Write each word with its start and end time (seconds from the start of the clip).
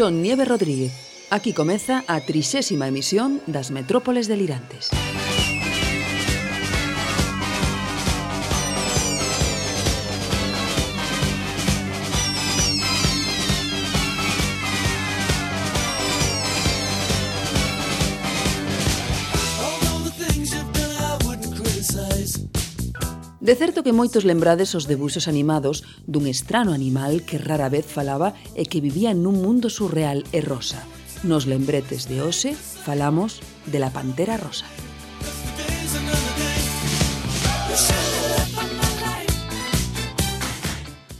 Son 0.00 0.22
Nieve 0.22 0.46
Rodríguez. 0.46 0.92
Aquí 1.28 1.52
comeza 1.52 2.04
a 2.06 2.22
trixésima 2.22 2.88
emisión 2.88 3.42
das 3.44 3.70
Metrópoles 3.70 4.28
Delirantes. 4.28 4.88
De 23.50 23.56
certo 23.56 23.82
que 23.82 23.90
moitos 23.90 24.22
lembrades 24.22 24.78
os 24.78 24.86
debuxos 24.86 25.26
animados 25.26 25.82
dun 26.06 26.30
estrano 26.30 26.70
animal 26.70 27.26
que 27.26 27.34
rara 27.34 27.66
vez 27.66 27.82
falaba 27.82 28.30
e 28.54 28.62
que 28.62 28.78
vivía 28.78 29.10
nun 29.10 29.42
mundo 29.42 29.66
surreal 29.66 30.22
e 30.30 30.38
rosa. 30.38 30.86
Nos 31.26 31.50
lembretes 31.50 32.06
de 32.06 32.22
hoxe 32.22 32.54
falamos 32.54 33.42
de 33.66 33.82
la 33.82 33.90
pantera 33.90 34.38
rosa. 34.38 34.70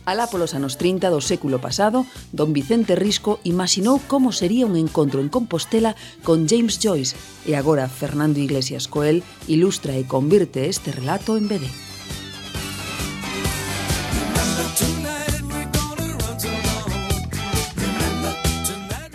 Alá 0.07 0.31
polos 0.31 0.55
anos 0.55 0.79
30 0.79 1.11
do 1.11 1.19
século 1.19 1.59
pasado, 1.59 2.07
don 2.31 2.55
Vicente 2.55 2.95
Risco 2.95 3.43
imaginou 3.43 3.99
como 4.07 4.31
sería 4.31 4.71
un 4.71 4.79
encontro 4.79 5.19
en 5.19 5.35
Compostela 5.35 5.99
con 6.23 6.47
James 6.47 6.79
Joyce 6.79 7.19
e 7.43 7.59
agora 7.59 7.91
Fernando 7.91 8.39
Iglesias 8.39 8.87
Coel 8.87 9.27
ilustra 9.51 9.99
e 9.99 10.07
convirte 10.07 10.71
este 10.71 10.95
relato 10.95 11.35
en 11.35 11.51
BD. 11.51 11.90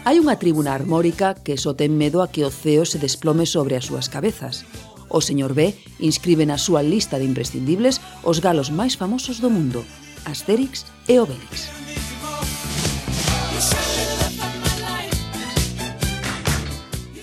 Hai 0.06 0.22
unha 0.22 0.38
tribuna 0.38 0.78
armórica 0.78 1.34
que 1.34 1.58
só 1.58 1.74
ten 1.74 1.98
medo 1.98 2.22
a 2.22 2.30
que 2.30 2.46
o 2.46 2.54
ceo 2.54 2.86
se 2.86 3.02
desplome 3.02 3.50
sobre 3.50 3.74
as 3.74 3.90
súas 3.90 4.06
cabezas. 4.06 4.62
O 5.10 5.18
señor 5.18 5.58
B 5.58 5.74
inscribe 5.98 6.46
na 6.46 6.62
súa 6.62 6.86
lista 6.86 7.18
de 7.18 7.26
imprescindibles 7.26 7.98
os 8.22 8.38
galos 8.38 8.70
máis 8.70 8.94
famosos 9.02 9.42
do 9.42 9.50
mundo, 9.50 9.82
Asterix 10.30 10.86
e 11.10 11.18
Obelix. 11.18 11.74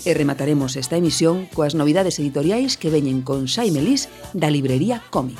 E 0.03 0.11
remataremos 0.19 0.75
esta 0.75 0.99
emisión 0.99 1.47
coas 1.55 1.79
novidades 1.79 2.19
editoriais 2.19 2.75
que 2.75 2.91
veñen 2.91 3.23
con 3.23 3.47
Xaime 3.47 3.79
Lís 3.79 4.11
da 4.35 4.51
librería 4.51 4.99
Cómic. 5.15 5.39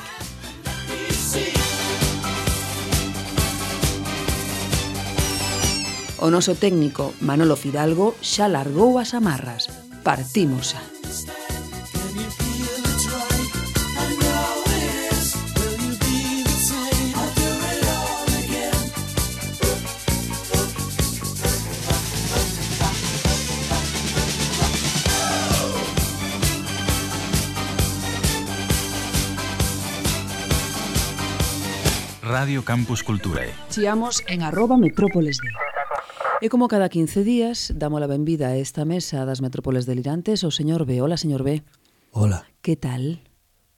O 6.23 6.31
noso 6.31 6.55
técnico 6.55 7.11
Manolo 7.19 7.59
Fidalgo 7.59 8.15
xa 8.23 8.47
largou 8.47 8.95
as 8.95 9.11
amarras. 9.11 9.67
Partimos 10.07 10.71
xa. 10.71 10.79
Radio 32.23 32.63
Campus 32.63 33.03
Culturae. 33.03 33.51
Chiamos 33.67 34.23
en 34.31 34.39
arroba 34.47 34.79
metrópoles 34.79 35.43
de. 35.43 35.72
E 36.43 36.51
como 36.51 36.67
cada 36.67 36.91
15 36.91 37.23
días, 37.23 37.71
damos 37.71 38.03
a 38.03 38.07
benvida 38.11 38.51
a 38.51 38.59
esta 38.59 38.83
mesa 38.83 39.23
das 39.23 39.39
metrópoles 39.39 39.87
delirantes 39.87 40.43
ao 40.43 40.51
señor 40.51 40.83
B. 40.83 40.99
Hola, 40.99 41.15
señor 41.15 41.39
B. 41.39 41.63
Hola. 42.11 42.43
Que 42.59 42.75
tal? 42.75 43.23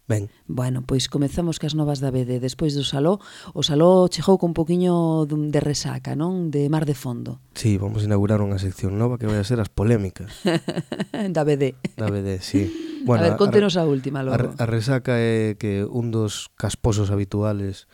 Ben. 0.10 0.34
Bueno, 0.50 0.82
pois 0.82 1.06
comezamos 1.06 1.62
cas 1.62 1.78
novas 1.78 2.02
da 2.02 2.10
BD. 2.10 2.42
Despois 2.42 2.74
do 2.74 2.82
Saló, 2.82 3.22
o 3.54 3.62
Saló 3.62 4.10
chegou 4.10 4.42
con 4.42 4.50
un 4.50 4.58
poquinho 4.58 5.30
de 5.30 5.62
resaca, 5.62 6.18
non? 6.18 6.50
De 6.50 6.66
mar 6.74 6.90
de 6.90 6.98
fondo. 6.98 7.38
Sí, 7.54 7.78
vamos 7.78 8.02
a 8.02 8.10
inaugurar 8.10 8.42
unha 8.42 8.58
sección 8.58 8.98
nova 8.98 9.22
que 9.22 9.30
vai 9.30 9.38
a 9.38 9.46
ser 9.46 9.62
as 9.62 9.70
polémicas. 9.70 10.34
da 11.38 11.46
BD. 11.46 11.78
Da 11.94 12.10
BD, 12.10 12.42
sí. 12.42 12.66
Bueno, 13.06 13.30
a 13.30 13.30
ver, 13.30 13.38
contenos 13.38 13.78
a, 13.78 13.86
a 13.86 13.92
última 13.94 14.26
logo. 14.26 14.58
A, 14.58 14.58
a 14.58 14.66
resaca 14.66 15.22
é 15.22 15.54
que 15.62 15.86
un 15.86 16.10
dos 16.10 16.50
casposos 16.58 17.14
habituales 17.14 17.86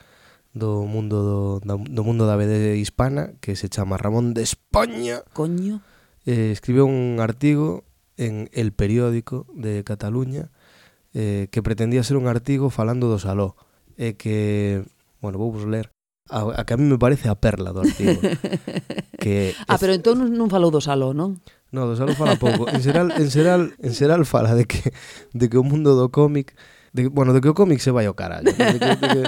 do 0.53 0.84
mundo 0.84 1.59
do, 1.63 1.75
do 1.79 2.01
mundo 2.03 2.28
da 2.28 2.35
BD 2.35 2.75
hispana 2.75 3.34
que 3.39 3.56
se 3.56 3.72
chama 3.72 3.95
Ramón 3.97 4.34
de 4.35 4.44
España 4.44 5.23
Coño 5.31 5.79
eh, 6.25 6.51
escribiu 6.51 6.85
un 6.85 7.17
artigo 7.23 7.84
en 8.17 8.50
El 8.51 8.73
Periódico 8.73 9.47
de 9.56 9.84
Cataluña 9.84 10.51
eh, 11.13 11.47
que 11.51 11.63
pretendía 11.63 12.03
ser 12.03 12.17
un 12.17 12.28
artigo 12.28 12.69
falando 12.69 13.07
do 13.07 13.19
Saló 13.19 13.56
e 13.95 14.12
eh, 14.12 14.13
que, 14.16 14.84
bueno, 15.19 15.39
vou 15.39 15.51
vos 15.51 15.67
ler 15.67 15.91
a, 16.28 16.47
a 16.47 16.63
que 16.63 16.75
a 16.75 16.79
mí 16.79 16.88
me 16.88 17.00
parece 17.00 17.28
a 17.28 17.35
perla 17.35 17.72
do 17.72 17.83
artigo 17.83 18.19
que 19.22 19.56
Ah, 19.68 19.79
pero 19.79 19.95
entón 19.95 20.19
non 20.35 20.51
falou 20.51 20.72
do 20.72 20.83
Saló, 20.83 21.16
non? 21.16 21.39
No, 21.72 21.88
do 21.88 21.95
Saló 21.95 22.12
fala 22.19 22.35
pouco. 22.35 22.68
En 22.68 22.83
xeral, 22.83 23.16
en 23.16 23.31
xeral, 23.31 23.72
en 23.79 23.95
xeral 23.95 24.28
fala 24.28 24.51
de 24.51 24.68
que, 24.68 24.91
de 25.31 25.47
que 25.47 25.56
o 25.56 25.63
mundo 25.63 25.95
do 25.95 26.12
cómic 26.12 26.56
de, 26.91 27.07
bueno, 27.07 27.31
de 27.31 27.39
que 27.39 27.47
o 27.47 27.56
cómic 27.56 27.79
se 27.79 27.91
vai 27.91 28.03
ao 28.03 28.19
carallo 28.19 28.51
de 28.51 28.56
que, 28.56 28.95
de 29.00 29.07
que, 29.07 29.22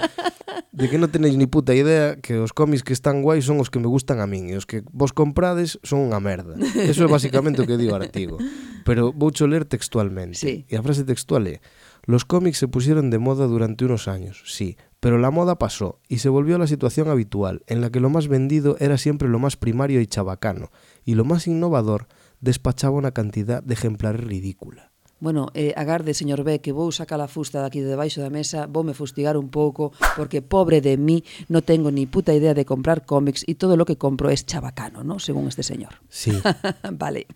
de 0.73 0.89
que 0.89 0.97
non 0.97 1.13
tenéis 1.13 1.38
ni 1.38 1.45
puta 1.45 1.78
idea 1.78 2.17
que 2.17 2.41
os 2.41 2.50
cómics 2.50 2.81
que 2.81 2.97
están 2.97 3.22
guais 3.22 3.45
son 3.45 3.61
os 3.61 3.69
que 3.69 3.78
me 3.78 3.85
gustan 3.85 4.17
a 4.17 4.25
min 4.25 4.50
e 4.50 4.57
os 4.57 4.66
que 4.66 4.81
vos 4.89 5.13
comprades 5.13 5.78
son 5.85 6.09
unha 6.09 6.17
merda. 6.17 6.57
Eso 6.81 7.06
é 7.06 7.09
basicamente 7.09 7.61
o 7.61 7.69
que 7.69 7.78
di 7.78 7.85
o 7.85 7.94
artigo. 7.94 8.41
Pero 8.81 9.13
voucho 9.13 9.45
ler 9.45 9.69
textualmente. 9.69 10.41
Sí. 10.41 10.66
E 10.66 10.73
a 10.73 10.81
frase 10.81 11.06
textual 11.06 11.45
é 11.45 11.61
Los 12.09 12.25
cómics 12.25 12.57
se 12.57 12.67
pusieron 12.67 13.13
de 13.13 13.22
moda 13.22 13.45
durante 13.45 13.85
unos 13.85 14.09
años, 14.09 14.44
sí, 14.45 14.75
pero 15.00 15.17
la 15.17 15.31
moda 15.31 15.59
pasó 15.59 16.01
y 16.09 16.17
se 16.17 16.28
volvió 16.28 16.56
a 16.56 16.59
la 16.59 16.67
situación 16.67 17.07
habitual, 17.07 17.61
en 17.67 17.79
la 17.79 17.91
que 17.91 18.01
lo 18.01 18.09
más 18.09 18.28
vendido 18.28 18.75
era 18.79 18.97
siempre 18.97 19.29
lo 19.29 19.40
más 19.40 19.55
primario 19.55 20.01
y 20.01 20.07
chabacano, 20.07 20.72
y 21.05 21.16
lo 21.16 21.23
más 21.23 21.47
innovador 21.47 22.07
despachaba 22.41 22.97
una 22.97 23.11
cantidad 23.11 23.61
de 23.63 23.75
ejemplares 23.75 24.22
ridícula. 24.22 24.92
Bueno, 25.23 25.47
eh, 25.53 25.72
agarde, 25.78 26.13
señor 26.13 26.44
B, 26.44 26.59
que 26.59 26.75
vou 26.75 26.91
sacar 26.91 27.16
a 27.23 27.31
fusta 27.31 27.63
daqui 27.63 27.79
de 27.79 27.88
debaixo 27.88 28.19
da 28.19 28.28
mesa, 28.28 28.67
voume 28.67 28.91
fustigar 28.91 29.39
un 29.39 29.47
pouco, 29.47 29.95
porque 30.19 30.44
pobre 30.44 30.84
de 30.84 31.00
mí, 31.00 31.23
no 31.47 31.63
tengo 31.63 31.95
ni 31.95 32.03
puta 32.03 32.35
idea 32.35 32.51
de 32.51 32.67
comprar 32.67 33.07
cómics 33.07 33.47
e 33.47 33.56
todo 33.56 33.79
lo 33.79 33.88
que 33.88 33.95
compro 33.95 34.28
es 34.28 34.44
chabacano, 34.44 35.00
¿no? 35.00 35.23
Según 35.23 35.47
este 35.47 35.63
señor. 35.63 36.03
Sí. 36.11 36.35
vale. 37.00 37.31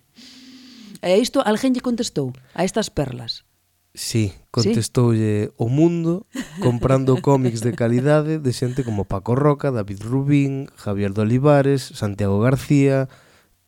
E 0.99 1.15
a 1.15 1.15
isto 1.15 1.39
alguén 1.39 1.71
lle 1.71 1.79
contestou 1.79 2.35
a 2.51 2.67
estas 2.67 2.91
perlas. 2.91 3.47
Sí, 3.95 4.35
contestoulle 4.51 5.47
¿Sí? 5.47 5.51
o 5.55 5.71
mundo 5.71 6.27
comprando 6.59 7.23
cómics 7.23 7.63
de 7.63 7.71
calidade 7.71 8.43
de 8.43 8.51
xente 8.51 8.83
como 8.83 9.07
Paco 9.07 9.31
Roca, 9.31 9.71
David 9.71 10.03
Rubín, 10.03 10.67
Javier 10.75 11.15
de 11.15 11.23
Olivares, 11.23 11.87
Santiago 11.95 12.43
García, 12.43 13.07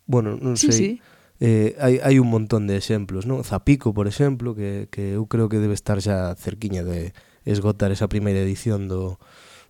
bueno, 0.04 0.36
non 0.36 0.60
sí, 0.60 0.75
sei. 0.75 0.75
Sí 0.75 0.92
eh, 1.39 1.75
hai, 1.80 2.03
hai 2.03 2.19
un 2.19 2.27
montón 2.27 2.68
de 2.68 2.75
exemplos, 2.75 3.24
non? 3.24 3.47
Zapico, 3.47 3.95
por 3.95 4.12
exemplo, 4.12 4.51
que, 4.51 4.91
que 4.91 5.15
eu 5.15 5.24
creo 5.31 5.47
que 5.47 5.63
debe 5.63 5.74
estar 5.74 6.03
xa 6.03 6.36
cerquiña 6.36 6.83
de 6.83 7.15
esgotar 7.47 7.95
esa 7.95 8.12
primeira 8.12 8.44
edición 8.44 8.91
do, 8.91 9.18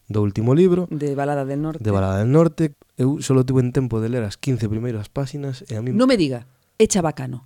do 0.09 0.25
último 0.25 0.57
libro. 0.57 0.89
De 0.89 1.13
Balada 1.13 1.45
del 1.45 1.61
Norte. 1.61 1.85
De 1.85 1.91
Balada 1.93 2.25
del 2.25 2.33
Norte. 2.33 2.73
Eu 2.97 3.21
solo 3.21 3.45
tuve 3.45 3.61
en 3.61 3.69
tempo 3.69 4.01
de 4.01 4.09
ler 4.09 4.25
as 4.25 4.35
15 4.35 4.65
primeiras 4.65 5.07
páxinas 5.13 5.61
e 5.69 5.77
a 5.77 5.81
mí... 5.85 5.93
Non 5.93 6.09
me 6.09 6.17
diga, 6.17 6.49
é 6.81 6.89
chabacano. 6.89 7.45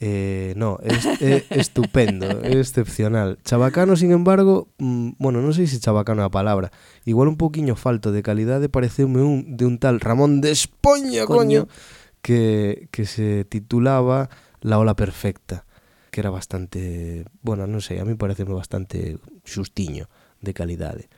Eh, 0.00 0.54
no, 0.56 0.80
es, 0.80 1.04
é 1.20 1.44
estupendo, 1.60 2.24
é 2.46 2.56
excepcional. 2.56 3.36
Chabacano, 3.44 3.98
sin 3.98 4.14
embargo, 4.14 4.72
mm, 4.78 5.20
bueno, 5.20 5.44
non 5.44 5.52
sei 5.52 5.66
se 5.66 5.82
chabacano 5.82 6.22
é 6.22 6.26
a 6.30 6.32
palabra. 6.32 6.70
Igual 7.02 7.28
un 7.28 7.36
poquinho 7.36 7.74
falto 7.74 8.14
de 8.14 8.22
calidade 8.22 8.70
pareceume 8.70 9.20
un 9.20 9.58
de 9.58 9.66
un 9.66 9.76
tal 9.82 9.98
Ramón 9.98 10.38
de 10.38 10.54
Espoña, 10.54 11.26
coño. 11.26 11.66
coño 11.66 11.98
que, 12.22 12.88
que 12.90 13.06
se 13.06 13.44
titulaba 13.44 14.28
La 14.60 14.78
ola 14.78 14.94
perfecta, 14.94 15.64
que 16.10 16.20
era 16.20 16.30
bastante, 16.30 17.24
bueno, 17.40 17.64
non 17.64 17.80
sei, 17.80 17.96
a 17.96 18.04
mí 18.04 18.12
pareceme 18.12 18.52
bastante 18.52 19.16
xustiño 19.46 20.10
de 20.44 20.52
calidade. 20.52 21.08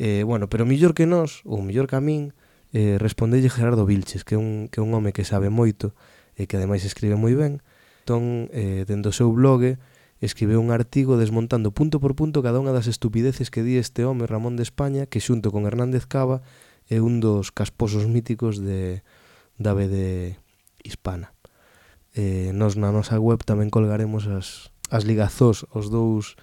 Eh, 0.00 0.24
bueno, 0.24 0.48
pero 0.48 0.64
mellor 0.64 0.96
que 0.96 1.04
nós, 1.04 1.44
ou 1.44 1.60
mellor 1.60 1.84
que 1.84 1.98
a 1.98 2.02
min, 2.02 2.32
eh, 2.72 2.96
respondelle 2.96 3.52
Gerardo 3.52 3.84
Vilches, 3.84 4.24
que 4.24 4.34
é 4.36 4.40
un, 4.40 4.72
que 4.72 4.80
é 4.80 4.82
un 4.82 4.96
home 4.96 5.12
que 5.12 5.28
sabe 5.28 5.52
moito 5.52 5.92
e 6.40 6.48
que 6.48 6.56
ademais 6.56 6.88
escribe 6.88 7.20
moi 7.20 7.36
ben. 7.36 7.60
Entón, 8.06 8.48
eh, 8.56 8.88
dentro 8.88 9.12
do 9.12 9.16
seu 9.16 9.28
blog, 9.28 9.76
escribeu 10.24 10.56
un 10.56 10.72
artigo 10.72 11.20
desmontando 11.20 11.72
punto 11.72 12.00
por 12.00 12.16
punto 12.16 12.40
cada 12.40 12.60
unha 12.60 12.72
das 12.72 12.88
estupideces 12.88 13.52
que 13.52 13.60
di 13.60 13.76
este 13.76 14.08
home 14.08 14.24
Ramón 14.24 14.56
de 14.56 14.64
España, 14.64 15.04
que 15.04 15.20
xunto 15.20 15.52
con 15.52 15.68
Hernández 15.68 16.08
Cava 16.08 16.40
é 16.88 17.04
un 17.04 17.20
dos 17.20 17.52
casposos 17.52 18.08
míticos 18.08 18.56
de, 18.56 19.04
da 19.60 19.76
BD 19.76 20.40
hispana. 20.82 21.36
Eh, 22.16 22.50
nos 22.56 22.74
na 22.80 22.90
nosa 22.90 23.20
web 23.20 23.44
tamén 23.44 23.68
colgaremos 23.68 24.26
as, 24.26 24.72
as 24.88 25.04
ligazós 25.04 25.68
os 25.70 25.92
dous 25.92 26.34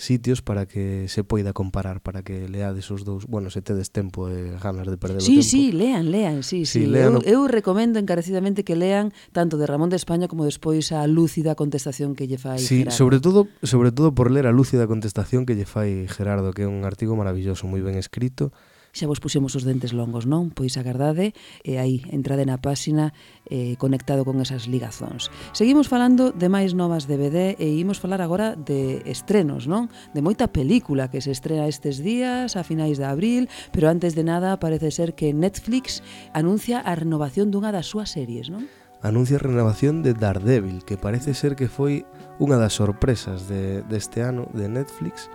sitios 0.00 0.42
para 0.42 0.66
que 0.66 1.06
se 1.06 1.22
poida 1.22 1.52
comparar, 1.52 2.00
para 2.00 2.24
que 2.24 2.48
leades 2.48 2.90
os 2.90 3.04
dous, 3.04 3.28
bueno, 3.28 3.52
se 3.52 3.62
tedes 3.62 3.92
tempo 3.92 4.26
e 4.26 4.56
ganas 4.58 4.88
de 4.88 4.98
perder 4.98 5.22
sí, 5.22 5.38
o 5.38 5.44
tempo. 5.44 5.46
Sí, 5.46 5.62
lean, 5.70 6.10
lean, 6.10 6.42
sí, 6.42 6.66
sí. 6.66 6.82
sí 6.82 6.86
lean 6.90 7.22
eu, 7.22 7.44
o... 7.44 7.46
eu 7.46 7.46
recomendo 7.46 8.00
encarecidamente 8.00 8.64
que 8.64 8.74
lean 8.74 9.12
tanto 9.30 9.60
de 9.60 9.68
Ramón 9.68 9.92
de 9.92 10.00
España 10.00 10.26
como 10.26 10.48
despois 10.48 10.90
a 10.90 11.06
lúcida 11.06 11.54
contestación 11.54 12.16
que 12.16 12.26
lle 12.26 12.40
fai 12.40 12.58
sí, 12.58 12.82
Gerardo. 12.82 12.98
sobre 12.98 13.18
todo, 13.20 13.38
sobre 13.62 13.92
todo 13.92 14.10
por 14.16 14.32
ler 14.32 14.48
a 14.48 14.52
lúcida 14.52 14.88
contestación 14.88 15.46
que 15.46 15.54
lle 15.54 15.68
fai 15.68 16.08
Gerardo, 16.08 16.50
que 16.50 16.64
é 16.64 16.68
un 16.68 16.82
artigo 16.82 17.14
maravilloso, 17.14 17.68
moi 17.70 17.84
ben 17.84 17.94
escrito, 17.94 18.50
xa 18.92 19.08
vos 19.08 19.24
puxemos 19.24 19.56
os 19.56 19.64
dentes 19.64 19.96
longos, 19.96 20.28
non? 20.28 20.52
Pois 20.52 20.76
agardade, 20.76 21.32
e 21.64 21.80
aí, 21.80 22.04
entrade 22.12 22.44
na 22.44 22.60
páxina 22.60 23.16
eh, 23.48 23.80
conectado 23.80 24.28
con 24.28 24.36
esas 24.44 24.68
ligazóns. 24.68 25.32
Seguimos 25.56 25.88
falando 25.88 26.28
de 26.28 26.52
máis 26.52 26.76
novas 26.76 27.08
DVD 27.08 27.56
e 27.56 27.80
imos 27.80 27.96
falar 27.96 28.20
agora 28.20 28.52
de 28.52 29.00
estrenos, 29.08 29.64
non? 29.64 29.88
De 30.12 30.20
moita 30.20 30.52
película 30.52 31.08
que 31.08 31.24
se 31.24 31.32
estrena 31.32 31.72
estes 31.72 32.04
días, 32.04 32.52
a 32.52 32.62
finais 32.68 33.00
de 33.00 33.08
abril, 33.08 33.48
pero 33.72 33.88
antes 33.88 34.12
de 34.12 34.28
nada 34.28 34.60
parece 34.60 34.92
ser 34.92 35.16
que 35.16 35.32
Netflix 35.32 36.04
anuncia 36.36 36.84
a 36.84 36.92
renovación 36.92 37.48
dunha 37.48 37.72
das 37.72 37.88
súas 37.88 38.12
series, 38.12 38.52
non? 38.52 38.68
anuncia 39.02 39.36
a 39.36 39.42
renovación 39.42 40.02
de 40.02 40.14
Daredevil, 40.14 40.84
que 40.84 40.96
parece 40.96 41.34
ser 41.34 41.56
que 41.56 41.66
foi 41.66 42.06
unha 42.38 42.54
das 42.54 42.78
sorpresas 42.78 43.50
de, 43.50 43.82
deste 43.90 44.22
ano 44.22 44.46
de 44.54 44.70
Netflix, 44.70 45.26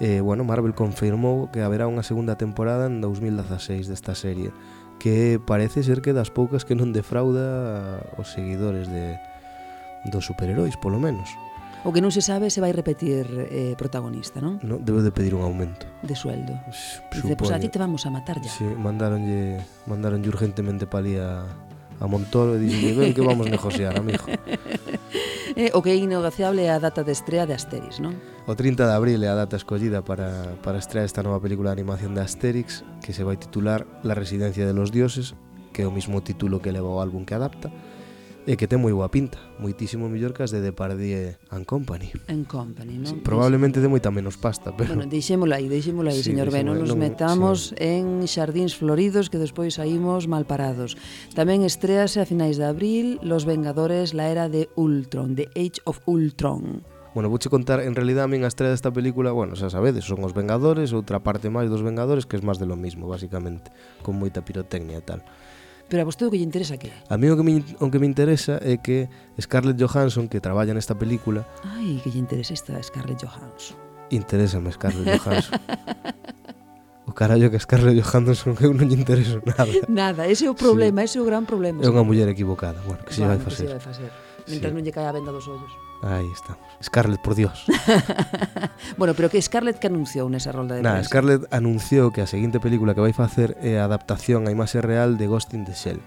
eh, 0.00 0.20
bueno, 0.20 0.44
Marvel 0.44 0.74
confirmou 0.74 1.50
que 1.50 1.62
haberá 1.62 1.90
unha 1.90 2.06
segunda 2.06 2.38
temporada 2.38 2.86
en 2.86 3.02
2016 3.02 3.90
desta 3.90 4.14
serie, 4.14 4.54
que 4.98 5.38
parece 5.42 5.82
ser 5.82 6.02
que 6.02 6.14
das 6.14 6.30
poucas 6.30 6.62
que 6.62 6.78
non 6.78 6.94
defrauda 6.94 8.02
os 8.18 8.30
seguidores 8.30 8.86
de 8.86 9.18
dos 10.06 10.26
superheróis, 10.26 10.78
polo 10.78 11.02
menos. 11.02 11.30
O 11.86 11.94
que 11.94 12.02
non 12.02 12.10
se 12.10 12.22
sabe 12.22 12.50
se 12.50 12.58
vai 12.58 12.74
repetir 12.74 13.26
eh, 13.50 13.78
protagonista, 13.78 14.42
non? 14.42 14.58
No, 14.66 14.82
debe 14.82 15.02
de 15.02 15.14
pedir 15.14 15.34
un 15.38 15.46
aumento. 15.46 15.86
De 16.02 16.18
sueldo. 16.18 16.58
Dice, 17.14 17.38
pues 17.38 17.54
a 17.54 17.58
ti 17.62 17.70
te 17.70 17.78
vamos 17.78 18.02
a 18.02 18.10
matar 18.10 18.42
ya. 18.42 18.50
Sí, 18.50 18.66
mandaronlle, 18.66 19.62
mandaronlle 19.86 20.26
urgentemente 20.26 20.90
palí 20.90 21.14
a, 21.18 21.46
a 22.02 22.04
Montoro 22.10 22.58
e 22.58 22.62
dixenlle, 22.62 22.94
ven 22.98 23.14
que 23.14 23.22
vamos 23.22 23.46
negociar, 23.46 23.94
amigo. 23.94 24.26
Eh, 25.58 25.74
o 25.74 25.82
que 25.82 25.90
é 25.90 25.98
innegociable 25.98 26.62
é 26.62 26.70
a 26.70 26.78
data 26.78 27.02
de 27.02 27.10
estrea 27.10 27.42
de 27.42 27.50
Asterix, 27.50 27.98
non? 27.98 28.14
O 28.46 28.54
30 28.54 28.86
de 28.86 28.94
abril 28.94 29.18
é 29.26 29.26
a 29.26 29.34
data 29.34 29.58
escollida 29.58 30.06
para, 30.06 30.54
para 30.62 30.78
estrear 30.78 31.02
esta 31.02 31.26
nova 31.26 31.42
película 31.42 31.74
de 31.74 31.82
animación 31.82 32.14
de 32.14 32.22
Asterix 32.22 32.86
que 33.02 33.10
se 33.10 33.26
vai 33.26 33.34
titular 33.34 33.82
La 34.06 34.14
residencia 34.14 34.62
de 34.62 34.70
los 34.70 34.94
dioses 34.94 35.34
que 35.74 35.82
é 35.82 35.90
o 35.90 35.90
mismo 35.90 36.22
título 36.22 36.62
que 36.62 36.70
leva 36.70 36.86
o 36.86 37.02
álbum 37.02 37.26
que 37.26 37.34
adapta 37.34 37.74
e 38.48 38.56
que 38.56 38.64
ten 38.64 38.80
moi 38.80 38.96
boa 38.96 39.12
pinta, 39.12 39.36
moitísimo 39.60 40.08
mellor 40.08 40.32
que 40.32 40.40
as 40.40 40.48
de 40.48 40.64
Depardieu 40.64 41.36
and 41.52 41.68
Company. 41.68 42.08
And 42.32 42.48
Company, 42.48 42.96
non? 42.96 43.12
Sí, 43.12 43.20
probablemente 43.20 43.76
de 43.76 43.92
moita 43.92 44.08
menos 44.08 44.40
pasta, 44.40 44.72
pero... 44.72 44.96
Bueno, 44.96 45.04
deixémolo 45.04 45.52
aí, 45.52 45.68
deixémolo 45.68 46.08
aí, 46.08 46.24
sí, 46.24 46.32
señor 46.32 46.48
Ben, 46.48 46.64
non 46.64 46.80
nos 46.80 46.96
metamos 46.96 47.76
sí. 47.76 47.84
en 47.84 48.24
xardíns 48.24 48.72
floridos 48.72 49.28
que 49.28 49.36
despois 49.36 49.76
saímos 49.76 50.32
mal 50.32 50.48
parados. 50.48 50.96
Tamén 51.36 51.60
estrease 51.60 52.24
a 52.24 52.26
finais 52.26 52.56
de 52.56 52.64
abril 52.64 53.20
Los 53.20 53.44
Vengadores, 53.44 54.16
la 54.16 54.32
era 54.32 54.48
de 54.48 54.72
Ultron, 54.80 55.36
The 55.36 55.52
Age 55.52 55.84
of 55.84 56.00
Ultron. 56.08 56.80
Bueno, 57.12 57.28
vouche 57.28 57.52
contar, 57.52 57.84
en 57.84 57.92
realidad 57.92 58.24
a 58.24 58.32
min 58.32 58.44
a 58.44 58.48
estrela 58.48 58.72
desta 58.72 58.88
película, 58.88 59.28
bueno, 59.28 59.60
xa 59.60 59.68
sabedes, 59.68 60.08
son 60.08 60.24
os 60.24 60.32
Vengadores, 60.32 60.96
outra 60.96 61.20
parte 61.20 61.52
máis 61.52 61.68
dos 61.68 61.84
Vengadores 61.84 62.24
que 62.24 62.40
é 62.40 62.40
máis 62.40 62.56
de 62.56 62.64
lo 62.64 62.80
mismo, 62.80 63.12
basicamente, 63.12 63.68
con 64.00 64.16
moita 64.16 64.40
pirotecnia 64.40 65.00
e 65.00 65.04
tal. 65.04 65.20
Pero 65.88 66.04
a 66.04 66.06
vostede 66.06 66.28
o 66.28 66.32
que 66.32 66.36
lle 66.36 66.44
interesa 66.44 66.76
que? 66.76 66.92
A 66.92 67.16
mí 67.16 67.32
o 67.32 67.36
que 67.36 67.44
me, 67.44 67.64
o 67.80 67.88
que 67.88 67.96
me 67.96 68.04
interesa 68.04 68.60
é 68.60 68.76
que 68.76 69.08
Scarlett 69.40 69.80
Johansson, 69.80 70.28
que 70.28 70.36
traballa 70.36 70.76
nesta 70.76 70.92
película... 70.92 71.48
Ai, 71.64 71.96
que 72.04 72.12
lle 72.12 72.20
interesa 72.20 72.52
esta 72.52 72.76
Scarlett 72.84 73.24
Johansson. 73.24 73.72
Interésame 74.12 74.68
Scarlett 74.68 75.16
Johansson. 75.16 75.56
o 77.08 77.12
carallo 77.16 77.48
que 77.48 77.56
Scarlett 77.56 77.96
Johansson 77.96 78.52
eu 78.60 78.76
non 78.76 78.84
lle 78.84 79.00
intereso 79.00 79.40
nada. 79.48 79.72
Nada, 79.88 80.28
ese 80.28 80.44
é 80.44 80.50
o 80.52 80.56
problema, 80.56 81.00
sí. 81.08 81.16
ese 81.16 81.16
é 81.18 81.20
o 81.24 81.26
gran 81.26 81.48
problema. 81.48 81.80
É 81.80 81.88
unha 81.88 82.04
muller 82.04 82.28
equivocada, 82.28 82.84
bueno, 82.84 83.00
que 83.08 83.16
se 83.16 83.24
lle 83.24 83.32
vai 83.32 83.40
facer. 83.40 83.64
Que 83.64 83.72
se 83.72 83.76
vai 83.80 83.84
facer, 83.88 84.10
mentre 84.44 84.68
sí. 84.68 84.74
non 84.76 84.84
lle 84.84 84.92
cae 84.92 85.08
a 85.08 85.16
venda 85.16 85.32
dos 85.32 85.48
ollos. 85.48 85.72
Aí 86.02 86.30
estamos. 86.32 86.62
Scarlett, 86.82 87.20
por 87.20 87.34
Dios. 87.34 87.66
bueno, 88.96 89.14
pero 89.14 89.28
que 89.30 89.42
Scarlett 89.42 89.78
que 89.78 89.90
anunciou 89.90 90.30
nesa 90.30 90.54
rolda 90.54 90.78
de 90.78 90.82
nah, 90.86 91.02
prensa? 91.02 91.10
Scarlett 91.10 91.42
anunciou 91.50 92.14
que 92.14 92.22
a 92.22 92.28
seguinte 92.30 92.62
película 92.62 92.94
que 92.94 93.02
vai 93.02 93.12
facer 93.12 93.58
é 93.58 93.82
a 93.82 93.82
eh, 93.82 93.86
adaptación 93.86 94.46
a 94.46 94.54
imaxe 94.54 94.78
real 94.78 95.18
de 95.18 95.26
Ghost 95.26 95.54
in 95.58 95.66
the 95.66 95.74
Shell 95.74 95.98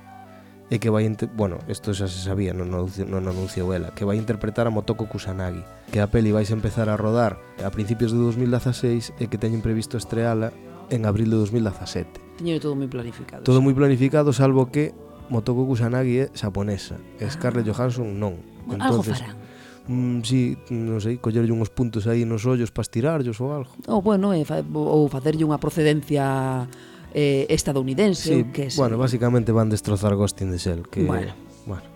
e 0.72 0.80
que 0.80 0.88
vai, 0.88 1.04
bueno, 1.36 1.60
isto 1.68 1.92
xa 1.92 2.08
se 2.08 2.24
sabía, 2.24 2.56
non, 2.56 2.72
non, 2.72 2.88
non 2.88 3.28
anunciou 3.28 3.76
ela, 3.76 3.92
que 3.92 4.08
vai 4.08 4.16
interpretar 4.16 4.64
a 4.64 4.72
Motoko 4.72 5.04
Kusanagi, 5.04 5.68
que 5.92 6.00
a 6.00 6.08
peli 6.08 6.32
vais 6.32 6.48
empezar 6.48 6.88
a 6.88 6.96
rodar 6.96 7.36
a 7.60 7.68
principios 7.76 8.16
de 8.16 8.24
2016 8.24 9.20
e 9.20 9.28
que 9.28 9.36
teñen 9.36 9.60
previsto 9.60 10.00
estreala 10.00 10.56
en 10.88 11.04
abril 11.04 11.28
de 11.28 11.44
2017. 11.44 12.40
Teño 12.40 12.56
todo 12.64 12.80
moi 12.80 12.88
planificado. 12.88 13.44
Todo 13.44 13.60
moi 13.60 13.76
planificado, 13.76 14.32
salvo 14.32 14.72
que 14.72 14.96
Motoko 15.28 15.68
Kusanagi 15.68 16.24
é 16.24 16.26
xaponesa, 16.32 16.96
e 17.20 17.28
Scarlett 17.28 17.68
Johansson 17.68 18.08
non. 18.16 18.40
Bueno, 18.64 18.80
Entonces, 18.88 19.20
algo 19.20 19.36
farán 19.36 19.41
mm, 19.92 20.24
si, 20.24 20.56
sí, 20.56 20.72
non 20.72 21.04
sei, 21.04 21.20
collerlle 21.20 21.52
uns 21.52 21.68
puntos 21.68 22.08
aí 22.08 22.24
nos 22.24 22.48
ollos 22.48 22.72
para 22.72 22.88
estirarllos 22.88 23.44
ou 23.44 23.52
algo. 23.52 23.76
Ou 23.92 24.00
bueno, 24.00 24.32
é, 24.32 24.48
fa, 24.48 24.64
ou 24.64 25.12
facerlle 25.12 25.44
unha 25.44 25.60
procedencia 25.60 26.72
eh, 27.12 27.44
estadounidense, 27.52 28.32
sí, 28.32 28.40
que 28.56 28.72
Bueno, 28.80 28.96
básicamente 28.96 29.52
basicamente 29.52 29.52
van 29.52 29.68
destrozar 29.70 30.16
Ghost 30.16 30.40
in 30.42 30.56
the 30.56 30.58
Shell, 30.58 30.88
que 30.88 31.04
bueno, 31.04 31.36
bueno 31.68 31.92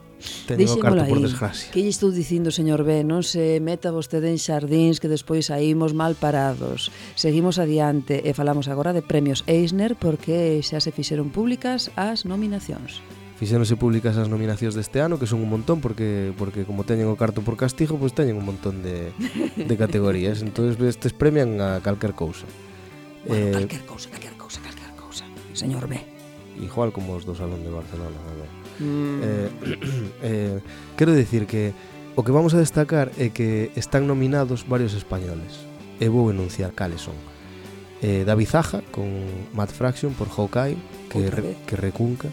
Teño 0.47 0.74
o 0.74 0.80
carto 0.80 1.06
por 1.06 1.21
desgracia. 1.21 1.71
Que 1.71 1.81
lle 1.83 1.92
estou 1.94 2.09
dicindo, 2.09 2.50
señor 2.50 2.81
B, 2.88 3.03
non 3.06 3.21
se 3.21 3.62
meta 3.62 3.94
vostede 3.94 4.31
en 4.31 4.39
xardíns 4.41 4.98
que 4.98 5.12
despois 5.12 5.51
saímos 5.51 5.94
mal 5.94 6.18
parados. 6.18 6.89
Seguimos 7.13 7.62
adiante 7.62 8.25
e 8.25 8.31
falamos 8.33 8.65
agora 8.71 8.95
de 8.95 9.06
premios 9.06 9.45
Eisner 9.45 9.94
porque 10.00 10.62
xa 10.65 10.81
se 10.81 10.95
fixeron 10.95 11.30
públicas 11.30 11.94
as 12.00 12.25
nominacións. 12.25 13.03
Fixéronse 13.35 13.75
públicas 13.75 14.15
as 14.15 14.31
nominacións 14.31 14.79
deste 14.79 15.03
ano, 15.03 15.19
que 15.19 15.27
son 15.27 15.43
un 15.43 15.51
montón, 15.51 15.83
porque 15.83 16.31
porque 16.39 16.63
como 16.63 16.88
teñen 16.88 17.12
o 17.12 17.19
carto 17.19 17.43
por 17.43 17.60
castigo, 17.60 18.00
pois 18.00 18.15
pues 18.15 18.17
teñen 18.17 18.39
un 18.39 18.48
montón 18.48 18.79
de, 18.79 19.12
de 19.60 19.75
categorías. 19.83 20.39
entón, 20.39 20.71
estes 20.71 21.12
premian 21.12 21.60
a 21.60 21.83
calquer 21.83 22.15
cousa. 22.15 22.48
Bueno, 23.27 23.51
eh, 23.51 23.51
calquer 23.51 23.83
cousa, 23.83 24.07
calquer 24.07 24.39
cousa, 24.39 24.63
calquer 24.63 24.95
cousa. 24.95 25.25
Señor 25.51 25.91
B. 25.91 26.00
Igual 26.63 26.95
como 26.95 27.12
os 27.19 27.27
do 27.27 27.36
Salón 27.36 27.60
de 27.67 27.71
Barcelona. 27.75 28.15
¿no? 28.15 28.48
Mm. 28.79 29.19
Eh, 29.19 29.50
eh, 30.24 30.60
quero 30.95 31.12
dicir 31.12 31.43
que 31.43 31.75
o 32.15 32.24
que 32.24 32.31
vamos 32.31 32.55
a 32.55 32.63
destacar 32.63 33.12
é 33.19 33.36
que 33.36 33.75
están 33.75 34.07
nominados 34.07 34.63
varios 34.63 34.95
españoles. 34.95 35.67
E 36.00 36.07
vou 36.07 36.31
enunciar 36.31 36.71
cales 36.71 37.03
son. 37.03 37.19
Eh, 38.00 38.24
David 38.24 38.48
Zaja, 38.48 38.79
con 38.95 39.12
Matt 39.51 39.75
Fraction 39.75 40.15
por 40.15 40.31
Hawkeye, 40.31 40.79
que, 41.12 41.27
re, 41.27 41.60
que 41.67 41.75
recunca 41.75 42.31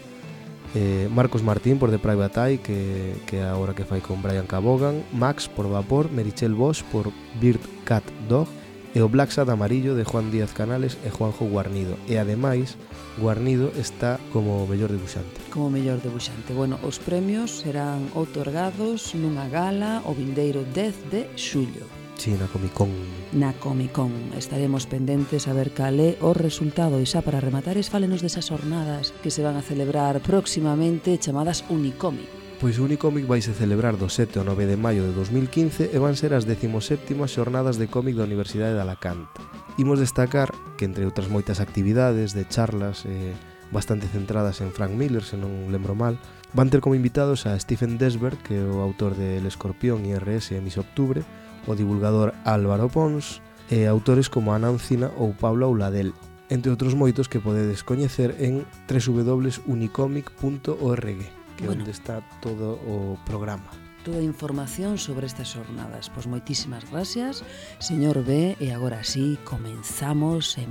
eh, 0.75 1.09
Marcos 1.11 1.43
Martín 1.43 1.77
por 1.77 1.91
The 1.91 1.99
Private 1.99 2.39
Eye 2.39 2.57
que, 2.59 3.13
que 3.27 3.37
é 3.37 3.43
a 3.43 3.73
que 3.75 3.85
fai 3.85 4.01
con 4.01 4.21
Brian 4.21 4.45
Cabogan 4.45 5.03
Max 5.13 5.47
por 5.47 5.69
Vapor, 5.69 6.11
Merichel 6.11 6.53
Bosch 6.53 6.83
por 6.91 7.11
Bird 7.39 7.61
Cat 7.85 8.03
Dog 8.27 8.47
e 8.93 9.01
o 9.01 9.09
Black 9.09 9.33
Sad 9.33 9.49
Amarillo 9.49 9.95
de 9.95 10.03
Juan 10.03 10.29
Díaz 10.29 10.53
Canales 10.53 10.97
e 11.05 11.09
Juanjo 11.09 11.45
Guarnido 11.49 11.97
e 12.07 12.17
ademais 12.17 12.77
Guarnido 13.17 13.71
está 13.77 14.19
como 14.31 14.65
mellor 14.65 14.91
debuxante. 14.91 15.37
Como 15.49 15.69
mellor 15.69 16.01
debuxante. 16.01 16.53
Bueno, 16.53 16.79
os 16.81 16.97
premios 16.97 17.61
serán 17.61 18.09
otorgados 18.13 19.13
nunha 19.13 19.45
gala 19.49 20.01
o 20.05 20.17
vindeiro 20.17 20.65
10 20.73 21.13
de 21.13 21.21
xullo. 21.37 22.02
Sí, 22.17 22.31
na 22.39 22.47
Comic 22.47 22.73
Con. 22.73 22.89
Na 23.33 23.53
Comic 23.53 23.91
Con. 23.91 24.13
Estaremos 24.37 24.85
pendentes 24.85 25.47
a 25.47 25.53
ver 25.53 25.73
cal 25.73 25.99
é 25.99 26.15
o 26.21 26.31
resultado. 26.31 27.01
E 27.01 27.05
xa 27.09 27.25
para 27.25 27.43
rematar, 27.43 27.75
esfalenos 27.75 28.21
desas 28.21 28.47
jornadas 28.47 29.11
que 29.25 29.33
se 29.33 29.43
van 29.43 29.57
a 29.57 29.65
celebrar 29.65 30.21
próximamente 30.21 31.17
chamadas 31.19 31.65
Unicomic. 31.67 32.29
Pois 32.63 32.79
o 32.79 32.87
Unicomic 32.87 33.27
vai 33.27 33.43
se 33.43 33.51
celebrar 33.51 33.99
do 33.99 34.07
7 34.07 34.39
ao 34.39 34.47
9 34.47 34.69
de 34.69 34.77
maio 34.79 35.03
de 35.03 35.11
2015 35.11 35.91
e 35.91 35.97
van 35.99 36.15
ser 36.15 36.31
as 36.31 36.47
17ª 36.47 37.27
xornadas 37.27 37.75
de 37.75 37.91
cómic 37.91 38.15
da 38.15 38.23
Universidade 38.23 38.77
de 38.77 38.79
Alacant. 38.79 39.27
Imos 39.75 39.99
destacar 39.99 40.53
que 40.79 40.87
entre 40.87 41.03
outras 41.03 41.27
moitas 41.27 41.59
actividades 41.59 42.31
de 42.31 42.47
charlas 42.47 43.03
eh, 43.03 43.35
bastante 43.73 44.07
centradas 44.07 44.61
en 44.61 44.71
Frank 44.71 44.95
Miller, 44.95 45.27
se 45.27 45.35
non 45.35 45.67
lembro 45.75 45.91
mal, 45.91 46.15
van 46.55 46.71
ter 46.71 46.79
como 46.79 46.95
invitados 46.95 47.49
a 47.49 47.57
Stephen 47.59 47.99
Desberg, 47.99 48.39
que 48.45 48.61
é 48.61 48.63
o 48.63 48.79
autor 48.79 49.17
de 49.19 49.41
El 49.41 49.49
Escorpión 49.49 50.07
e 50.07 50.15
RS 50.15 50.55
e 50.55 50.63
Miss 50.63 50.79
Octubre, 50.79 51.25
o 51.67 51.75
divulgador 51.75 52.33
Álvaro 52.45 52.87
Pons 52.89 53.41
e 53.69 53.85
autores 53.87 54.29
como 54.29 54.53
Anancina 54.53 55.11
ou 55.17 55.33
Pablo 55.33 55.69
Uladel, 55.69 56.13
entre 56.49 56.69
outros 56.69 56.95
moitos 56.95 57.29
que 57.31 57.39
podedes 57.39 57.83
coñecer 57.83 58.35
en 58.37 58.65
www.unicomic.org, 58.85 61.19
que 61.57 61.63
é 61.63 61.67
bueno. 61.67 61.81
onde 61.81 61.91
está 61.91 62.21
todo 62.43 62.79
o 62.85 63.17
programa. 63.25 63.71
Toda 64.03 64.19
a 64.19 64.23
información 64.23 64.99
sobre 64.99 65.31
estas 65.31 65.55
jornadas. 65.55 66.11
Pois 66.11 66.27
moitísimas 66.27 66.83
gracias, 66.91 67.47
señor 67.79 68.27
B, 68.27 68.59
e 68.59 68.75
agora 68.75 68.99
sí 69.07 69.39
comenzamos 69.47 70.59
e 70.59 70.67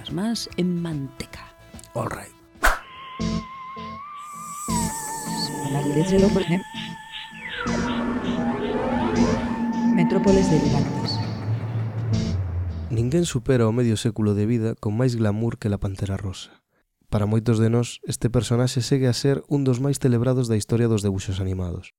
as 0.00 0.08
más 0.08 0.48
en 0.56 0.80
manteca. 0.80 1.52
All 1.92 2.08
right. 2.08 2.32
metrópoles 9.96 10.50
delirantes. 10.52 11.16
Ninguén 12.92 13.24
supera 13.24 13.64
o 13.64 13.72
medio 13.72 13.96
século 13.96 14.36
de 14.36 14.44
vida 14.44 14.70
con 14.76 14.92
máis 14.92 15.16
glamour 15.16 15.56
que 15.56 15.72
la 15.72 15.80
Pantera 15.80 16.20
Rosa. 16.20 16.60
Para 17.08 17.24
moitos 17.24 17.56
de 17.56 17.72
nós, 17.72 18.04
este 18.04 18.28
personaxe 18.28 18.84
segue 18.84 19.08
a 19.08 19.16
ser 19.16 19.40
un 19.48 19.64
dos 19.64 19.80
máis 19.80 19.96
celebrados 19.96 20.52
da 20.52 20.60
historia 20.60 20.92
dos 20.92 21.00
debuxos 21.00 21.40
animados. 21.40 21.96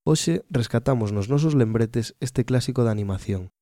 Hoxe 0.00 0.48
rescatamos 0.48 1.12
nos 1.12 1.28
nosos 1.28 1.52
lembretes 1.52 2.16
este 2.24 2.48
clásico 2.48 2.88
da 2.88 2.94
animación 2.96 3.52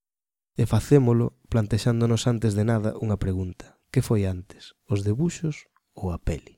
e 0.54 0.71
facémolo 0.71 1.35
plantexándonos 1.50 2.31
antes 2.31 2.54
de 2.54 2.62
nada 2.62 2.95
unha 3.02 3.19
pregunta. 3.19 3.83
Que 3.90 4.07
foi 4.07 4.23
antes, 4.23 4.78
os 4.87 5.02
debuxos 5.02 5.66
ou 5.99 6.14
a 6.14 6.23
peli? 6.23 6.53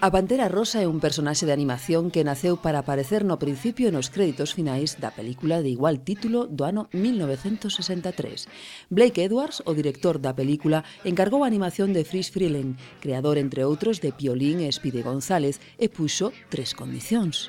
A 0.00 0.10
Pantera 0.12 0.52
Rosa 0.52 0.84
é 0.84 0.86
un 0.86 1.00
personaxe 1.00 1.48
de 1.48 1.56
animación 1.56 2.12
que 2.12 2.20
naceu 2.20 2.60
para 2.60 2.84
aparecer 2.84 3.24
no 3.24 3.40
principio 3.40 3.88
e 3.88 3.94
nos 3.96 4.12
créditos 4.12 4.52
finais 4.52 5.00
da 5.00 5.16
película 5.16 5.64
de 5.64 5.72
igual 5.72 6.04
título 6.04 6.44
do 6.44 6.68
ano 6.68 6.92
1963. 6.92 8.44
Blake 8.92 9.24
Edwards, 9.24 9.64
o 9.64 9.72
director 9.72 10.20
da 10.20 10.36
película, 10.36 10.84
encargou 11.00 11.44
a 11.44 11.48
animación 11.48 11.96
de 11.96 12.04
Frisch 12.04 12.28
Freeland, 12.28 12.76
creador 13.00 13.40
entre 13.40 13.64
outros 13.64 14.04
de 14.04 14.12
Piolín 14.12 14.60
e 14.60 14.68
Spide 14.68 15.00
González, 15.00 15.64
e 15.80 15.88
puxo 15.88 16.28
tres 16.52 16.76
condicións: 16.76 17.48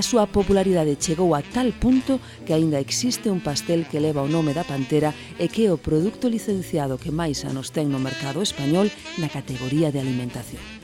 A 0.00 0.02
súa 0.02 0.24
popularidade 0.24 0.96
chegou 0.96 1.36
a 1.36 1.44
tal 1.44 1.76
punto 1.76 2.24
que 2.48 2.56
aínda 2.56 2.80
existe 2.80 3.28
un 3.28 3.44
pastel 3.44 3.84
que 3.84 4.00
leva 4.00 4.24
o 4.24 4.32
nome 4.32 4.56
da 4.56 4.64
Pantera 4.64 5.12
e 5.36 5.44
que 5.52 5.68
é 5.68 5.70
o 5.76 5.76
produto 5.76 6.32
licenciado 6.32 6.96
que 6.96 7.12
máis 7.12 7.44
anos 7.44 7.68
ten 7.68 7.92
no 7.92 8.00
mercado 8.00 8.40
español 8.40 8.88
na 9.20 9.28
categoría 9.28 9.92
de 9.92 10.00
alimentación. 10.00 10.79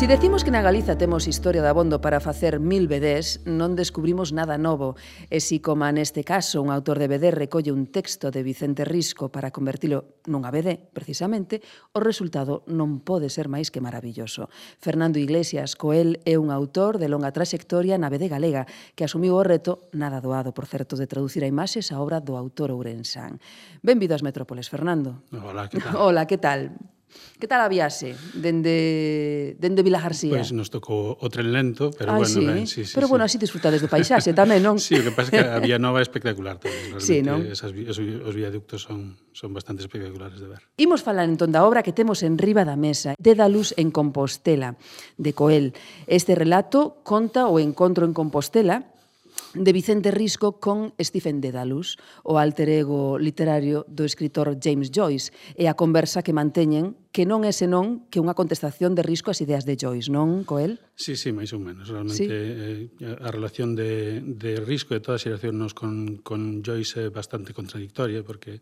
Decimos 0.09 0.43
que 0.43 0.49
na 0.49 0.65
Galiza 0.65 0.97
temos 0.97 1.29
historia 1.29 1.61
de 1.61 1.69
abondo 1.69 2.01
para 2.01 2.17
facer 2.17 2.57
mil 2.57 2.89
BDs, 2.89 3.45
non 3.45 3.77
descubrimos 3.77 4.33
nada 4.33 4.57
novo. 4.57 4.97
E 5.29 5.37
si, 5.37 5.61
como 5.61 5.85
neste 5.85 6.25
caso, 6.25 6.65
un 6.65 6.73
autor 6.73 6.97
de 6.97 7.05
BD 7.05 7.29
recolle 7.29 7.69
un 7.69 7.93
texto 7.93 8.33
de 8.33 8.41
Vicente 8.41 8.89
Risco 8.89 9.29
para 9.29 9.53
convertilo 9.53 10.17
nunha 10.25 10.49
BD, 10.49 10.81
precisamente, 10.97 11.61
o 11.93 12.01
resultado 12.01 12.65
non 12.65 13.05
pode 13.05 13.29
ser 13.29 13.53
máis 13.53 13.69
que 13.69 13.85
maravilloso. 13.85 14.49
Fernando 14.81 15.21
Iglesias 15.21 15.77
Coel 15.77 16.17
é 16.25 16.41
un 16.41 16.49
autor 16.49 16.97
de 16.97 17.05
longa 17.05 17.29
traxectoria 17.29 18.01
na 18.01 18.09
BD 18.09 18.33
galega, 18.33 18.65
que 18.97 19.05
asumiu 19.05 19.37
o 19.37 19.45
reto, 19.45 19.93
nada 19.93 20.25
doado, 20.25 20.57
por 20.57 20.65
certo, 20.65 20.97
de 20.97 21.05
traducir 21.05 21.45
a 21.45 21.51
imaxes 21.53 21.93
a 21.93 22.01
obra 22.01 22.17
do 22.17 22.33
autor 22.33 22.73
ourensán. 22.73 23.37
Benvido 23.85 24.17
ás 24.17 24.25
Metrópoles, 24.25 24.73
Fernando. 24.73 25.21
Hola, 25.29 25.69
que 25.69 25.77
tal? 25.77 25.93
Hola, 26.01 26.23
que 26.25 26.41
tal? 26.41 26.97
Que 27.39 27.47
tal 27.47 27.63
a 27.63 27.69
viaxe 27.71 28.13
dende, 28.35 29.55
dende 29.57 29.81
Vila 29.81 29.99
García? 29.99 30.35
Pois 30.35 30.51
pues 30.51 30.57
nos 30.57 30.69
tocou 30.69 31.17
o 31.17 31.27
tren 31.31 31.49
lento, 31.49 31.89
pero 31.95 32.13
ah, 32.13 32.21
bueno, 32.21 32.29
sí. 32.29 32.45
Ben, 32.45 32.67
sí, 32.67 32.85
sí, 32.85 32.93
pero 32.93 33.07
sí. 33.07 33.11
bueno, 33.11 33.23
así 33.25 33.37
disfrutades 33.39 33.79
do 33.81 33.89
paisaxe 33.89 34.35
tamén, 34.35 34.61
non? 34.61 34.77
sí, 34.83 34.99
o 34.99 35.03
que 35.03 35.13
pasa 35.15 35.31
é 35.31 35.33
que 35.33 35.41
a 35.41 35.59
Vía 35.63 35.79
Nova 35.81 36.01
é 36.01 36.05
espectacular 36.05 36.59
tamén. 36.59 36.99
Sí, 36.99 37.25
non? 37.25 37.41
Esas, 37.47 37.73
esos, 37.73 38.03
os 38.03 38.35
viaductos 38.35 38.85
son, 38.85 39.17
son 39.33 39.55
bastante 39.55 39.81
espectaculares 39.81 40.37
de 40.37 40.47
ver. 40.51 40.61
Imos 40.77 41.01
falar 41.01 41.25
entón 41.25 41.49
da 41.49 41.65
obra 41.65 41.81
que 41.81 41.95
temos 41.95 42.21
en 42.21 42.37
riba 42.37 42.67
da 42.67 42.75
mesa, 42.75 43.15
De 43.17 43.33
da 43.33 43.49
luz 43.49 43.73
en 43.79 43.89
Compostela, 43.89 44.77
de 45.17 45.31
Coel. 45.33 45.73
Este 46.05 46.35
relato 46.35 47.01
conta 47.01 47.47
o 47.49 47.57
encontro 47.57 48.05
en 48.05 48.13
Compostela 48.13 48.98
de 49.53 49.73
Vicente 49.73 50.11
Risco 50.11 50.59
con 50.59 50.93
Stephen 51.01 51.41
Dedalus, 51.41 51.97
o 52.23 52.37
alter 52.37 52.69
ego 52.69 53.17
literario 53.17 53.85
do 53.89 54.05
escritor 54.05 54.57
James 54.61 54.93
Joyce, 54.93 55.33
e 55.57 55.65
a 55.65 55.73
conversa 55.73 56.21
que 56.21 56.35
manteñen 56.35 56.93
que 57.09 57.25
non 57.25 57.41
é 57.41 57.49
senón 57.49 58.05
que 58.13 58.21
unha 58.21 58.37
contestación 58.37 58.93
de 58.93 59.01
risco 59.01 59.33
ás 59.33 59.41
ideas 59.41 59.65
de 59.65 59.73
Joyce, 59.73 60.13
non, 60.13 60.45
Coel? 60.45 60.77
Sí, 60.93 61.17
sí, 61.17 61.33
máis 61.33 61.49
ou 61.57 61.61
menos. 61.61 61.89
Realmente 61.89 62.29
sí? 62.29 62.93
eh, 63.01 63.25
a 63.25 63.29
relación 63.33 63.73
de, 63.73 64.21
de 64.21 64.61
risco 64.61 64.93
e 64.93 65.01
a 65.01 65.17
xeración 65.17 65.57
nos 65.57 65.73
con, 65.73 66.21
con 66.21 66.61
Joyce 66.61 67.07
é 67.07 67.13
bastante 67.13 67.57
contradictoria, 67.57 68.21
porque 68.21 68.61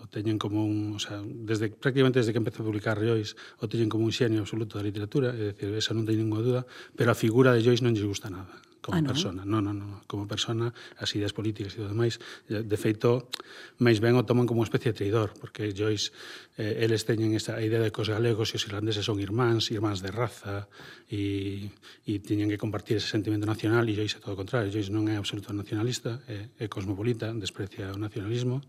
o 0.00 0.06
teñen 0.06 0.38
como 0.38 0.64
un, 0.64 0.96
o 0.96 1.00
sea, 1.02 1.20
desde 1.20 1.68
prácticamente 1.68 2.22
desde 2.22 2.32
que 2.32 2.40
empezou 2.40 2.62
a 2.64 2.70
publicar 2.70 3.02
Joyce, 3.02 3.34
o 3.58 3.66
teñen 3.66 3.90
como 3.90 4.06
un 4.06 4.14
xenio 4.14 4.46
absoluto 4.46 4.78
da 4.78 4.86
literatura, 4.86 5.34
é 5.34 5.52
dicir, 5.52 5.74
esa 5.74 5.92
non 5.92 6.06
teñen 6.06 6.30
ninguna 6.30 6.46
duda, 6.46 6.62
pero 6.94 7.10
a 7.10 7.18
figura 7.18 7.50
de 7.52 7.66
Joyce 7.66 7.82
non 7.82 7.92
lle 7.92 8.06
gusta 8.06 8.30
nada 8.30 8.69
como 8.80 8.96
ah, 8.96 9.04
non? 9.04 9.12
persona. 9.12 9.42
Non, 9.44 9.60
non, 9.60 9.76
non, 9.76 9.90
como 10.08 10.24
persona, 10.24 10.72
as 10.96 11.12
ideas 11.12 11.36
políticas 11.36 11.76
e 11.76 11.84
todo 11.84 11.92
demais. 11.92 12.16
De 12.48 12.76
feito, 12.80 13.28
máis 13.76 14.00
ben 14.00 14.16
o 14.16 14.24
toman 14.24 14.48
como 14.48 14.64
unha 14.64 14.68
especie 14.68 14.92
de 14.92 14.96
traidor, 14.96 15.36
porque 15.36 15.76
Joyce, 15.76 16.10
eh, 16.56 16.84
eles 16.84 17.04
teñen 17.04 17.36
esta 17.36 17.60
idea 17.60 17.80
de 17.80 17.92
que 17.92 18.00
os 18.00 18.08
galegos 18.08 18.52
e 18.52 18.58
os 18.58 18.64
irlandeses 18.64 19.04
son 19.04 19.20
irmáns, 19.20 19.68
irmáns 19.68 20.00
de 20.00 20.10
raza, 20.10 20.66
e, 21.12 21.68
e 22.08 22.12
teñen 22.24 22.48
que 22.48 22.56
compartir 22.56 22.96
ese 22.96 23.12
sentimento 23.12 23.44
nacional, 23.44 23.84
e 23.84 23.92
Joyce 23.92 24.16
é 24.16 24.20
todo 24.24 24.34
o 24.34 24.40
contrario. 24.40 24.72
Joyce 24.72 24.88
non 24.88 25.04
é 25.12 25.20
absoluto 25.20 25.52
nacionalista, 25.52 26.24
é, 26.26 26.48
é 26.56 26.66
cosmopolita, 26.66 27.30
desprecia 27.36 27.92
o 27.92 28.00
nacionalismo, 28.00 28.64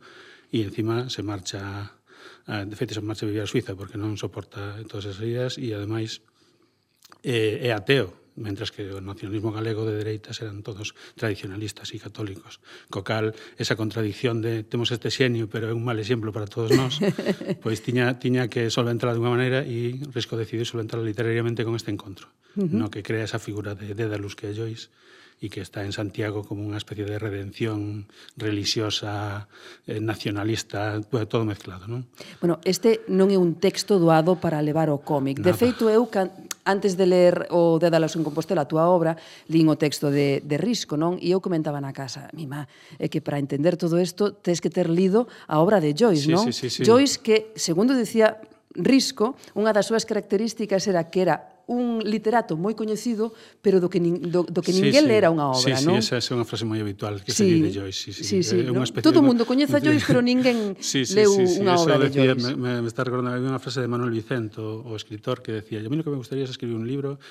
e 0.51 0.67
encima 0.67 1.07
se 1.07 1.23
marcha 1.23 1.95
de 2.45 2.75
feito 2.75 2.93
se 2.93 3.01
marcha 3.01 3.25
a 3.25 3.29
vivir 3.29 3.41
a 3.41 3.47
Suiza 3.47 3.75
porque 3.75 3.97
non 3.97 4.17
soporta 4.17 4.77
todas 4.89 5.07
esas 5.07 5.23
ideas 5.23 5.53
e 5.55 5.71
ademais 5.71 6.19
é, 7.23 7.63
é 7.65 7.71
ateo 7.71 8.20
mentras 8.35 8.71
que 8.71 8.87
o 8.91 9.03
nacionalismo 9.03 9.51
galego 9.51 9.83
de 9.83 9.99
dereitas 9.99 10.39
eran 10.39 10.63
todos 10.63 10.95
tradicionalistas 11.19 11.91
e 11.91 11.99
católicos. 11.99 12.63
Co 12.87 13.03
cal, 13.03 13.35
esa 13.59 13.75
contradicción 13.75 14.39
de 14.39 14.63
temos 14.63 14.91
este 14.91 15.11
xenio, 15.11 15.51
pero 15.51 15.67
é 15.67 15.73
un 15.75 15.83
mal 15.83 15.99
exemplo 15.99 16.31
para 16.31 16.47
todos 16.47 16.71
nós, 16.71 16.99
pois 17.63 17.83
tiña, 17.83 18.15
tiña 18.17 18.47
que 18.47 18.71
solventala 18.71 19.17
unha 19.17 19.33
maneira 19.33 19.59
e 19.67 19.99
Risco 20.15 20.39
decidiu 20.39 20.63
solventala 20.63 21.03
literariamente 21.03 21.67
con 21.67 21.75
este 21.75 21.91
encontro, 21.91 22.31
uh 22.55 22.63
-huh. 22.63 22.71
no 22.71 22.87
que 22.87 23.03
crea 23.03 23.27
esa 23.27 23.39
figura 23.39 23.75
de 23.75 23.91
Dédalus 23.91 24.39
que 24.39 24.49
é 24.49 24.55
Joyce, 24.55 24.87
e 25.41 25.49
que 25.49 25.65
está 25.65 25.81
en 25.81 25.89
Santiago 25.89 26.45
como 26.45 26.61
unha 26.61 26.77
especie 26.77 27.01
de 27.01 27.17
redención 27.17 28.05
religiosa, 28.37 29.49
eh, 29.89 29.97
nacionalista, 29.97 31.01
todo 31.01 31.49
mezclado, 31.49 31.89
non? 31.89 32.05
Bueno, 32.37 32.61
este 32.61 33.01
non 33.09 33.33
é 33.33 33.41
un 33.41 33.57
texto 33.57 33.97
doado 33.97 34.37
para 34.37 34.61
levar 34.61 34.93
o 34.93 35.01
cómic. 35.01 35.41
Nada. 35.41 35.49
De 35.49 35.57
feito, 35.57 35.89
eu 35.89 36.05
can, 36.13 36.29
antes 36.65 36.97
de 36.97 37.05
ler 37.05 37.47
o 37.49 37.79
Dédalos 37.81 38.15
en 38.15 38.23
Compostela, 38.23 38.63
a 38.63 38.69
túa 38.69 38.89
obra, 38.89 39.17
lín 39.49 39.69
o 39.69 39.77
texto 39.77 40.13
de, 40.13 40.41
de 40.45 40.57
Risco, 40.57 40.97
non? 40.97 41.17
E 41.17 41.33
eu 41.33 41.41
comentaba 41.41 41.81
na 41.81 41.93
casa, 41.93 42.29
mi 42.33 42.45
má, 42.45 42.69
é 42.97 43.09
que 43.09 43.21
para 43.21 43.41
entender 43.41 43.75
todo 43.75 43.99
isto 43.99 44.33
tens 44.33 44.61
que 44.61 44.69
ter 44.69 44.87
lido 44.87 45.27
a 45.49 45.59
obra 45.59 45.81
de 45.81 45.93
Joyce, 45.93 46.29
sí, 46.29 46.33
non? 46.33 46.45
Sí, 46.49 46.53
sí, 46.53 46.67
sí. 46.69 46.81
Joyce 46.85 47.19
que, 47.19 47.51
segundo 47.57 47.97
dicía 47.97 48.39
Risco, 48.71 49.35
unha 49.51 49.75
das 49.75 49.91
súas 49.91 50.07
características 50.07 50.87
era 50.87 51.11
que 51.11 51.27
era 51.27 51.50
un 51.67 52.01
literato 52.01 52.57
moi 52.57 52.73
coñecido, 52.73 53.33
pero 53.61 53.77
do 53.77 53.89
que, 53.89 53.99
nin, 53.99 54.17
do, 54.31 54.43
do 54.47 54.61
que 54.63 54.73
ninguén 54.73 55.03
sí, 55.03 55.07
sí. 55.07 55.11
lera 55.11 55.29
unha 55.29 55.51
obra, 55.51 55.77
sí, 55.77 55.85
non? 55.85 56.01
Sí, 56.01 56.15
esa 56.15 56.31
é 56.31 56.35
unha 56.35 56.47
frase 56.47 56.65
moi 56.65 56.79
habitual 56.81 57.21
que 57.21 57.35
sí. 57.35 57.43
se 57.43 57.43
di 57.45 57.59
de 57.61 57.71
Joyce. 57.71 57.99
Sí, 57.99 58.11
sí, 58.11 58.23
sí, 58.23 58.37
sí, 58.41 58.55
é 58.61 58.71
no? 58.71 58.81
especie, 58.81 59.05
Todo 59.05 59.21
o 59.21 59.25
mundo 59.25 59.45
coñece 59.45 59.77
a 59.77 59.81
Joyce, 59.81 60.05
pero 60.07 60.21
ninguén 60.23 60.75
sí, 60.81 61.05
sí, 61.05 61.15
leu 61.17 61.31
sí, 61.33 61.45
sí, 61.45 61.61
unha 61.61 61.77
obra 61.77 62.01
de 62.01 62.09
decía, 62.09 62.33
Joyce. 62.33 62.57
Me, 62.57 62.81
me 62.81 62.89
está 62.89 63.05
recordando 63.05 63.37
unha 63.41 63.61
frase 63.61 63.79
de 63.83 63.89
Manuel 63.89 64.11
Vicento, 64.11 64.81
o 64.81 64.97
escritor, 64.97 65.45
que 65.45 65.61
decía, 65.61 65.79
a 65.79 65.89
mí 65.89 65.95
lo 65.95 66.03
que 66.03 66.13
me 66.13 66.19
gustaría 66.19 66.45
es 66.45 66.51
escribir 66.51 66.75
un 66.75 66.87
libro 66.87 67.21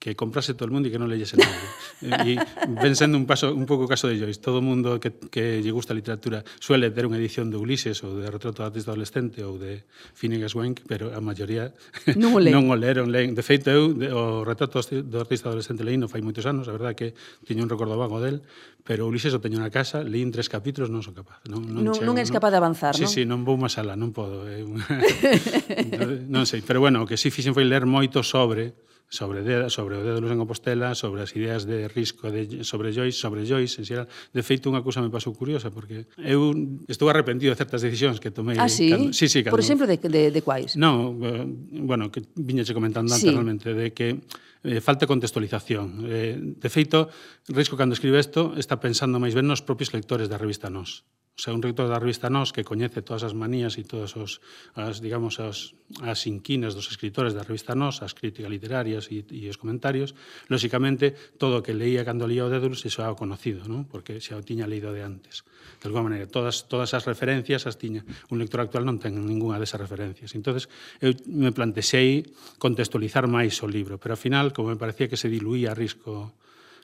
que 0.00 0.16
comprase 0.16 0.54
todo 0.54 0.64
el 0.64 0.72
mundo 0.72 0.88
e 0.88 0.90
que 0.90 0.96
non 0.96 1.12
leyese 1.12 1.36
nadie. 1.36 1.68
Eh, 2.00 2.40
ven 2.80 2.96
sendo 2.96 3.20
un, 3.20 3.28
paso, 3.28 3.52
un 3.52 3.68
pouco 3.68 3.84
o 3.84 3.90
caso 3.92 4.08
de 4.08 4.16
Joyce, 4.16 4.40
todo 4.40 4.64
mundo 4.64 4.96
que, 4.96 5.12
que 5.28 5.60
lle 5.60 5.68
gusta 5.68 5.92
a 5.92 5.96
literatura 6.00 6.40
suele 6.56 6.88
ter 6.88 7.04
unha 7.04 7.20
edición 7.20 7.52
de 7.52 7.60
Ulises 7.60 8.00
ou 8.00 8.16
de 8.16 8.24
Retrato 8.32 8.64
de 8.64 8.72
Artista 8.72 8.96
Adolescente 8.96 9.44
ou 9.44 9.60
de 9.60 9.84
Finnegas 10.16 10.56
Wake, 10.56 10.88
pero 10.88 11.12
a 11.12 11.20
maioría 11.20 11.76
non 12.16 12.32
o, 12.32 12.40
leen. 12.40 12.52
non 12.56 12.72
o 12.72 12.74
leron. 12.80 13.12
Leen. 13.12 13.36
De 13.36 13.44
feito, 13.44 13.68
eu 13.68 13.92
o 13.92 14.40
Retrato 14.40 14.80
do 14.80 15.20
Artista 15.20 15.52
Adolescente 15.52 15.84
leí 15.84 16.00
non 16.00 16.08
fai 16.08 16.24
moitos 16.24 16.48
anos, 16.48 16.64
a 16.64 16.72
verdade 16.72 16.96
que 16.96 17.08
teño 17.44 17.60
un 17.60 17.68
recordo 17.68 17.92
vago 18.00 18.24
del, 18.24 18.40
pero 18.80 19.04
Ulises 19.04 19.36
o 19.36 19.40
teño 19.44 19.60
na 19.60 19.68
casa, 19.68 20.00
leín 20.00 20.32
tres 20.32 20.48
capítulos, 20.48 20.88
non 20.88 21.04
son 21.04 21.12
capaz. 21.12 21.44
Non, 21.44 21.60
non, 21.60 21.84
non, 21.84 21.92
chego, 21.92 22.08
non 22.08 22.16
és 22.16 22.32
capaz 22.32 22.48
de 22.48 22.56
avanzar, 22.56 22.96
sí, 22.96 23.04
non? 23.04 23.12
Sí, 23.12 23.20
sí, 23.20 23.22
non 23.28 23.44
vou 23.44 23.60
máis 23.60 23.76
alá, 23.76 24.00
non 24.00 24.16
podo. 24.16 24.48
Eh? 24.48 24.64
non 26.32 26.48
sei, 26.48 26.64
pero 26.64 26.80
bueno, 26.80 27.04
o 27.04 27.06
que 27.06 27.20
si 27.20 27.28
sí 27.28 27.36
fixen 27.44 27.52
foi 27.52 27.68
ler 27.68 27.84
moito 27.84 28.24
sobre 28.24 28.88
sobre, 29.10 29.42
de, 29.42 29.68
sobre 29.68 29.98
o 29.98 30.02
dedo 30.06 30.14
de 30.14 30.20
Luz 30.22 30.30
en 30.30 30.38
Compostela, 30.38 30.94
sobre 30.94 31.26
as 31.26 31.34
ideas 31.34 31.66
de 31.66 31.90
risco 31.90 32.30
de, 32.30 32.62
sobre 32.62 32.94
Joyce, 32.94 33.18
sobre 33.18 33.42
Joyce, 33.42 33.82
en 33.82 33.84
xeral. 33.84 34.06
De 34.30 34.46
feito, 34.46 34.70
unha 34.70 34.86
cousa 34.86 35.02
me 35.02 35.10
pasou 35.10 35.34
curiosa, 35.34 35.74
porque 35.74 36.06
eu 36.22 36.54
estou 36.86 37.10
arrepentido 37.10 37.50
de 37.50 37.58
certas 37.58 37.82
decisións 37.82 38.22
que 38.22 38.30
tomei. 38.30 38.54
Ah, 38.54 38.70
sí? 38.70 38.86
Cando, 38.86 39.10
sí, 39.10 39.26
sí, 39.26 39.42
cando, 39.42 39.58
Por 39.58 39.60
exemplo, 39.60 39.90
de, 39.90 39.98
de, 39.98 40.30
de 40.30 40.40
quais? 40.46 40.78
Non, 40.78 41.18
eh, 41.26 41.42
bueno, 41.82 42.14
que 42.14 42.22
viñeche 42.38 42.70
comentando 42.70 43.10
antes 43.10 43.26
sí. 43.26 43.34
realmente, 43.34 43.74
de 43.74 43.90
que 43.90 44.22
eh, 44.62 44.78
falta 44.78 45.10
contextualización. 45.10 46.06
Eh, 46.06 46.38
de 46.38 46.68
feito, 46.70 47.10
Risco, 47.50 47.74
cando 47.74 47.98
escribe 47.98 48.22
isto, 48.22 48.54
está 48.54 48.78
pensando 48.78 49.18
máis 49.18 49.34
ben 49.34 49.50
nos 49.50 49.58
propios 49.58 49.90
lectores 49.90 50.30
da 50.30 50.38
revista 50.38 50.70
Nos 50.70 51.02
sea, 51.40 51.56
un 51.56 51.64
rector 51.64 51.88
da 51.88 51.96
revista 51.96 52.28
Nós 52.28 52.52
que 52.52 52.62
coñece 52.62 53.00
todas 53.00 53.24
as 53.24 53.32
manías 53.32 53.80
e 53.80 53.82
todas 53.82 54.12
os, 54.14 54.44
as, 54.76 55.00
digamos, 55.00 55.40
as, 55.40 55.72
as 56.04 56.28
inquinas 56.28 56.76
dos 56.76 56.92
escritores 56.92 57.32
da 57.32 57.42
revista 57.42 57.72
Nós, 57.72 58.04
as 58.04 58.12
críticas 58.12 58.52
literarias 58.52 59.08
e, 59.08 59.24
e 59.32 59.48
os 59.48 59.56
comentarios, 59.56 60.12
lóxicamente, 60.52 61.16
todo 61.40 61.58
o 61.58 61.64
que 61.64 61.72
leía 61.72 62.04
cando 62.04 62.28
leía 62.28 62.44
o 62.44 62.52
Dédulus 62.52 62.84
xa 62.84 63.08
o 63.08 63.16
conocido, 63.16 63.64
non? 63.64 63.88
porque 63.88 64.20
xa 64.20 64.36
o 64.36 64.44
tiña 64.44 64.68
leído 64.68 64.92
de 64.92 65.00
antes. 65.00 65.42
De 65.80 65.88
alguma 65.88 66.12
maneira, 66.12 66.28
todas, 66.28 66.68
todas 66.68 66.92
as 66.92 67.08
referencias 67.08 67.64
as 67.64 67.80
tiña. 67.80 68.04
Un 68.28 68.36
lector 68.36 68.60
actual 68.60 68.84
non 68.84 69.00
ten 69.00 69.16
ninguna 69.16 69.56
desas 69.56 69.80
referencias. 69.80 70.36
entonces 70.36 70.68
eu 71.00 71.16
me 71.24 71.56
plantexei 71.56 72.28
contextualizar 72.60 73.24
máis 73.24 73.56
o 73.64 73.68
libro, 73.70 73.96
pero 73.96 74.12
ao 74.12 74.20
final, 74.20 74.52
como 74.52 74.68
me 74.70 74.78
parecía 74.78 75.08
que 75.08 75.16
se 75.16 75.32
diluía 75.32 75.72
a 75.72 75.78
risco 75.78 76.36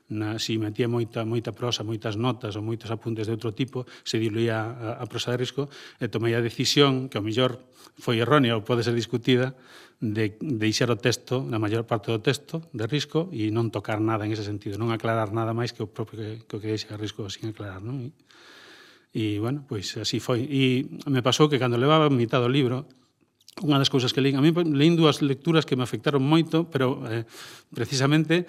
na, 0.08 0.38
si 0.38 0.58
metía 0.58 0.86
moita, 0.86 1.26
moita 1.26 1.50
prosa, 1.50 1.82
moitas 1.82 2.14
notas 2.14 2.54
ou 2.54 2.62
moitos 2.62 2.90
apuntes 2.94 3.26
de 3.26 3.34
outro 3.34 3.50
tipo, 3.50 3.84
se 4.06 4.22
diluía 4.22 4.62
a, 4.62 5.02
a 5.02 5.04
prosa 5.10 5.34
de 5.34 5.42
risco, 5.42 5.66
e 5.98 6.06
tomei 6.06 6.34
a 6.38 6.42
decisión, 6.42 7.10
que 7.10 7.18
ao 7.18 7.26
mellor 7.26 7.58
foi 7.98 8.22
errónea 8.22 8.54
ou 8.54 8.62
pode 8.62 8.86
ser 8.86 8.94
discutida, 8.94 9.58
de 9.98 10.36
deixar 10.40 10.92
o 10.92 11.00
texto, 11.00 11.40
na 11.42 11.56
maior 11.58 11.88
parte 11.88 12.12
do 12.12 12.20
texto, 12.20 12.62
de 12.70 12.84
risco, 12.86 13.32
e 13.32 13.48
non 13.50 13.72
tocar 13.72 13.98
nada 13.98 14.28
en 14.28 14.30
ese 14.30 14.44
sentido, 14.44 14.76
non 14.76 14.92
aclarar 14.92 15.32
nada 15.32 15.56
máis 15.56 15.72
que 15.72 15.82
o 15.82 15.88
propio 15.88 16.20
que, 16.20 16.28
que, 16.44 16.56
que 16.60 16.68
deixa 16.70 16.94
risco 17.00 17.26
sin 17.32 17.50
aclarar. 17.50 17.80
Non? 17.80 18.04
E, 18.04 18.12
e, 19.16 19.40
bueno, 19.40 19.64
pois 19.64 19.96
así 19.96 20.20
foi. 20.20 20.44
E 20.44 20.86
me 21.08 21.24
pasou 21.24 21.48
que 21.48 21.56
cando 21.56 21.80
levaba 21.80 22.06
a 22.06 22.12
mitad 22.12 22.44
do 22.44 22.52
libro, 22.52 22.84
unha 23.64 23.80
das 23.80 23.88
cousas 23.88 24.12
que 24.12 24.20
leín, 24.20 24.36
a 24.36 24.44
mí 24.44 24.52
leín 24.52 25.00
dúas 25.00 25.24
lecturas 25.24 25.64
que 25.64 25.80
me 25.80 25.84
afectaron 25.88 26.20
moito, 26.20 26.68
pero 26.68 27.00
eh, 27.08 27.24
precisamente 27.72 28.44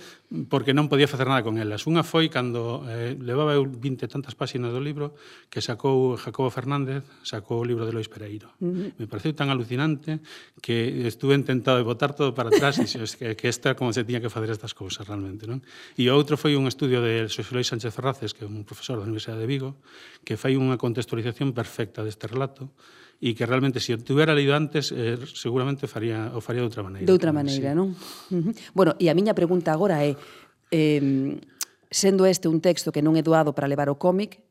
porque 0.52 0.76
non 0.76 0.92
podía 0.92 1.08
facer 1.08 1.32
nada 1.32 1.48
con 1.48 1.56
elas. 1.56 1.88
Unha 1.88 2.04
foi 2.04 2.28
cando 2.28 2.84
eh, 2.92 3.16
levaba 3.16 3.56
eu 3.56 3.64
20 3.64 4.04
e 4.04 4.12
tantas 4.12 4.36
páxinas 4.36 4.76
do 4.76 4.84
libro 4.84 5.16
que 5.48 5.64
sacou 5.64 6.20
Jacobo 6.20 6.52
Fernández, 6.52 7.08
sacou 7.24 7.64
o 7.64 7.66
libro 7.66 7.88
de 7.88 7.96
Lois 7.96 8.12
Pereiro. 8.12 8.52
Uh 8.60 8.68
-huh. 8.68 9.00
Me 9.00 9.08
pareceu 9.08 9.32
tan 9.32 9.48
alucinante 9.48 10.20
que 10.60 11.08
estuve 11.08 11.40
intentado 11.40 11.80
de 11.80 11.88
botar 11.88 12.12
todo 12.12 12.36
para 12.36 12.52
atrás 12.52 12.76
e 12.76 12.84
es 12.84 13.16
que, 13.16 13.40
que 13.40 13.48
esta 13.48 13.80
como 13.80 13.96
se 13.96 14.04
tiña 14.04 14.20
que 14.20 14.28
facer 14.28 14.52
estas 14.52 14.76
cousas 14.76 15.08
realmente. 15.08 15.48
Non? 15.48 15.64
E 15.96 16.04
o 16.12 16.20
outro 16.20 16.36
foi 16.36 16.60
un 16.60 16.68
estudio 16.68 17.00
de 17.00 17.32
Xosé 17.32 17.56
Lois 17.56 17.72
Sánchez 17.72 17.96
Ferraces, 17.96 18.36
que 18.36 18.44
é 18.44 18.48
un 18.48 18.68
profesor 18.68 19.00
da 19.00 19.08
Universidade 19.08 19.40
de 19.40 19.48
Vigo, 19.48 19.80
que 20.28 20.36
fai 20.36 20.60
unha 20.60 20.76
contextualización 20.76 21.56
perfecta 21.56 22.04
deste 22.04 22.28
relato 22.28 22.76
e 23.18 23.34
que 23.34 23.46
realmente 23.50 23.82
se 23.82 23.94
o 23.94 23.98
tivera 23.98 24.38
leído 24.38 24.54
antes 24.54 24.94
eh, 24.94 25.18
seguramente 25.34 25.90
faría 25.90 26.30
o 26.38 26.42
faría 26.42 26.62
de 26.62 26.70
outra 26.70 26.86
maneira. 26.86 27.06
De 27.06 27.14
outra 27.14 27.34
maneira, 27.34 27.74
sí. 27.74 27.78
non? 27.78 27.98
Uh 28.30 28.50
-huh. 28.50 28.54
Bueno, 28.78 28.94
e 29.02 29.10
a 29.10 29.18
miña 29.18 29.34
pregunta 29.34 29.74
agora 29.74 30.06
é 30.06 30.14
eh, 30.70 31.42
sendo 31.90 32.30
este 32.30 32.46
un 32.46 32.62
texto 32.62 32.94
que 32.94 33.02
non 33.02 33.18
é 33.18 33.24
doado 33.26 33.58
para 33.58 33.66
levar 33.66 33.90
o 33.90 33.98
cómic, 33.98 34.44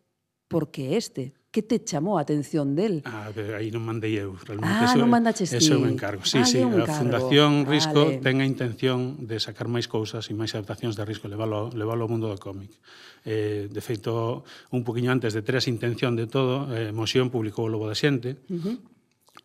por 0.51 0.75
que 0.75 0.99
este? 0.99 1.31
que 1.57 1.65
te 1.65 1.81
chamou 1.81 2.21
a 2.21 2.29
atención 2.29 2.77
del? 2.77 3.01
Ah, 3.09 3.33
aí 3.33 3.73
non 3.73 3.81
mandei 3.81 4.21
eu, 4.21 4.37
realmente. 4.45 4.77
Ah, 4.77 4.93
eso, 4.93 5.01
non 5.01 5.09
mandaches 5.09 5.49
ti. 5.49 5.57
Eso 5.57 5.73
é 5.73 5.81
un 5.81 5.89
encargo. 5.89 6.21
Sí, 6.29 6.37
ah, 6.37 6.45
sí, 6.45 6.61
a 6.61 6.69
encargo. 6.69 7.01
Fundación 7.01 7.65
Risco 7.65 8.13
vale. 8.13 8.21
ten 8.21 8.45
a 8.45 8.47
intención 8.47 9.25
de 9.25 9.41
sacar 9.41 9.65
máis 9.65 9.89
cousas 9.89 10.29
e 10.29 10.37
máis 10.37 10.53
adaptacións 10.53 11.01
de 11.01 11.09
Risco, 11.09 11.33
levalo, 11.33 11.73
levalo 11.73 12.05
ao 12.05 12.13
mundo 12.13 12.29
do 12.29 12.37
cómic. 12.37 12.77
Eh, 13.25 13.73
de 13.73 13.81
feito, 13.81 14.45
un 14.69 14.85
poquinho 14.85 15.09
antes 15.09 15.33
de 15.33 15.41
ter 15.41 15.57
a 15.57 15.65
intención 15.65 16.13
de 16.13 16.29
todo, 16.29 16.69
eh, 16.77 16.93
Moción 16.93 17.33
publicou 17.33 17.65
o 17.65 17.73
Lobo 17.73 17.89
da 17.89 17.97
Xente, 17.97 18.37
uh 18.53 18.61
-huh. 18.61 18.77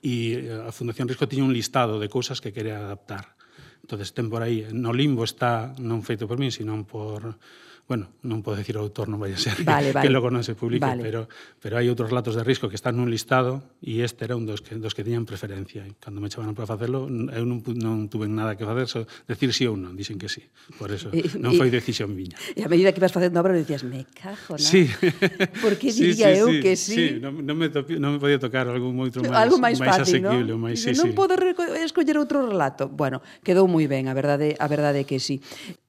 e 0.04 0.52
eh, 0.52 0.68
a 0.68 0.76
Fundación 0.76 1.08
Risco 1.08 1.32
tiña 1.32 1.48
un 1.48 1.56
listado 1.56 1.96
de 1.96 2.12
cousas 2.12 2.44
que 2.44 2.52
quería 2.52 2.84
adaptar. 2.84 3.40
Entonces, 3.88 4.12
ten 4.12 4.28
por 4.28 4.44
aí, 4.44 4.68
no 4.76 4.92
limbo 4.92 5.24
está, 5.24 5.72
non 5.80 6.04
feito 6.04 6.28
por 6.28 6.36
min, 6.36 6.52
sino 6.52 6.76
por 6.84 7.40
bueno, 7.88 8.14
non 8.24 8.40
podo 8.46 8.58
decir 8.62 8.78
o 8.78 8.82
autor, 8.82 9.12
non 9.12 9.20
vai 9.20 9.36
a 9.36 9.40
ser 9.40 9.58
vale, 9.68 9.92
que, 9.92 9.96
vale. 9.96 10.06
que 10.08 10.14
logo 10.14 10.32
non 10.32 10.46
se 10.46 10.56
publique, 10.56 10.86
vale. 10.86 11.04
pero, 11.04 11.28
pero 11.60 11.76
hai 11.76 11.92
outros 11.92 12.08
relatos 12.08 12.38
de 12.38 12.44
risco 12.46 12.72
que 12.72 12.78
están 12.80 12.96
nun 12.96 13.12
listado 13.12 13.62
e 13.84 14.00
este 14.06 14.24
era 14.24 14.40
un 14.40 14.48
dos 14.48 14.64
que, 14.64 14.78
dos 14.80 14.96
que 14.96 15.04
tiñan 15.04 15.28
preferencia. 15.28 15.84
E 15.84 15.98
cando 16.00 16.24
me 16.24 16.32
chamaron 16.32 16.56
para 16.56 16.70
facelo, 16.70 17.10
eu 17.10 17.44
non, 17.44 17.60
non 17.78 18.08
tuve 18.08 18.32
nada 18.32 18.56
que 18.56 18.64
facer, 18.64 18.88
so, 18.88 19.00
decir 19.28 19.52
sí 19.52 19.68
ou 19.68 19.76
non, 19.76 19.98
dixen 19.98 20.16
que 20.16 20.32
sí. 20.32 20.46
Por 20.80 20.94
eso, 20.94 21.12
e, 21.12 21.36
non 21.42 21.58
foi 21.60 21.68
decisión 21.68 22.14
miña. 22.16 22.38
E 22.58 22.68
a 22.68 22.70
medida 22.70 22.92
que 22.92 23.00
vas 23.00 23.16
facendo 23.16 23.40
obra, 23.40 23.56
decías, 23.56 23.84
me 23.84 24.06
cajo, 24.12 24.56
na? 24.56 24.64
Sí. 24.64 24.88
Por 25.64 25.80
que 25.80 25.92
diría 25.92 26.32
sí, 26.32 26.36
sí, 26.36 26.42
eu 26.42 26.48
sí, 26.48 26.60
que 26.62 26.74
sí? 26.76 26.96
Sí, 26.96 27.08
non, 27.20 27.44
non, 27.44 27.56
me 27.56 27.72
topi, 27.72 28.00
non 28.00 28.16
me 28.16 28.20
podía 28.20 28.40
tocar 28.40 28.68
algo 28.68 28.92
moito 28.92 29.24
máis, 29.24 29.36
algo 29.36 29.58
máis, 29.60 29.80
máis 29.80 30.04
fácil, 30.04 30.24
asequible, 30.24 30.54
non? 30.56 30.62
máis, 30.62 30.80
sí, 30.84 30.94
non 30.94 31.12
sí. 31.12 31.16
podo 31.16 31.36
escoller 31.80 32.16
outro 32.20 32.44
relato. 32.46 32.88
Bueno, 32.92 33.24
quedou 33.44 33.66
moi 33.68 33.88
ben, 33.88 34.08
a 34.08 34.16
verdade, 34.16 34.56
a 34.60 34.68
verdade 34.68 35.04
que 35.04 35.20
sí. 35.20 35.40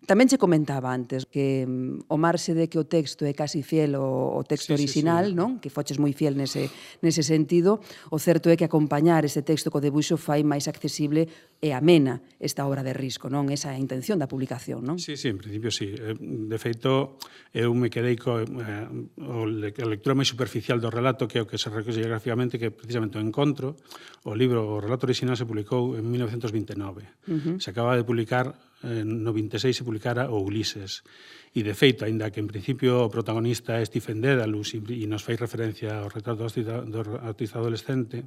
Tamén 0.02 0.26
che 0.26 0.34
comentaba 0.34 0.90
antes 0.90 1.30
que 1.30 1.62
mm, 1.62 2.10
o 2.10 2.16
marxe 2.18 2.58
de 2.58 2.66
que 2.66 2.74
o 2.74 2.86
texto 2.90 3.22
é 3.22 3.30
casi 3.30 3.62
fiel 3.62 3.94
ao, 3.94 4.34
ao 4.34 4.42
texto 4.42 4.74
sí, 4.74 4.82
original, 4.82 5.30
sí, 5.30 5.32
sí. 5.32 5.38
non? 5.38 5.62
Que 5.62 5.70
foches 5.70 6.02
moi 6.02 6.10
fiel 6.10 6.34
nese, 6.34 6.74
nese 7.06 7.22
sentido. 7.22 7.78
O 8.10 8.18
certo 8.18 8.50
é 8.50 8.58
que 8.58 8.66
acompañar 8.66 9.22
ese 9.22 9.46
texto 9.46 9.70
co 9.70 9.78
debuxo 9.78 10.18
fai 10.18 10.42
máis 10.42 10.66
accesible 10.66 11.30
e 11.62 11.70
amena 11.70 12.18
esta 12.42 12.66
obra 12.66 12.82
de 12.82 12.90
risco, 12.90 13.30
non? 13.30 13.46
Esa 13.54 13.70
é 13.70 13.78
a 13.78 13.82
intención 13.82 14.18
da 14.18 14.26
publicación, 14.26 14.82
non? 14.82 14.98
Sí, 14.98 15.14
sí, 15.14 15.30
en 15.30 15.38
principio 15.38 15.70
sí. 15.70 15.94
Eh, 15.94 16.18
de 16.18 16.58
feito, 16.58 17.22
eu 17.54 17.70
me 17.70 17.86
quedei 17.86 18.18
co 18.18 18.42
eh, 18.42 18.90
o 19.22 19.46
lectura 19.46 20.18
moi 20.18 20.26
superficial 20.26 20.82
do 20.82 20.90
relato 20.90 21.30
que 21.30 21.38
é 21.38 21.42
o 21.42 21.46
que 21.46 21.62
se 21.62 21.70
recolle 21.70 22.02
gráficamente 22.02 22.58
que 22.58 22.74
precisamente 22.74 23.16
o 23.18 23.22
encontro, 23.22 23.78
o 24.26 24.34
libro, 24.34 24.66
o 24.66 24.82
relato 24.82 25.06
original 25.06 25.38
se 25.38 25.46
publicou 25.46 25.94
en 25.94 26.10
1929. 26.10 27.06
Uh 27.30 27.38
-huh. 27.38 27.56
Se 27.62 27.70
acaba 27.70 27.94
de 27.94 28.02
publicar 28.02 28.50
no 28.82 29.32
26 29.32 29.76
se 29.76 29.86
publicara 29.86 30.30
o 30.30 30.42
Ulises. 30.42 31.06
E, 31.54 31.62
de 31.62 31.74
feito, 31.76 32.02
aínda 32.02 32.32
que 32.32 32.40
en 32.40 32.48
principio 32.48 33.04
o 33.04 33.12
protagonista 33.12 33.78
é 33.78 33.84
Stephen 33.84 34.24
Dedalus 34.24 34.74
e 34.74 35.06
nos 35.06 35.22
fai 35.22 35.36
referencia 35.36 36.00
ao 36.00 36.08
retrato 36.08 36.42
do 36.42 37.00
artista 37.22 37.60
adolescente, 37.60 38.24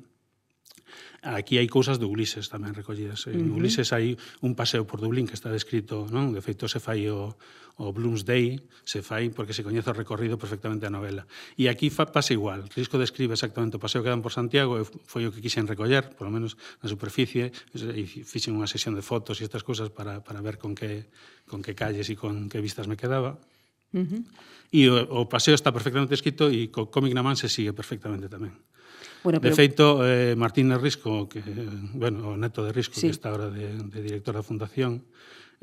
Aquí 1.25 1.58
hai 1.58 1.65
cousas 1.65 1.97
de 1.97 2.06
Ulises 2.06 2.54
tamén 2.54 2.78
recollidas. 2.78 3.25
En 3.25 3.49
uh 3.49 3.58
-huh. 3.58 3.58
Ulises 3.58 3.89
hai 3.97 4.13
un 4.45 4.54
paseo 4.54 4.86
por 4.86 5.01
Dublín 5.01 5.25
que 5.25 5.34
está 5.34 5.49
descrito, 5.49 6.06
non? 6.13 6.30
De 6.38 6.41
feito 6.45 6.69
se 6.69 6.78
fai 6.78 7.10
o, 7.10 7.34
o 7.82 7.89
Bloomsday, 7.89 8.62
se 8.86 9.01
fai 9.01 9.34
porque 9.34 9.49
se 9.58 9.65
coñece 9.65 9.89
o 9.89 9.97
recorrido 9.97 10.38
perfectamente 10.38 10.86
a 10.86 10.93
novela. 10.93 11.25
E 11.58 11.65
aquí 11.65 11.89
fa, 11.89 12.06
pasa 12.06 12.38
igual. 12.38 12.69
Risco 12.69 13.01
describe 13.01 13.34
exactamente 13.34 13.75
o 13.75 13.82
paseo 13.82 14.06
que 14.06 14.13
dan 14.13 14.21
por 14.21 14.38
Santiago, 14.38 14.78
e 14.78 14.86
foi 14.86 15.25
o 15.25 15.34
que 15.34 15.41
quixen 15.41 15.65
recoller, 15.65 16.13
polo 16.13 16.30
menos 16.30 16.62
na 16.86 16.88
superficie, 16.88 17.49
e 17.73 18.06
fixen 18.06 18.54
unha 18.54 18.69
sesión 18.69 18.93
de 18.93 19.01
fotos 19.01 19.41
e 19.41 19.49
estas 19.49 19.65
cousas 19.65 19.89
para, 19.89 20.21
para 20.21 20.45
ver 20.45 20.62
con 20.62 20.78
que, 20.78 21.10
con 21.49 21.65
que 21.65 21.73
calles 21.73 22.06
e 22.13 22.15
con 22.15 22.54
que 22.54 22.62
vistas 22.62 22.86
me 22.86 23.01
quedaba. 23.01 23.41
Uh 23.97 24.06
-huh. 24.06 24.21
E 24.69 24.93
o, 24.93 25.25
o 25.25 25.25
paseo 25.25 25.58
está 25.58 25.73
perfectamente 25.73 26.13
escrito 26.13 26.54
e 26.54 26.69
co 26.69 26.93
cómic 26.93 27.17
na 27.17 27.25
man 27.25 27.34
se 27.34 27.49
sigue 27.49 27.73
perfectamente 27.73 28.30
tamén. 28.30 28.54
Bueno, 29.26 29.42
pero... 29.42 29.50
De 29.50 29.58
feito, 29.58 30.06
eh, 30.06 30.38
Martínez 30.38 30.78
Risco, 30.78 31.26
que, 31.26 31.42
bueno, 31.98 32.30
o 32.30 32.38
neto 32.38 32.62
de 32.62 32.70
Risco, 32.70 32.94
sí. 32.94 33.10
que 33.10 33.18
está 33.18 33.34
ahora 33.34 33.50
de, 33.50 33.74
de 33.74 34.00
director 34.06 34.38
da 34.38 34.46
Fundación, 34.46 35.02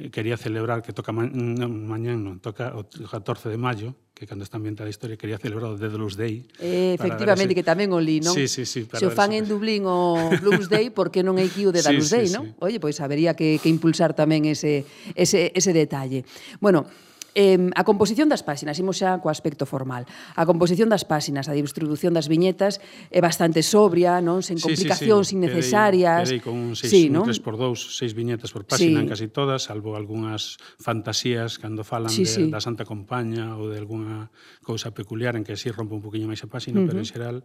eh, 0.03 0.11
quería 0.11 0.35
celebrar 0.35 0.83
que 0.83 0.91
toca 0.91 1.15
ma 1.15 1.31
non, 1.31 1.71
mañán, 1.87 2.27
non, 2.27 2.43
toca 2.43 2.75
o 2.75 2.83
14 2.83 3.55
de 3.55 3.59
maio, 3.61 3.95
que 4.19 4.27
cando 4.27 4.43
está 4.43 4.59
ambientada 4.59 4.91
a 4.91 4.93
historia 4.93 5.15
quería 5.15 5.39
celebrar 5.39 5.71
o 5.71 5.79
Dedalus 5.79 6.19
Day. 6.19 6.43
Eh, 6.59 6.99
efectivamente, 6.99 7.55
si... 7.55 7.59
que 7.63 7.63
tamén 7.63 7.95
o 7.95 8.03
li, 8.03 8.19
non? 8.19 8.35
Sí, 8.35 8.51
sí, 8.51 8.67
sí. 8.67 8.83
Se 8.99 9.07
o 9.07 9.15
fan 9.15 9.31
en 9.31 9.47
Dublín 9.47 9.87
o 9.87 10.19
Blues 10.43 10.67
Day, 10.67 10.91
por 10.91 11.15
que 11.15 11.23
non 11.23 11.39
hai 11.39 11.47
aquí 11.47 11.63
o 11.63 11.71
Dedalus 11.71 12.11
sí, 12.11 12.19
sí, 12.19 12.19
Day, 12.19 12.27
non? 12.35 12.51
Sí. 12.51 12.67
Oye, 12.67 12.83
pois 12.83 12.99
pues, 12.99 13.05
habería 13.05 13.39
que, 13.39 13.63
que 13.63 13.71
impulsar 13.71 14.11
tamén 14.11 14.43
ese, 14.43 14.83
ese, 15.15 15.55
ese 15.55 15.71
detalle. 15.71 16.27
Bueno, 16.59 16.91
Eh, 17.35 17.57
a 17.77 17.83
composición 17.85 18.29
das 18.29 18.45
páxinas, 18.45 18.77
imos 18.77 19.01
xa 19.01 19.17
co 19.25 19.33
aspecto 19.33 19.65
formal. 19.65 20.05
A 20.37 20.45
composición 20.45 20.93
das 20.93 21.09
páxinas, 21.09 21.49
a 21.49 21.57
distribución 21.57 22.13
das 22.13 22.29
viñetas 22.29 22.77
é 23.09 23.25
bastante 23.25 23.65
sobria, 23.65 24.21
non 24.21 24.45
sen 24.45 24.61
complicacións 24.61 25.33
sí, 25.33 25.33
sí, 25.33 25.33
sí. 25.33 25.37
innecesarias. 25.41 26.29
Quedei, 26.29 26.41
quedei 26.41 26.45
con 26.45 26.55
un, 26.61 26.77
seis, 26.77 26.93
sí, 26.93 27.09
un 27.09 27.17
¿no? 27.17 27.23
3x2, 27.25 27.77
seis 27.89 28.13
viñetas 28.13 28.53
por 28.53 28.69
páxina 28.69 29.01
sí. 29.01 29.05
en 29.05 29.09
casi 29.09 29.27
todas, 29.33 29.65
salvo 29.65 29.97
algunhas 29.97 30.61
fantasías 30.77 31.57
cando 31.57 31.89
falan 31.89 32.13
sí, 32.13 32.29
de, 32.29 32.29
sí. 32.29 32.43
da 32.53 32.61
Santa 32.61 32.85
Compaña 32.85 33.57
ou 33.57 33.73
de 33.73 33.81
algunha 33.81 34.29
cousa 34.61 34.93
peculiar 34.93 35.33
en 35.41 35.45
que 35.49 35.57
si 35.57 35.69
sí 35.69 35.69
rompe 35.73 35.97
un 35.97 36.05
poquinho 36.05 36.29
máis 36.29 36.45
a 36.45 36.53
páxina, 36.53 36.81
uh 36.81 36.85
-huh. 36.85 36.89
pero 36.93 37.01
en 37.01 37.09
xeral... 37.09 37.37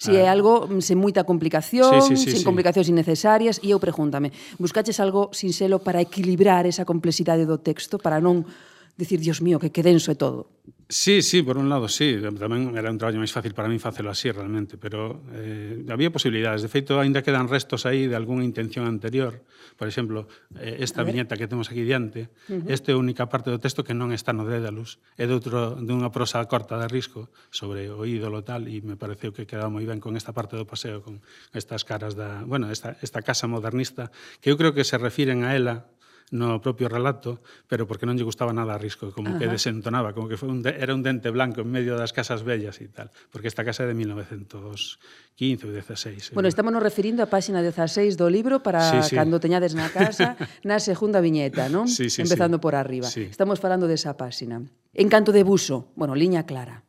Si 0.00 0.08
sí, 0.08 0.16
ah, 0.16 0.24
é 0.24 0.26
algo 0.32 0.64
mm, 0.64 0.80
sen 0.80 0.96
moita 0.96 1.28
complicación, 1.28 1.92
sí, 2.00 2.16
sí, 2.16 2.32
sí, 2.32 2.40
sen 2.40 2.40
sí. 2.40 2.48
complicacións 2.48 2.88
innecesarias, 2.88 3.60
e 3.60 3.76
eu 3.76 3.78
pregúntame, 3.78 4.32
buscaches 4.56 5.04
algo 5.04 5.28
sinxelo 5.36 5.84
para 5.84 6.00
equilibrar 6.00 6.64
esa 6.64 6.88
complexidade 6.88 7.44
do 7.44 7.60
texto, 7.60 8.00
para 8.00 8.24
non 8.24 8.48
decir, 8.96 9.20
Dios 9.20 9.42
mío, 9.42 9.58
que, 9.58 9.70
que 9.70 9.82
denso 9.82 10.12
é 10.12 10.16
todo. 10.16 10.54
Sí, 10.88 11.22
sí, 11.22 11.42
por 11.42 11.56
un 11.56 11.68
lado, 11.68 11.88
sí. 11.88 12.20
Tamén 12.20 12.76
era 12.76 12.92
un 12.92 13.00
traballo 13.00 13.16
máis 13.16 13.32
fácil 13.32 13.56
para 13.56 13.72
mí 13.72 13.80
facelo 13.80 14.12
así 14.12 14.28
realmente, 14.28 14.76
pero 14.76 15.24
eh, 15.32 15.80
había 15.88 16.12
posibilidades. 16.12 16.60
De 16.60 16.68
feito, 16.68 17.00
ainda 17.00 17.24
quedan 17.24 17.48
restos 17.48 17.88
aí 17.88 18.04
de 18.04 18.14
algunha 18.14 18.44
intención 18.44 18.84
anterior. 18.84 19.42
Por 19.80 19.88
exemplo, 19.88 20.28
eh, 20.60 20.84
esta 20.84 21.02
viñeta 21.02 21.40
que 21.40 21.48
temos 21.48 21.72
aquí 21.72 21.82
diante, 21.82 22.28
uh 22.52 22.60
-huh. 22.60 22.70
esta 22.70 22.92
é 22.92 22.94
a 22.94 23.00
única 23.00 23.26
parte 23.32 23.48
do 23.48 23.58
texto 23.58 23.80
que 23.80 23.96
non 23.96 24.12
está 24.12 24.36
no 24.36 24.44
Dédalus. 24.44 25.00
É 25.16 25.24
de 25.24 25.32
outro, 25.32 25.74
dunha 25.80 26.12
prosa 26.12 26.44
corta 26.46 26.76
de 26.76 26.86
risco 26.86 27.32
sobre 27.48 27.88
o 27.88 28.04
ídolo 28.04 28.44
tal, 28.44 28.68
e 28.68 28.84
me 28.84 29.00
pareceu 29.00 29.32
que 29.32 29.48
quedaba 29.48 29.72
moi 29.72 29.88
ben 29.88 30.04
con 30.04 30.14
esta 30.20 30.36
parte 30.36 30.54
do 30.54 30.68
paseo, 30.68 31.00
con 31.00 31.24
estas 31.56 31.82
caras 31.82 32.12
da... 32.12 32.44
Bueno, 32.44 32.68
esta, 32.68 33.00
esta 33.00 33.24
casa 33.24 33.48
modernista, 33.48 34.12
que 34.44 34.52
eu 34.52 34.56
creo 34.60 34.76
que 34.76 34.84
se 34.84 35.00
refiren 35.00 35.48
a 35.48 35.56
ela 35.56 35.88
no 36.30 36.60
propio 36.60 36.88
relato, 36.88 37.42
pero 37.68 37.84
porque 37.84 38.06
non 38.08 38.16
lle 38.16 38.24
gustaba 38.24 38.54
nada 38.54 38.76
a 38.76 38.80
Risco, 38.80 39.12
como 39.12 39.34
Ajá. 39.34 39.38
que 39.42 39.46
desentonaba, 39.50 40.14
como 40.14 40.30
que 40.30 40.38
foi 40.38 40.48
un 40.48 40.64
de, 40.64 40.72
era 40.72 40.94
un 40.94 41.02
dente 41.04 41.28
blanco 41.28 41.60
en 41.60 41.68
medio 41.68 41.98
das 41.98 42.14
casas 42.14 42.46
bellas 42.46 42.80
e 42.80 42.88
tal, 42.88 43.10
porque 43.28 43.50
esta 43.50 43.66
casa 43.66 43.84
é 43.84 43.88
de 43.90 43.96
1915 43.98 45.66
ou 45.66 45.72
16. 45.72 46.30
Eh. 46.30 46.34
Bueno, 46.36 46.48
estamos 46.48 46.70
nos 46.70 46.80
referindo 46.80 47.20
á 47.20 47.28
páxina 47.28 47.60
16 47.60 48.14
do 48.14 48.30
libro 48.30 48.62
para 48.62 48.80
sí, 48.80 49.12
sí. 49.12 49.14
cando 49.18 49.42
teñades 49.42 49.74
na 49.74 49.90
casa, 49.90 50.38
na 50.68 50.78
segunda 50.78 51.18
viñeta, 51.18 51.66
non? 51.68 51.90
Sí, 51.90 52.08
sí, 52.08 52.22
Empezando 52.22 52.56
sí. 52.56 52.62
por 52.62 52.78
arriba. 52.78 53.10
Sí. 53.10 53.26
Estamos 53.26 53.58
falando 53.58 53.90
desa 53.90 54.14
páxina. 54.14 54.62
En 54.94 55.08
canto 55.10 55.34
de 55.34 55.42
buso, 55.42 55.90
bueno, 55.98 56.14
liña 56.14 56.46
clara. 56.46 56.83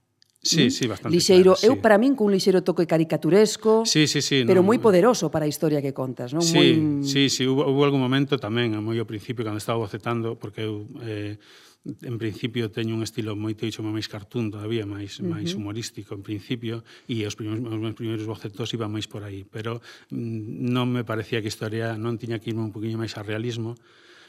Sí, 0.45 0.69
sí, 0.69 0.86
bastante. 0.86 1.17
Lixeiro, 1.17 1.58
claro, 1.58 1.65
eu 1.65 1.73
sí. 1.73 1.81
para 1.81 1.97
min 1.97 2.13
cun 2.13 2.29
lixeiro 2.29 2.62
toque 2.62 2.86
caricaturesco, 2.86 3.81
sí, 3.81 4.05
sí, 4.05 4.21
sí, 4.21 4.45
pero 4.45 4.62
no, 4.62 4.69
moi 4.69 4.77
poderoso 4.77 5.34
para 5.34 5.43
a 5.43 5.49
historia 5.49 5.81
que 5.81 5.89
contas, 5.89 6.38
non? 6.38 6.45
Sí, 6.45 6.53
moi... 6.53 7.01
sí, 7.01 7.34
sí, 7.34 7.49
hubo, 7.49 7.65
hubo 7.65 7.81
algún 7.81 7.97
momento 7.97 8.38
tamén, 8.38 8.77
moi 8.77 9.01
ao 9.01 9.10
principio, 9.10 9.41
cando 9.41 9.58
estaba 9.58 9.81
bocetando, 9.81 10.38
porque 10.38 10.69
eu... 10.69 10.86
Eh, 11.01 11.41
en 11.86 12.17
principio 12.17 12.71
teño 12.73 12.97
un 12.97 13.05
estilo 13.05 13.38
moi 13.38 13.53
teixo 13.53 13.86
máis 13.86 14.10
cartoon 14.10 14.49
todavía, 14.49 14.89
máis 14.89 15.21
uh 15.21 15.21
-huh. 15.21 15.38
máis 15.38 15.53
humorístico 15.53 16.17
en 16.17 16.25
principio 16.25 16.81
e 17.05 17.21
os 17.29 17.38
primeiros 17.38 17.62
os 17.62 17.77
meus 17.77 17.93
primeiros 17.93 18.25
bocetos 18.25 18.73
iban 18.73 18.89
máis 18.89 19.05
por 19.05 19.21
aí, 19.21 19.45
pero 19.45 19.86
mm, 20.10 20.65
non 20.73 20.89
me 20.89 21.05
parecía 21.05 21.45
que 21.45 21.49
a 21.49 21.53
historia 21.53 21.93
non 21.93 22.17
tiña 22.17 22.41
que 22.41 22.49
irme 22.49 22.65
un 22.65 22.73
poquinho 22.73 22.97
máis 22.97 23.13
a 23.13 23.21
realismo, 23.21 23.77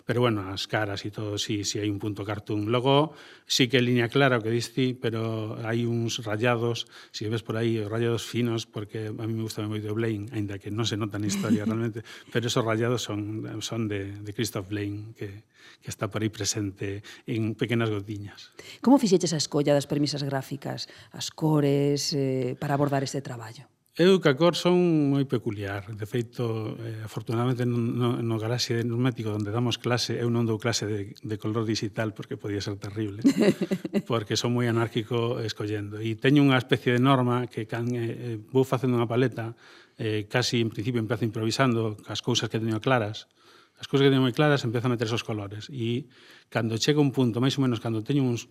pero 0.06 0.22
bueno, 0.22 0.46
as 0.54 0.70
caras 0.70 1.02
e 1.02 1.10
todo, 1.10 1.34
si, 1.34 1.66
sí, 1.66 1.76
sí, 1.76 1.76
hai 1.82 1.90
un 1.90 1.98
punto 1.98 2.22
cartoon. 2.22 2.70
Logo, 2.70 3.18
sí 3.42 3.66
que 3.66 3.82
liña 3.82 4.06
clara 4.06 4.38
o 4.38 4.42
que 4.42 4.54
diste, 4.54 4.94
pero 4.94 5.58
hai 5.66 5.82
uns 5.82 6.22
rayados, 6.22 6.86
se 7.10 7.26
si 7.26 7.28
ves 7.28 7.42
por 7.42 7.58
aí, 7.58 7.82
os 7.82 7.90
rayados 7.90 8.22
finos, 8.22 8.70
porque 8.70 9.10
a 9.10 9.24
mí 9.26 9.34
me 9.34 9.42
gusta 9.42 9.66
moito 9.66 9.90
Blaine, 9.98 10.30
aínda 10.30 10.62
que 10.62 10.70
non 10.70 10.86
se 10.86 10.94
nota 10.94 11.18
na 11.18 11.26
historia 11.26 11.66
realmente, 11.68 12.06
pero 12.30 12.46
esos 12.46 12.62
rayados 12.62 13.02
son, 13.02 13.42
son 13.58 13.90
de, 13.90 14.22
de 14.22 14.30
Christoph 14.30 14.70
Blaine, 14.70 15.10
que, 15.18 15.42
que 15.82 15.90
está 15.90 16.06
por 16.06 16.22
aí 16.22 16.30
presente 16.30 17.02
en 17.26 17.58
pequenas 17.58 17.90
gotiñas. 17.90 18.54
Como 18.78 19.02
fixeches 19.02 19.34
a 19.34 19.42
escolla 19.42 19.74
das 19.74 19.90
premisas 19.90 20.22
gráficas, 20.22 20.86
as 21.10 21.34
cores, 21.34 22.14
eh, 22.14 22.54
para 22.62 22.78
abordar 22.78 23.02
este 23.02 23.18
traballo? 23.18 23.66
Eu 23.96 24.20
que 24.20 24.28
a 24.28 24.36
cor 24.36 24.52
son 24.60 25.08
moi 25.08 25.24
peculiar. 25.24 25.88
De 25.96 26.04
feito, 26.04 26.76
eh, 26.84 27.00
afortunadamente 27.00 27.64
no, 27.64 28.20
no 28.20 28.36
garaxe 28.36 28.76
de 28.76 28.84
Neumático 28.84 29.32
onde 29.32 29.48
damos 29.48 29.80
clase, 29.80 30.20
eu 30.20 30.28
non 30.28 30.44
dou 30.44 30.60
clase 30.60 30.84
de, 30.84 31.16
de 31.16 31.36
color 31.40 31.64
digital 31.64 32.12
porque 32.12 32.36
podía 32.36 32.60
ser 32.60 32.76
terrible, 32.76 33.24
porque 34.10 34.36
son 34.36 34.52
moi 34.52 34.68
anárquico 34.68 35.40
escollendo. 35.40 35.96
E 35.96 36.12
teño 36.12 36.44
unha 36.44 36.60
especie 36.60 36.92
de 36.92 37.00
norma 37.00 37.48
que 37.48 37.64
can, 37.64 37.88
eh, 37.96 38.36
eh 38.36 38.36
vou 38.52 38.68
facendo 38.68 39.00
unha 39.00 39.08
paleta, 39.08 39.56
eh, 39.96 40.28
casi 40.28 40.60
en 40.60 40.68
principio 40.68 41.00
empezo 41.00 41.24
improvisando 41.24 41.96
as 42.04 42.20
cousas 42.20 42.52
que 42.52 42.60
teño 42.60 42.76
claras, 42.84 43.32
as 43.80 43.88
cousas 43.88 44.04
que 44.04 44.12
teño 44.12 44.28
moi 44.28 44.36
claras 44.36 44.60
empezo 44.68 44.92
a 44.92 44.92
meter 44.92 45.08
esos 45.08 45.24
colores. 45.24 45.72
E 45.72 46.04
cando 46.52 46.76
chego 46.76 47.00
un 47.00 47.16
punto, 47.16 47.40
máis 47.40 47.56
ou 47.56 47.64
menos, 47.64 47.80
cando 47.80 48.04
teño 48.04 48.28
uns 48.28 48.44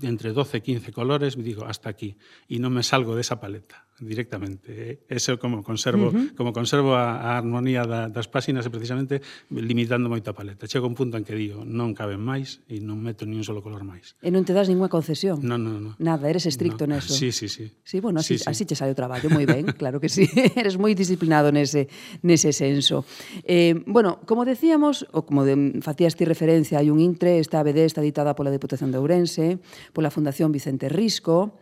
entre 0.00 0.32
12 0.32 0.64
e 0.64 0.80
15 0.80 0.96
colores, 0.96 1.36
digo, 1.36 1.68
hasta 1.68 1.92
aquí, 1.92 2.16
e 2.48 2.56
non 2.56 2.72
me 2.72 2.80
salgo 2.80 3.12
desa 3.12 3.36
paleta 3.36 3.84
directamente. 4.00 4.68
Eh. 4.68 4.98
Eso 5.08 5.38
como 5.38 5.62
conservo, 5.62 6.08
uh 6.08 6.12
-huh. 6.12 6.34
como 6.34 6.52
conservo 6.52 6.94
a, 6.94 7.34
a 7.34 7.38
armonía 7.38 7.84
da, 7.84 8.08
das 8.08 8.28
páxinas 8.28 8.66
e 8.66 8.70
precisamente 8.70 9.20
limitando 9.50 10.06
moito 10.06 10.30
a 10.30 10.34
paleta. 10.34 10.70
Chego 10.70 10.86
un 10.86 10.94
punto 10.94 11.18
en 11.18 11.24
que 11.26 11.34
digo, 11.34 11.66
non 11.66 11.94
caben 11.94 12.22
máis 12.22 12.62
e 12.70 12.78
non 12.78 13.02
meto 13.02 13.26
nin 13.26 13.42
un 13.42 13.46
solo 13.46 13.60
color 13.64 13.82
máis. 13.82 14.14
E 14.22 14.30
non 14.30 14.46
te 14.46 14.54
das 14.54 14.70
ninguna 14.70 14.92
concesión. 14.92 15.42
Non, 15.42 15.60
non, 15.64 15.82
non. 15.82 15.92
Nada, 15.98 16.30
eres 16.30 16.46
estricto 16.46 16.86
no. 16.86 16.96
neso. 16.96 17.10
Sí, 17.10 17.34
sí, 17.34 17.50
sí. 17.50 17.66
Sí, 17.82 17.98
bueno, 17.98 18.22
así, 18.22 18.38
sí, 18.38 18.44
sí. 18.44 18.50
así 18.50 18.62
che 18.68 18.78
sale 18.78 18.94
o 18.94 18.98
traballo, 18.98 19.26
moi 19.32 19.44
ben, 19.48 19.66
claro 19.80 19.98
que 19.98 20.06
sí. 20.12 20.28
eres 20.60 20.78
moi 20.78 20.94
disciplinado 20.94 21.50
nese, 21.50 21.90
nese 22.22 22.54
senso. 22.54 23.02
Eh, 23.42 23.74
bueno, 23.86 24.22
como 24.28 24.44
decíamos, 24.44 25.08
ou 25.10 25.26
como 25.26 25.42
de, 25.42 25.80
facías 25.82 26.14
ti 26.14 26.22
referencia, 26.28 26.78
hai 26.78 26.92
un 26.92 27.02
intre, 27.02 27.42
esta 27.42 27.58
ABD 27.64 27.88
está 27.88 28.00
editada 28.04 28.36
pola 28.38 28.52
Deputación 28.52 28.94
de 28.94 28.98
Ourense, 29.00 29.58
pola 29.96 30.12
Fundación 30.12 30.52
Vicente 30.52 30.86
Risco, 30.92 31.58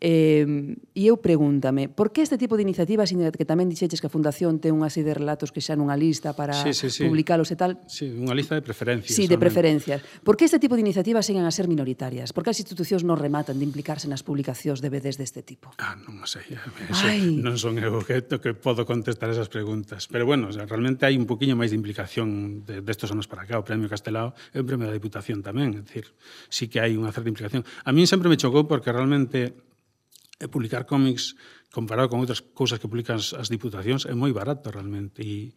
eh, 0.00 0.46
e 0.94 1.02
eu 1.10 1.18
pregunto, 1.18 1.73
Contádame, 1.74 1.88
por 1.88 2.12
que 2.12 2.22
este 2.22 2.38
tipo 2.38 2.56
de 2.56 2.62
iniciativas, 2.62 3.10
que 3.10 3.44
tamén 3.44 3.68
dixeches 3.68 3.98
que 4.00 4.06
a 4.06 4.12
Fundación 4.12 4.62
ten 4.62 4.78
unha 4.78 4.86
serie 4.88 5.10
de 5.10 5.16
relatos 5.18 5.50
que 5.50 5.58
xa 5.58 5.74
nunha 5.74 5.98
lista 5.98 6.32
para 6.32 6.54
sí, 6.54 6.70
sí, 6.70 6.88
sí. 6.90 7.02
publicalos 7.02 7.50
e 7.50 7.56
tal? 7.58 7.82
Sí, 7.90 8.06
unha 8.06 8.34
lista 8.34 8.54
de 8.54 8.62
preferencias. 8.62 9.10
Sí, 9.10 9.26
de 9.26 9.34
preferencias. 9.34 10.00
Por 10.22 10.38
que 10.38 10.46
este 10.46 10.62
tipo 10.62 10.78
de 10.78 10.86
iniciativas 10.86 11.26
seguen 11.26 11.42
a 11.42 11.50
ser 11.50 11.66
minoritarias? 11.66 12.30
Por 12.30 12.46
que 12.46 12.54
as 12.54 12.58
institucións 12.62 13.02
non 13.02 13.18
rematan 13.18 13.58
de 13.58 13.66
implicarse 13.66 14.06
nas 14.06 14.22
publicacións 14.22 14.78
de 14.78 14.88
BDs 14.88 15.18
deste 15.18 15.42
tipo? 15.42 15.74
Ah, 15.82 15.98
non 15.98 16.22
sei. 16.30 16.46
Eh, 16.54 16.94
eso, 16.94 17.06
Ai. 17.10 17.42
non 17.42 17.58
son 17.58 17.74
eu 17.82 17.98
que, 18.06 18.22
que 18.22 18.54
podo 18.54 18.86
contestar 18.86 19.28
esas 19.34 19.50
preguntas. 19.50 20.06
Pero 20.06 20.24
bueno, 20.24 20.48
o 20.48 20.54
sea, 20.54 20.64
realmente 20.70 21.02
hai 21.04 21.18
un 21.18 21.26
poquinho 21.26 21.58
máis 21.58 21.74
de 21.74 21.78
implicación 21.78 22.62
de, 22.62 22.80
de 22.80 22.92
anos 23.10 23.26
para 23.26 23.44
cá. 23.44 23.58
O 23.58 23.66
Premio 23.66 23.90
Castelao 23.90 24.32
é 24.54 24.62
un 24.62 24.66
premio 24.68 24.86
da 24.86 24.94
Diputación 24.94 25.42
tamén. 25.42 25.74
É 25.74 25.82
dicir, 25.82 26.14
sí 26.46 26.70
que 26.70 26.78
hai 26.78 26.94
unha 26.94 27.10
certa 27.10 27.26
implicación. 27.26 27.66
A 27.82 27.90
mí 27.90 28.06
sempre 28.06 28.30
me 28.30 28.38
chocou 28.38 28.64
porque 28.70 28.94
realmente 28.94 29.58
eh, 30.40 30.48
publicar 30.48 30.86
cómics 30.86 31.36
comparado 31.74 32.06
con 32.06 32.22
outras 32.22 32.38
cousas 32.54 32.78
que 32.78 32.86
publican 32.86 33.18
as 33.18 33.50
diputacións, 33.50 34.06
é 34.06 34.14
moi 34.14 34.30
barato 34.30 34.70
realmente. 34.70 35.26
E, 35.26 35.50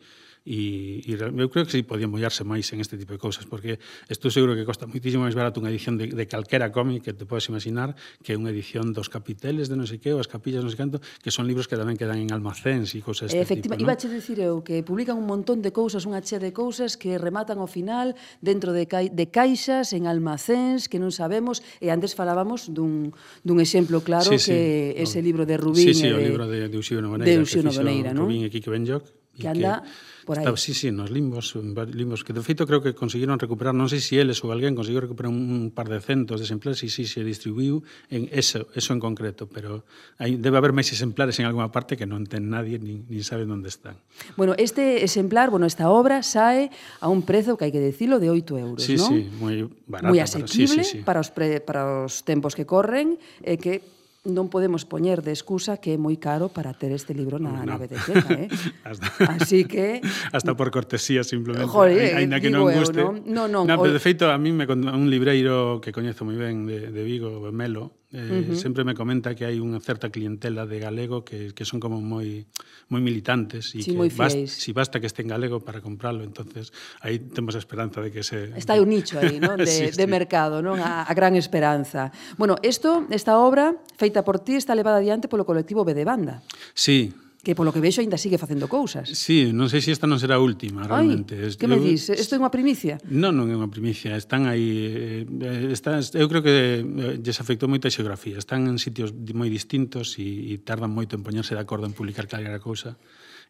e, 0.48 1.04
e 1.04 1.12
eu 1.20 1.50
creo 1.52 1.68
que 1.68 1.72
si 1.76 1.80
sí 1.80 1.84
podía 1.84 2.08
mollarse 2.08 2.48
máis 2.48 2.72
en 2.72 2.80
este 2.80 2.96
tipo 2.96 3.12
de 3.12 3.20
cousas, 3.20 3.44
porque 3.44 3.84
estou 4.08 4.32
seguro 4.32 4.56
que 4.56 4.64
costa 4.64 4.88
moitísimo 4.88 5.28
máis 5.28 5.36
barato 5.36 5.60
unha 5.60 5.68
edición 5.68 6.00
de, 6.00 6.08
de 6.08 6.26
calquera 6.26 6.72
cómic 6.72 7.04
que 7.04 7.12
te 7.12 7.28
podes 7.28 7.52
imaginar 7.52 8.00
que 8.24 8.40
unha 8.40 8.48
edición 8.56 8.96
dos 8.96 9.12
capiteles 9.12 9.68
de 9.68 9.76
non 9.76 9.84
sei 9.84 10.00
que, 10.00 10.16
ou 10.16 10.24
as 10.24 10.32
capillas 10.32 10.64
non 10.64 10.72
sei 10.72 10.80
canto, 10.80 11.04
que 11.20 11.36
son 11.36 11.52
libros 11.52 11.68
que 11.68 11.76
tamén 11.76 12.00
quedan 12.00 12.24
en 12.24 12.32
almacéns 12.32 12.96
e 12.96 13.04
cousas 13.04 13.28
deste 13.28 13.44
Efectiva, 13.44 13.76
tipo. 13.76 13.84
Iba 13.84 14.00
a 14.00 14.00
dicir 14.00 14.40
eu 14.40 14.64
que 14.64 14.80
publican 14.88 15.20
un 15.20 15.28
montón 15.28 15.60
de 15.60 15.76
cousas, 15.76 16.08
unha 16.08 16.24
chea 16.24 16.40
de 16.40 16.56
cousas 16.56 16.96
que 16.96 17.20
rematan 17.20 17.60
ao 17.60 17.68
final 17.68 18.16
dentro 18.40 18.72
de, 18.72 18.88
ca 18.88 19.04
de 19.04 19.26
caixas, 19.28 19.92
en 19.92 20.08
almacéns, 20.08 20.88
que 20.88 20.96
non 20.96 21.12
sabemos, 21.12 21.60
e 21.84 21.92
antes 21.92 22.16
falábamos 22.16 22.72
dun, 22.72 23.12
dun 23.44 23.60
exemplo 23.60 24.00
claro 24.00 24.32
sí, 24.32 24.40
sí. 24.40 24.56
que 24.56 24.62
ese 24.96 25.20
libro 25.20 25.44
de 25.44 25.60
Rubín 25.60 25.92
sí, 25.92 26.07
sí, 26.07 26.07
sí, 26.08 26.16
de, 26.16 26.18
o 26.18 26.24
libro 26.24 26.46
de, 26.48 26.72
de 26.72 26.78
Uxío 26.80 27.04
Novoneira, 27.04 27.28
de 27.28 27.44
Uxío 27.44 27.62
Novoneira, 27.62 28.16
non? 28.16 28.32
Que 28.32 28.40
e 28.42 28.48
aquí 28.48 28.60
que 28.64 28.72
Benlloc. 28.72 29.04
Que 29.38 29.48
anda 29.48 29.84
por 30.26 30.38
aí. 30.38 30.44
Estaba, 30.44 30.58
sí, 30.58 30.74
sí, 30.74 30.92
nos 30.92 31.10
limbos, 31.10 31.56
limbos 31.56 32.24
que 32.24 32.34
de 32.34 32.42
feito 32.42 32.68
creo 32.68 32.82
que 32.82 32.94
conseguiron 32.94 33.40
recuperar, 33.40 33.72
non 33.72 33.88
sei 33.88 34.04
se 34.04 34.12
si 34.12 34.14
eles 34.20 34.44
ou 34.44 34.52
alguén 34.52 34.76
conseguiu 34.76 35.00
recuperar 35.00 35.32
un 35.32 35.72
par 35.72 35.88
de 35.88 36.04
centos 36.04 36.44
de 36.44 36.46
exemplares 36.46 36.84
e 36.84 36.92
si 36.92 37.08
se 37.08 37.24
distribuiu 37.24 37.80
en 38.12 38.28
eso, 38.36 38.68
eso 38.76 38.92
en 38.92 39.00
concreto, 39.00 39.48
pero 39.48 39.88
hai, 40.20 40.36
debe 40.36 40.60
haber 40.60 40.76
máis 40.76 40.92
exemplares 40.92 41.40
en 41.40 41.48
alguma 41.48 41.72
parte 41.72 41.96
que 41.96 42.04
non 42.04 42.28
ten 42.28 42.52
nadie 42.52 42.76
nin, 42.76 43.08
nin 43.08 43.24
sabe 43.24 43.48
onde 43.48 43.72
están. 43.72 43.96
Bueno, 44.36 44.52
este 44.60 45.08
exemplar, 45.08 45.48
bueno, 45.48 45.64
esta 45.64 45.88
obra 45.88 46.20
sae 46.28 46.68
a 47.00 47.08
un 47.08 47.24
prezo 47.24 47.56
que 47.56 47.64
hai 47.64 47.72
que 47.72 47.80
decirlo 47.80 48.20
de 48.20 48.28
8 48.28 48.60
euros, 48.60 48.84
sí, 48.84 49.00
non? 49.00 49.08
Sí, 49.08 49.18
sí, 49.24 49.40
moi 49.40 49.64
barato. 49.88 50.12
Moi 50.12 50.20
asequible 50.20 50.84
para, 50.84 50.84
sí, 50.84 50.92
sí, 50.92 50.98
sí. 51.00 51.08
para 51.08 51.20
os 51.24 51.32
pre, 51.32 51.64
para 51.64 52.04
os 52.04 52.28
tempos 52.28 52.52
que 52.52 52.68
corren, 52.68 53.16
eh, 53.48 53.56
que 53.56 53.97
non 54.26 54.50
podemos 54.50 54.84
poñer 54.84 55.22
de 55.22 55.36
excusa 55.36 55.78
que 55.78 55.94
é 55.94 55.98
moi 56.00 56.18
caro 56.18 56.50
para 56.50 56.74
ter 56.74 56.90
este 56.90 57.14
libro 57.14 57.38
na, 57.38 57.62
no. 57.62 57.76
na 57.76 57.76
biblioteca, 57.78 58.34
eh? 58.34 58.50
hasta, 58.88 59.08
Así 59.38 59.64
que... 59.70 60.02
Hasta 60.36 60.58
por 60.58 60.72
cortesía, 60.72 61.24
simplemente. 61.24 61.70
Joder, 61.70 62.18
Ainda 62.18 62.42
que 62.42 62.50
non 62.50 62.68
guste. 62.68 63.00
Eu, 63.00 63.14
non, 63.14 63.48
non, 63.52 63.64
non, 63.64 63.78
no, 63.78 63.82
pero 63.82 63.94
de 63.94 64.02
feito, 64.02 64.28
a 64.32 64.38
mí 64.42 64.50
me 64.50 64.66
un 64.68 65.08
libreiro 65.12 65.80
que 65.84 65.94
coñezo 65.94 66.26
moi 66.26 66.36
ben 66.36 66.66
de, 66.66 66.90
de 66.90 67.02
Vigo, 67.06 67.52
Melo, 67.54 68.07
Eh, 68.08 68.24
uh 68.24 68.52
-huh. 68.52 68.56
Sempre 68.56 68.88
me 68.88 68.96
comenta 68.96 69.36
que 69.36 69.44
hai 69.44 69.60
unha 69.60 69.84
certa 69.84 70.08
clientela 70.08 70.64
de 70.64 70.80
galego 70.80 71.28
que, 71.28 71.52
que 71.52 71.68
son 71.68 71.84
como 71.84 72.00
moi 72.00 72.48
moi 72.88 73.04
militantes 73.04 73.76
e 73.76 73.84
sí, 73.84 73.92
que 73.92 74.16
basta, 74.16 74.48
si 74.48 74.72
basta 74.72 75.04
que 75.04 75.12
este 75.12 75.28
en 75.28 75.36
galego 75.36 75.60
para 75.60 75.84
comprarlo, 75.84 76.24
entonces 76.24 76.72
aí 77.04 77.20
temos 77.20 77.52
a 77.56 77.60
esperanza 77.60 78.00
de 78.00 78.08
que 78.08 78.24
se... 78.24 78.56
Está 78.56 78.80
un 78.80 78.96
nicho 78.96 79.20
aí, 79.20 79.44
non, 79.44 79.60
de, 79.60 79.68
sí, 79.68 79.92
de 79.92 80.08
sí. 80.08 80.08
mercado, 80.08 80.64
non 80.64 80.80
a, 80.80 81.04
a 81.04 81.12
gran 81.12 81.36
esperanza. 81.36 82.16
Bueno, 82.40 82.56
isto, 82.64 83.04
esta 83.12 83.44
obra, 83.44 83.76
feita 84.00 84.24
por 84.24 84.40
ti, 84.40 84.56
está 84.56 84.72
levada 84.72 85.04
adiante 85.04 85.28
polo 85.28 85.44
colectivo 85.44 85.84
B 85.84 85.92
de 85.92 86.08
Banda. 86.08 86.40
Sí, 86.72 87.12
que 87.48 87.56
polo 87.56 87.72
que 87.72 87.80
vexo 87.80 88.04
aínda 88.04 88.20
sigue 88.20 88.36
facendo 88.36 88.68
cousas. 88.68 89.08
Sí, 89.08 89.56
non 89.56 89.72
sei 89.72 89.80
se 89.80 89.96
esta 89.96 90.04
non 90.04 90.20
será 90.20 90.36
a 90.36 90.44
última, 90.44 90.84
realmente. 90.84 91.40
Ai, 91.40 91.56
que 91.56 91.64
me 91.72 91.80
dis? 91.80 92.12
Isto 92.12 92.36
é 92.36 92.44
unha 92.44 92.52
primicia? 92.52 93.00
Non, 93.08 93.40
non 93.40 93.48
é 93.48 93.56
unha 93.56 93.72
primicia. 93.72 94.20
Están 94.20 94.52
aí... 94.52 95.24
Eh, 95.24 95.72
están, 95.72 96.04
eu 96.04 96.28
creo 96.28 96.44
que 96.44 96.84
eh, 96.84 97.16
lles 97.24 97.40
afectou 97.40 97.72
moita 97.72 97.88
xeografía. 97.88 98.36
Están 98.36 98.68
en 98.68 98.76
sitios 98.84 99.16
moi 99.32 99.48
distintos 99.48 100.20
e, 100.20 100.52
e 100.52 100.60
tardan 100.60 100.92
moito 100.92 101.16
en 101.16 101.24
poñerse 101.24 101.56
de 101.56 101.64
acordo 101.64 101.88
en 101.88 101.96
publicar 101.96 102.28
calquera 102.28 102.60
cousa 102.60 103.00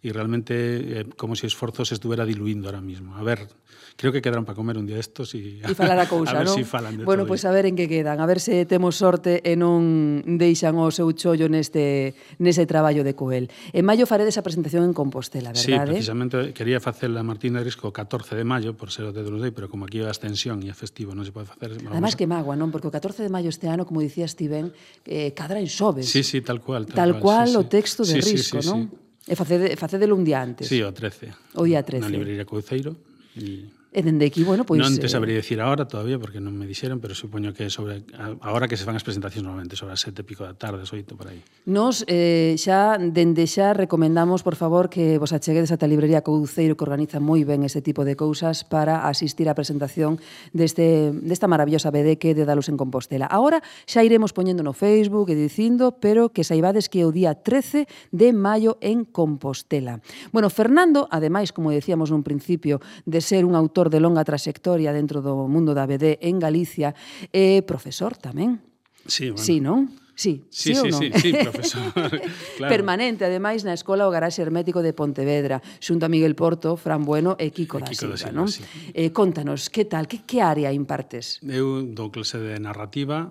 y 0.02 0.12
realmente 0.12 1.02
eh, 1.02 1.06
como 1.18 1.36
si 1.36 1.46
o 1.46 1.50
esforzo 1.50 1.86
se 1.86 1.96
estuvera 1.96 2.26
diluindo 2.26 2.70
ahora 2.70 2.82
mismo. 2.82 3.16
A 3.18 3.24
ver, 3.24 3.50
creo 3.98 4.14
que 4.14 4.22
quedarán 4.22 4.46
para 4.46 4.56
comer 4.56 4.78
un 4.78 4.86
día 4.86 5.00
estos 5.02 5.34
e 5.34 5.60
e 5.60 5.74
falar 5.74 5.98
a 5.98 6.06
cousa, 6.06 6.38
a 6.38 6.46
ver 6.46 6.48
¿no? 6.48 6.54
si 6.54 6.64
falan 6.64 7.02
de 7.02 7.04
Bueno, 7.04 7.26
pois 7.26 7.42
pues 7.42 7.50
a 7.50 7.52
ver 7.52 7.66
en 7.66 7.76
que 7.76 7.90
quedan, 7.90 8.22
a 8.22 8.26
ver 8.30 8.40
se 8.40 8.66
temos 8.70 8.96
sorte 8.96 9.42
e 9.42 9.58
non 9.58 10.22
deixan 10.38 10.78
o 10.78 10.94
seu 10.94 11.10
chollo 11.18 11.50
neste 11.50 12.14
nese 12.38 12.70
traballo 12.70 13.02
de 13.02 13.18
Coel. 13.18 13.50
En 13.74 13.84
maio 13.84 14.06
faredes 14.06 14.38
a 14.38 14.46
presentación 14.46 14.86
en 14.86 14.94
Compostela, 14.94 15.50
verdade? 15.52 15.66
Sí, 15.66 15.74
precisamente 15.74 16.54
quería 16.54 16.78
facela 16.78 17.26
Martín 17.26 17.58
de 17.58 17.66
o 17.68 17.92
14 17.92 18.38
de 18.38 18.46
maio 18.46 18.78
por 18.78 18.94
ser 18.94 19.10
o 19.10 19.12
Dedo 19.12 19.34
Day, 19.42 19.52
pero 19.52 19.68
como 19.68 19.90
aquí 19.90 20.00
a 20.06 20.14
extensión 20.14 20.62
e 20.62 20.70
é 20.70 20.76
festivo, 20.78 21.18
non 21.18 21.26
se 21.26 21.34
pode 21.34 21.50
facer. 21.50 21.82
Además 21.90 22.14
a... 22.14 22.18
que 22.22 22.30
magua, 22.30 22.54
non? 22.54 22.70
Porque 22.70 22.88
o 22.88 22.94
14 22.94 23.26
de 23.26 23.34
maio 23.34 23.50
este 23.50 23.66
ano, 23.66 23.90
como 23.90 24.00
dicías 24.00 24.38
ti 24.38 24.46
ben, 24.46 24.70
eh, 25.10 25.34
cadra 25.34 25.58
en 25.58 25.68
xoves. 25.68 26.06
Sí, 26.06 26.22
sí, 26.22 26.46
tal 26.46 26.62
cual. 26.62 26.86
Tal, 26.86 26.96
tal 26.96 27.12
cual, 27.18 27.50
cual 27.50 27.50
sí, 27.50 27.58
o 27.58 27.64
texto 27.66 28.02
de 28.06 28.22
sí, 28.22 28.22
Risco, 28.22 28.62
sí, 28.62 28.70
sí, 28.70 28.70
non? 28.70 28.82
Sí. 28.94 29.07
E 29.28 29.36
facede, 29.36 29.76
facedelo 29.76 30.16
un 30.16 30.24
día 30.24 30.40
antes. 30.42 30.72
Sí, 30.72 30.80
o 30.82 30.96
13. 30.96 31.60
O 31.60 31.68
día 31.68 31.84
13. 31.84 32.00
Na 32.00 32.10
librería 32.10 32.48
Couceiro. 32.48 32.96
E... 33.36 33.68
E 33.96 34.04
dende 34.04 34.28
aquí, 34.28 34.44
bueno, 34.44 34.68
pois... 34.68 34.84
Non 34.84 35.00
te 35.00 35.08
eh, 35.08 35.10
sabría 35.10 35.40
dicir 35.40 35.64
agora 35.64 35.88
todavía, 35.88 36.20
porque 36.20 36.44
non 36.44 36.52
me 36.52 36.68
dixeron, 36.68 37.00
pero 37.00 37.16
supoño 37.16 37.56
que 37.56 37.72
sobre 37.72 38.04
agora 38.44 38.68
que 38.68 38.76
se 38.76 38.84
fan 38.84 39.00
as 39.00 39.08
presentacións 39.08 39.48
normalmente, 39.48 39.80
sobre 39.80 39.96
as 39.96 40.04
sete 40.04 40.28
pico 40.28 40.44
da 40.44 40.52
tarde, 40.52 40.84
oito, 40.92 41.16
por 41.16 41.32
aí. 41.32 41.40
Nos 41.64 42.04
eh, 42.12 42.60
xa, 42.60 43.00
dende 43.00 43.48
xa, 43.48 43.72
recomendamos, 43.72 44.44
por 44.44 44.60
favor, 44.60 44.92
que 44.92 45.16
vos 45.16 45.32
acheguedes 45.32 45.72
ata 45.72 45.88
a 45.88 45.92
librería 45.92 46.20
Couceiro, 46.20 46.76
que 46.76 46.84
organiza 46.84 47.24
moi 47.24 47.48
ben 47.48 47.64
este 47.64 47.80
tipo 47.80 48.04
de 48.04 48.20
cousas 48.20 48.68
para 48.68 49.08
asistir 49.08 49.48
á 49.48 49.56
presentación 49.56 50.20
deste, 50.52 51.16
desta 51.24 51.48
maravillosa 51.48 51.88
BD 51.88 52.20
que 52.20 52.36
de 52.36 52.44
Dalos 52.44 52.68
en 52.68 52.76
Compostela. 52.76 53.32
Agora 53.32 53.64
xa 53.88 54.04
iremos 54.04 54.36
poñendo 54.36 54.68
no 54.68 54.76
Facebook 54.76 55.32
e 55.32 55.40
dicindo, 55.40 55.96
pero 55.96 56.36
que 56.36 56.44
saibades 56.44 56.92
que 56.92 57.02
é 57.02 57.06
o 57.08 57.16
día 57.16 57.40
13 57.40 57.88
de 58.12 58.30
maio 58.36 58.76
en 58.84 59.08
Compostela. 59.08 60.04
Bueno, 60.36 60.52
Fernando, 60.52 61.08
ademais, 61.08 61.56
como 61.56 61.72
decíamos 61.72 62.12
nun 62.12 62.28
principio, 62.28 62.84
de 63.08 63.24
ser 63.24 63.48
un 63.48 63.56
autor 63.56 63.77
autor 63.78 63.94
de 63.94 64.00
longa 64.00 64.26
traxectoria 64.26 64.90
dentro 64.90 65.22
do 65.22 65.46
mundo 65.46 65.78
da 65.78 65.86
BD 65.86 66.18
en 66.26 66.42
Galicia 66.42 66.98
e 67.30 67.62
profesor 67.62 68.18
tamén. 68.18 68.58
Sí, 69.06 69.30
bueno. 69.30 69.46
Sí, 69.46 69.62
non? 69.62 69.94
Sí, 70.18 70.50
sí, 70.50 70.74
sí, 70.74 70.82
sí, 70.82 70.90
non? 70.90 70.98
sí, 70.98 71.08
sí 71.14 71.30
profesor. 71.38 71.94
claro. 72.58 72.74
Permanente, 72.74 73.30
ademais, 73.30 73.62
na 73.62 73.78
Escola 73.78 74.10
o 74.10 74.12
Garaxe 74.12 74.42
Hermético 74.42 74.82
de 74.82 74.98
Pontevedra, 74.98 75.62
xunto 75.78 76.10
a 76.10 76.12
Miguel 76.12 76.34
Porto, 76.34 76.74
Fran 76.74 77.06
Bueno 77.06 77.38
e 77.38 77.54
Kiko, 77.54 77.78
e 77.78 77.86
Kiko 77.86 78.10
da 78.10 78.18
Silva. 78.18 78.18
Da 78.18 78.18
Silva 78.18 78.34
non? 78.34 78.50
Sí. 78.50 78.66
Eh, 78.98 79.14
contanos, 79.14 79.70
que 79.70 79.86
tal, 79.86 80.10
que, 80.10 80.26
que 80.26 80.42
área 80.42 80.74
impartes? 80.74 81.38
Eu 81.46 81.86
dou 81.86 82.10
clase 82.10 82.42
de 82.42 82.58
narrativa, 82.58 83.30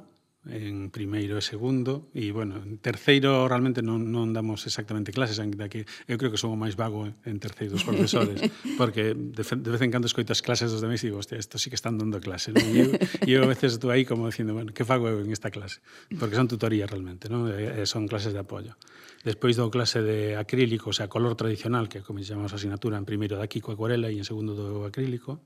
en 0.50 0.90
primeiro 0.94 1.38
e 1.38 1.42
segundo 1.42 2.06
e 2.14 2.30
bueno, 2.30 2.62
en 2.62 2.78
terceiro 2.78 3.50
realmente 3.50 3.82
non, 3.82 4.10
non 4.14 4.30
damos 4.30 4.62
exactamente 4.64 5.10
clases 5.10 5.42
ainda 5.42 5.66
que 5.66 5.84
eu 6.06 6.16
creo 6.16 6.30
que 6.30 6.38
son 6.38 6.54
o 6.54 6.58
máis 6.58 6.78
vago 6.78 7.10
en 7.26 7.36
terceiro 7.42 7.74
dos 7.74 7.82
profesores 7.82 8.38
porque 8.80 9.14
de, 9.14 9.42
de 9.42 9.70
vez 9.70 9.82
en 9.82 9.90
cando 9.90 10.06
escoito 10.06 10.30
as 10.30 10.42
clases 10.42 10.70
dos 10.70 10.82
demais 10.82 11.02
e 11.02 11.10
digo, 11.10 11.18
hostia, 11.18 11.38
isto 11.38 11.58
sí 11.58 11.66
que 11.66 11.78
están 11.78 11.98
dando 11.98 12.22
clase 12.22 12.54
non? 12.54 12.62
e 12.62 12.78
eu, 12.78 12.90
eu 13.26 13.38
a 13.42 13.48
veces 13.50 13.76
estou 13.76 13.90
aí 13.90 14.06
como 14.06 14.30
dicindo 14.30 14.54
bueno, 14.54 14.70
que 14.70 14.86
fago 14.86 15.10
eu 15.10 15.18
en 15.18 15.34
esta 15.34 15.50
clase? 15.50 15.82
porque 16.14 16.38
son 16.38 16.46
tutorías 16.46 16.86
realmente, 16.86 17.26
non? 17.26 17.50
E, 17.50 17.82
son 17.84 18.06
clases 18.06 18.30
de 18.30 18.40
apoio 18.40 18.78
despois 19.26 19.58
dou 19.58 19.74
clase 19.74 20.06
de 20.06 20.38
acrílico, 20.38 20.90
o 20.90 20.96
sea, 20.96 21.10
color 21.10 21.34
tradicional 21.34 21.90
que 21.90 22.06
como 22.06 22.22
chamamos 22.22 22.54
a 22.54 22.62
asignatura 22.62 22.94
en 22.94 23.02
primeiro 23.02 23.34
de 23.34 23.42
aquí 23.42 23.58
coa 23.58 23.74
acuarela 23.74 24.06
e 24.06 24.14
en 24.14 24.26
segundo 24.26 24.54
do 24.54 24.86
acrílico 24.86 25.42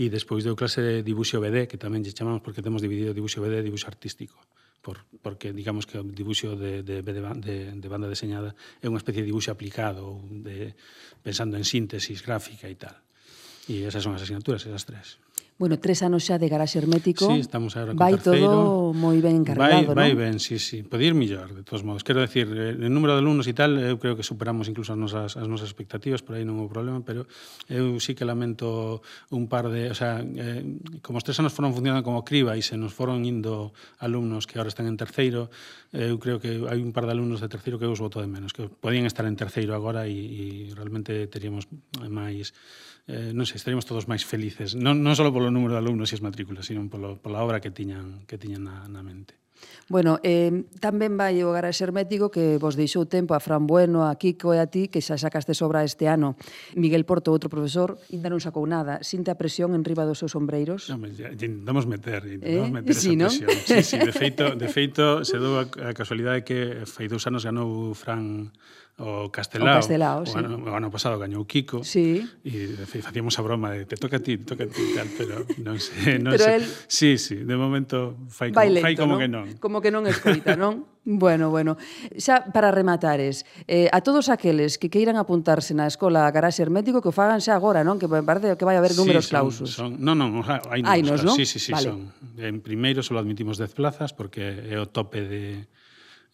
e 0.00 0.08
despois 0.08 0.40
deu 0.40 0.56
clase 0.56 0.80
de 0.80 1.04
dibuixo 1.04 1.36
BD, 1.36 1.68
que 1.68 1.76
tamén 1.76 2.00
lle 2.00 2.16
chamamos 2.16 2.40
porque 2.40 2.64
temos 2.64 2.80
dividido 2.80 3.12
dibuixo 3.12 3.44
BD 3.44 3.60
e 3.60 3.66
dibuixo 3.68 3.84
artístico. 3.84 4.40
Por, 4.80 5.04
porque 5.20 5.52
digamos 5.52 5.84
que 5.84 6.00
o 6.00 6.04
dibuixo 6.08 6.56
de, 6.56 6.80
de, 6.80 7.04
de, 7.04 7.12
de, 7.12 7.56
de 7.76 7.88
banda 7.92 8.08
deseñada 8.08 8.56
é 8.80 8.88
unha 8.88 8.96
especie 8.96 9.20
de 9.20 9.28
dibuixo 9.28 9.52
aplicado 9.52 10.08
ou 10.08 10.24
de, 10.40 10.72
pensando 11.20 11.60
en 11.60 11.68
síntesis 11.68 12.24
gráfica 12.24 12.64
e 12.64 12.80
tal. 12.80 12.96
E 13.68 13.84
esas 13.84 14.00
son 14.00 14.16
as 14.16 14.24
asignaturas, 14.24 14.64
esas 14.64 14.88
tres 14.88 15.20
bueno, 15.60 15.76
tres 15.76 16.00
anos 16.00 16.24
xa 16.24 16.40
de 16.40 16.48
garaxe 16.48 16.80
hermético. 16.80 17.28
Sí, 17.28 17.44
estamos 17.44 17.76
agora 17.76 17.92
con 17.92 18.00
vai 18.00 18.16
terceiro. 18.16 18.48
todo 18.48 18.96
moi 18.96 19.20
ben 19.20 19.44
encargado, 19.44 19.68
vai, 19.68 19.84
non? 19.84 19.92
Vai 19.92 20.12
ben, 20.16 20.40
sí, 20.40 20.56
sí. 20.56 20.80
Pode 20.80 21.04
ir 21.04 21.12
millor, 21.12 21.52
de 21.52 21.60
todos 21.60 21.84
modos. 21.84 22.00
Quero 22.00 22.24
decir, 22.24 22.48
eh, 22.48 22.80
en 22.80 22.88
número 22.88 23.12
de 23.12 23.20
alumnos 23.20 23.44
e 23.44 23.52
tal, 23.52 23.76
eu 23.76 24.00
creo 24.00 24.16
que 24.16 24.24
superamos 24.24 24.72
incluso 24.72 24.96
as 24.96 25.00
nosas, 25.00 25.36
as 25.36 25.44
nosas 25.44 25.68
expectativas, 25.68 26.24
por 26.24 26.40
aí 26.40 26.48
non 26.48 26.56
houve 26.56 26.72
problema, 26.72 27.04
pero 27.04 27.28
eu 27.68 28.00
sí 28.00 28.16
que 28.16 28.24
lamento 28.24 29.04
un 29.28 29.52
par 29.52 29.68
de... 29.68 29.92
O 29.92 29.96
sea, 29.96 30.24
eh, 30.24 30.64
como 31.04 31.20
os 31.20 31.24
tres 31.28 31.36
anos 31.44 31.52
foron 31.52 31.76
funcionando 31.76 32.00
como 32.00 32.24
criba 32.24 32.56
e 32.56 32.64
se 32.64 32.80
nos 32.80 32.96
foron 32.96 33.28
indo 33.28 33.76
alumnos 34.00 34.48
que 34.48 34.56
agora 34.56 34.72
están 34.72 34.88
en 34.88 34.96
terceiro, 34.96 35.52
eh, 35.92 36.08
eu 36.08 36.16
creo 36.16 36.40
que 36.40 36.64
hai 36.72 36.80
un 36.80 36.96
par 36.96 37.04
de 37.04 37.12
alumnos 37.12 37.44
de 37.44 37.52
terceiro 37.52 37.76
que 37.76 37.84
eu 37.84 37.92
os 37.92 38.00
voto 38.00 38.16
de 38.24 38.32
menos, 38.32 38.56
que 38.56 38.64
podían 38.72 39.04
estar 39.04 39.28
en 39.28 39.36
terceiro 39.36 39.76
agora 39.76 40.08
e, 40.08 40.16
e 40.16 40.72
realmente 40.72 41.28
teríamos 41.28 41.68
máis... 42.08 42.56
Eh, 43.10 43.34
non 43.34 43.42
sei, 43.42 43.58
estaríamos 43.58 43.90
todos 43.90 44.06
máis 44.06 44.22
felices. 44.22 44.78
Non, 44.78 45.02
non 45.02 45.18
só 45.18 45.26
polo 45.34 45.49
o 45.50 45.54
número 45.54 45.74
de 45.74 45.82
alumnos 45.82 46.14
e 46.14 46.16
as 46.16 46.22
matrículas, 46.22 46.64
sino 46.64 46.86
polo, 46.86 47.18
pola 47.18 47.42
obra 47.42 47.58
que 47.58 47.74
tiñan, 47.74 48.22
que 48.24 48.38
tiñan 48.38 48.64
na, 48.64 48.86
na 48.86 49.02
mente. 49.02 49.40
Bueno, 49.90 50.22
eh, 50.22 50.70
tamén 50.78 51.18
vai 51.18 51.42
o 51.42 51.50
garaxe 51.50 51.82
hermético 51.82 52.30
que 52.30 52.62
vos 52.62 52.78
deixou 52.78 53.10
tempo 53.10 53.34
a 53.34 53.42
Fran 53.42 53.66
Bueno, 53.66 54.06
a 54.06 54.14
Kiko 54.14 54.54
e 54.54 54.62
a 54.62 54.70
ti, 54.70 54.86
que 54.86 55.02
xa 55.02 55.18
sacaste 55.18 55.50
sobra 55.50 55.82
este 55.82 56.06
ano. 56.06 56.38
Miguel 56.78 57.02
Porto, 57.02 57.34
outro 57.34 57.50
profesor, 57.50 57.98
ainda 58.14 58.30
non 58.30 58.38
sacou 58.38 58.62
nada. 58.70 59.02
Sinte 59.02 59.34
a 59.34 59.36
presión 59.36 59.74
en 59.74 59.82
riba 59.82 60.06
dos 60.06 60.22
seus 60.22 60.38
ombreiros? 60.38 60.86
Non, 60.86 61.02
intentamos 61.10 61.90
meter, 61.90 62.22
eh? 62.22 62.38
intentamos 62.38 62.70
eh? 62.70 62.76
meter 62.78 62.94
sí, 62.94 63.18
esa 63.18 63.18
¿no? 63.18 63.28
presión. 63.28 63.50
Sí, 63.66 63.78
sí, 63.82 63.96
de 63.98 64.14
feito, 64.14 64.44
de 64.54 64.68
feito 64.70 65.26
se 65.26 65.42
dou 65.42 65.58
a, 65.58 65.66
a 65.66 65.90
casualidade 65.90 66.46
que 66.46 66.86
fai 66.86 67.10
dous 67.10 67.26
anos 67.26 67.42
ganou 67.42 67.90
Fran 67.98 68.54
o 69.00 69.32
Castelao. 69.32 69.72
O 69.72 69.80
Castelao, 69.80 70.18
o. 70.22 70.36
Ano, 70.36 70.60
o 70.68 70.76
ano 70.76 70.92
pasado 70.92 71.16
gañou 71.16 71.48
Kiko. 71.48 71.80
Sí. 71.80 72.20
E 72.44 72.76
facíamos 73.00 73.34
a 73.40 73.42
broma 73.42 73.72
de 73.72 73.88
te 73.88 73.96
toca 73.96 74.20
a 74.20 74.22
ti, 74.22 74.36
te 74.36 74.44
toca 74.44 74.64
a 74.64 74.70
ti, 74.70 74.84
tal, 74.92 75.08
pero 75.16 75.48
non 75.64 75.80
sei. 75.80 76.20
Non 76.24 76.36
pero 76.36 76.44
sei. 76.44 76.60
El... 76.60 76.64
Sí, 76.86 77.10
sí, 77.16 77.36
de 77.40 77.56
momento 77.56 78.20
fai, 78.28 78.52
Vai 78.52 78.68
como, 78.68 78.76
lento, 78.76 78.84
fai 78.84 78.94
como 78.94 79.14
non? 79.16 79.20
que 79.20 79.28
non. 79.28 79.44
Como 79.56 79.76
que 79.80 79.90
non 79.90 80.04
escoita, 80.04 80.52
non? 80.54 80.84
bueno, 81.04 81.48
bueno. 81.48 81.80
Xa, 82.20 82.52
para 82.52 82.68
rematares, 82.68 83.48
eh, 83.64 83.88
a 83.88 84.04
todos 84.04 84.28
aqueles 84.28 84.76
que 84.76 84.92
queiran 84.92 85.16
apuntarse 85.16 85.72
na 85.72 85.88
Escola 85.88 86.28
Garaxe 86.28 86.60
Hermético 86.60 87.00
que 87.00 87.08
o 87.08 87.16
fagan 87.16 87.40
xa 87.40 87.56
agora, 87.56 87.80
non? 87.80 87.96
Que 87.96 88.04
me 88.04 88.20
parece 88.20 88.52
que 88.60 88.66
vai 88.68 88.76
haber 88.76 88.92
números 88.92 89.24
sí, 89.24 89.32
son, 89.32 89.40
clausos. 89.40 89.68
Son, 89.72 89.90
non, 89.96 90.20
non, 90.20 90.44
hai 90.44 90.84
números, 90.84 90.92
Ainos, 90.92 91.20
non? 91.24 91.34
Sí, 91.40 91.48
sí, 91.48 91.56
sí, 91.56 91.72
vale. 91.72 91.88
son. 91.88 92.12
En 92.36 92.60
primeiro 92.60 93.00
só 93.00 93.16
admitimos 93.16 93.56
10 93.56 93.72
plazas 93.72 94.12
porque 94.12 94.68
é 94.68 94.76
o 94.76 94.84
tope 94.84 95.24
de 95.24 95.64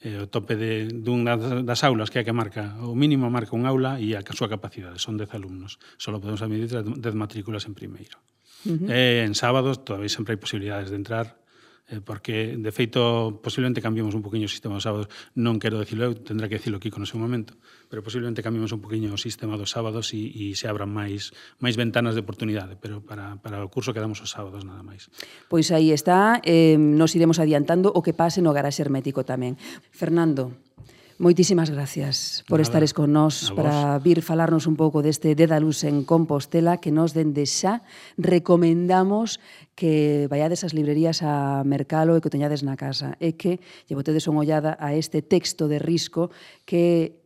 eh, 0.06 0.22
o 0.22 0.30
tope 0.30 0.54
de, 0.54 0.86
dun 0.86 1.26
das, 1.26 1.42
das 1.66 1.80
aulas 1.82 2.14
que 2.14 2.22
é 2.22 2.24
que 2.24 2.30
marca, 2.30 2.78
o 2.86 2.94
mínimo 2.94 3.26
marca 3.26 3.58
un 3.58 3.66
aula 3.66 3.98
e 3.98 4.14
a 4.14 4.22
súa 4.22 4.46
capacidade, 4.46 5.02
son 5.02 5.18
10 5.18 5.34
alumnos. 5.34 5.82
Só 5.98 6.14
podemos 6.22 6.38
admitir 6.46 6.70
10 6.70 7.02
matrículas 7.18 7.66
en 7.66 7.74
primeiro. 7.74 8.22
Uh 8.62 8.78
-huh. 8.78 8.88
eh, 8.90 9.26
en 9.26 9.34
sábados 9.34 9.82
todavía 9.82 10.10
sempre 10.10 10.38
hai 10.38 10.40
posibilidades 10.40 10.94
de 10.94 10.96
entrar 11.02 11.42
Eh, 11.86 12.02
porque 12.02 12.58
de 12.58 12.72
feito 12.74 13.38
posiblemente 13.38 13.78
cambiemos 13.78 14.10
un 14.18 14.22
poquinho 14.22 14.46
o 14.46 14.50
sistema 14.50 14.74
dos 14.74 14.82
sábados, 14.82 15.06
non 15.38 15.62
quero 15.62 15.78
decirlo 15.78 16.10
eu, 16.10 16.18
tendrá 16.18 16.50
que 16.50 16.58
decirlo 16.58 16.82
Kiko 16.82 16.98
no 16.98 17.06
seu 17.06 17.14
momento, 17.14 17.54
pero 17.86 18.02
posiblemente 18.02 18.42
cambiemos 18.42 18.74
un 18.74 18.82
poquinho 18.82 19.14
o 19.14 19.20
sistema 19.20 19.54
dos 19.54 19.70
sábados 19.70 20.10
e, 20.10 20.26
e 20.26 20.58
se 20.58 20.66
abran 20.66 20.90
máis 20.90 21.30
máis 21.62 21.78
ventanas 21.78 22.18
de 22.18 22.26
oportunidade, 22.26 22.74
pero 22.74 23.06
para, 23.06 23.38
para 23.38 23.62
o 23.62 23.70
curso 23.70 23.94
quedamos 23.94 24.18
os 24.18 24.34
sábados 24.34 24.66
nada 24.66 24.82
máis. 24.82 25.06
Pois 25.46 25.70
aí 25.70 25.94
está, 25.94 26.42
eh, 26.42 26.74
nos 26.74 27.14
iremos 27.14 27.38
adiantando 27.38 27.94
o 27.94 28.02
que 28.02 28.10
pase 28.10 28.42
no 28.42 28.50
garaxe 28.50 28.82
hermético 28.82 29.22
tamén. 29.22 29.54
Fernando, 29.94 30.58
Moitísimas 31.18 31.70
gracias 31.70 32.44
por 32.46 32.60
Nada, 32.60 32.68
estares 32.68 32.92
con 32.92 33.08
nós 33.08 33.48
para 33.56 33.96
vir 34.04 34.20
falarnos 34.20 34.68
un 34.68 34.76
pouco 34.76 35.00
deste 35.00 35.32
Dédalus 35.32 35.80
en 35.88 36.04
Compostela 36.04 36.76
que 36.76 36.92
nos 36.92 37.16
dende 37.16 37.48
xa 37.48 37.80
recomendamos 38.20 39.40
que 39.72 40.28
vaiades 40.28 40.60
ás 40.68 40.76
librerías 40.76 41.24
a 41.24 41.64
mercalo 41.64 42.14
e 42.16 42.20
que 42.20 42.28
o 42.28 42.34
teñades 42.36 42.60
na 42.60 42.76
casa 42.76 43.16
e 43.16 43.32
que 43.32 43.64
lle 43.88 43.96
botedes 43.96 44.28
unha 44.28 44.44
ollada 44.44 44.76
a 44.76 44.92
este 44.92 45.24
texto 45.24 45.72
de 45.72 45.80
risco 45.80 46.28
que 46.68 47.16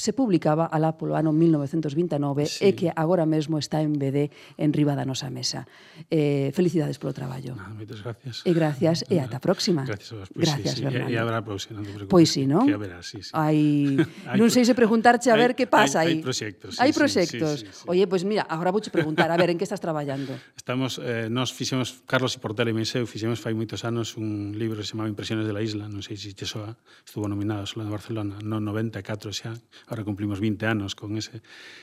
se 0.00 0.16
publicaba 0.16 0.64
alá 0.64 0.96
polo 0.96 1.12
ano 1.12 1.36
1929 1.36 2.48
sí. 2.48 2.64
e 2.64 2.68
que 2.72 2.88
agora 2.88 3.28
mesmo 3.28 3.60
está 3.60 3.84
en 3.84 4.00
BD 4.00 4.32
en 4.56 4.72
riba 4.72 4.96
da 4.96 5.04
nosa 5.04 5.28
mesa. 5.28 5.68
Eh, 6.08 6.48
felicidades 6.56 6.96
polo 6.96 7.12
traballo. 7.12 7.52
No, 7.52 7.76
moitas 7.76 8.00
gracias. 8.00 8.40
E 8.48 8.56
gracias 8.56 9.04
e 9.12 9.20
ata 9.20 9.36
a 9.36 9.42
próxima. 9.44 9.84
Gracias 9.84 10.16
a 10.16 10.24
vos. 10.24 10.28
Pois, 10.32 10.48
gracias, 10.48 10.80
sí, 10.80 10.80
sí. 10.80 10.88
Fernando. 10.88 11.12
E, 11.12 11.14
e 11.14 11.20
habrá 11.20 11.44
pois, 11.44 11.68
non 11.68 11.84
te 11.84 12.08
Pois 12.08 12.32
sí, 12.32 12.48
non? 12.48 12.64
Que 12.64 12.72
haberá, 12.72 13.04
sí, 13.04 13.20
sí. 13.20 13.36
Hai... 13.36 14.00
non 14.40 14.48
sei 14.48 14.64
se 14.64 14.72
preguntarche 14.72 15.28
a 15.28 15.36
ver 15.36 15.52
que 15.52 15.68
pasa 15.68 16.08
aí. 16.08 16.16
Hai 16.16 16.24
proxectos. 16.24 16.72
Sí, 16.74 16.80
hai 16.80 16.92
proxectos. 16.96 17.60
Sí, 17.60 17.68
sí, 17.68 17.72
sí, 17.72 17.84
sí. 17.84 17.90
Oye, 17.90 18.08
pois 18.08 18.24
pues 18.24 18.28
mira, 18.28 18.48
agora 18.48 18.72
vouche 18.72 18.88
preguntar, 18.88 19.28
a 19.28 19.36
ver, 19.36 19.52
en 19.52 19.60
que 19.60 19.68
estás 19.68 19.80
traballando? 19.80 20.32
Estamos, 20.56 20.96
eh, 21.04 21.28
nós 21.28 21.52
fixemos, 21.52 22.00
Carlos 22.08 22.32
e 22.36 22.38
Portela 22.40 22.72
e 22.72 22.76
Meiseu, 22.76 23.04
fixemos 23.04 23.40
fai 23.40 23.52
moitos 23.52 23.84
anos 23.84 24.16
un 24.16 24.56
libro 24.56 24.80
que 24.80 24.84
se 24.88 24.96
chamaba 24.96 25.08
Impresiones 25.08 25.44
de 25.44 25.52
la 25.52 25.60
Isla, 25.60 25.88
non 25.88 26.00
sei 26.00 26.16
se 26.16 26.32
che 26.32 26.48
soa, 26.48 26.76
estuvo 27.04 27.28
nominado 27.28 27.68
só 27.68 27.80
en 27.80 27.90
Barcelona, 27.90 28.40
no 28.40 28.60
94 28.60 29.32
xa, 29.32 29.52
ahora 29.90 30.06
cumplimos 30.06 30.38
20 30.38 30.64
anos 30.64 30.94
con 30.94 31.18
ese, 31.18 31.42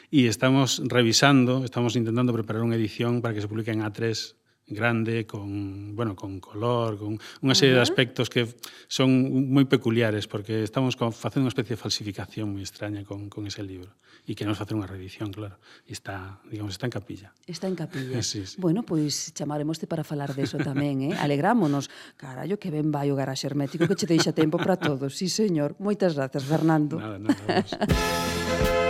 e 0.10 0.32
estamos 0.32 0.80
revisando, 0.88 1.68
estamos 1.68 2.00
intentando 2.00 2.32
preparar 2.32 2.64
unha 2.64 2.80
edición 2.80 3.20
para 3.20 3.36
que 3.36 3.44
se 3.44 3.52
publique 3.52 3.76
en 3.76 3.84
A3 3.84 4.47
grande, 4.68 5.26
con, 5.26 5.96
bueno, 5.96 6.16
con 6.16 6.40
color, 6.40 7.00
con 7.00 7.16
unha 7.40 7.56
serie 7.56 7.74
uh 7.74 7.80
-huh. 7.80 7.88
de 7.88 7.88
aspectos 7.88 8.28
que 8.28 8.52
son 8.92 9.10
moi 9.48 9.64
peculiares, 9.64 10.28
porque 10.28 10.68
estamos 10.68 11.00
con, 11.00 11.16
facendo 11.16 11.48
unha 11.48 11.54
especie 11.56 11.80
de 11.80 11.82
falsificación 11.82 12.52
moi 12.52 12.62
extraña 12.62 13.08
con, 13.08 13.32
con 13.32 13.48
ese 13.48 13.64
libro. 13.64 13.96
E 14.28 14.36
que 14.36 14.44
nos 14.44 14.60
facer 14.60 14.76
unha 14.76 14.92
reedición, 14.92 15.32
claro. 15.32 15.56
E 15.88 15.96
está, 15.96 16.44
digamos, 16.52 16.76
está 16.76 16.84
en 16.84 16.92
capilla. 16.92 17.32
Está 17.48 17.72
en 17.72 17.80
capilla. 17.80 18.20
sí, 18.28 18.44
sí. 18.44 18.60
Bueno, 18.60 18.84
pois 18.84 19.32
chamaremoste 19.32 19.88
para 19.88 20.04
falar 20.04 20.36
de 20.36 20.44
eso 20.44 20.60
tamén, 20.60 21.00
eh? 21.00 21.16
Alegrámonos. 21.16 21.88
Carallo, 22.20 22.60
que 22.60 22.68
ben 22.68 22.92
vai 22.92 23.08
o 23.08 23.16
garaxe 23.16 23.48
hermético 23.48 23.88
que 23.88 23.96
che 23.96 24.04
deixa 24.04 24.36
tempo 24.36 24.60
para 24.60 24.76
todo. 24.76 25.08
Sí, 25.08 25.32
señor. 25.32 25.80
Moitas 25.80 26.20
grazas, 26.20 26.44
Fernando. 26.44 27.00
Nada, 27.00 27.16
nada. 27.24 27.64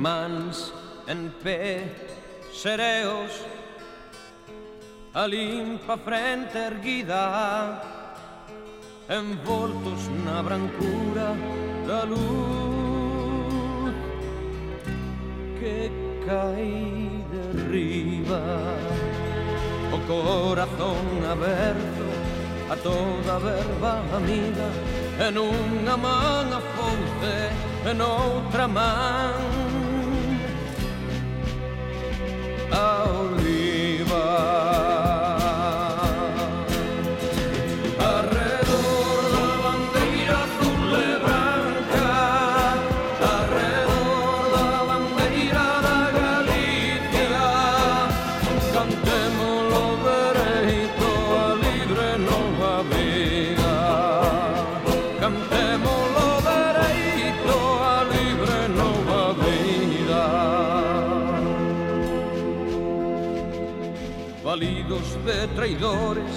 germans 0.00 0.72
en 1.06 1.30
pe 1.42 1.84
sereos 2.54 3.44
a 5.12 5.26
limpa 5.26 5.96
frente 5.98 6.58
erguida 6.58 7.82
envoltos 9.08 10.08
na 10.24 10.40
brancura 10.42 11.34
da 11.86 12.04
luz 12.04 13.92
que 15.60 15.90
cai 16.26 17.22
de 17.32 17.42
riba 17.68 18.42
o 19.92 19.98
corazón 20.08 21.06
aberto 21.28 22.06
a 22.72 22.76
toda 22.76 23.38
verba 23.38 23.92
amiga 24.16 24.68
en 25.26 25.36
unha 25.36 25.96
man 25.96 26.48
a 26.56 26.60
fonte 26.72 27.36
en 27.90 28.00
outra 28.00 28.64
man 28.68 29.89
oliva 32.72 34.26
de 65.30 65.46
traidores 65.54 66.34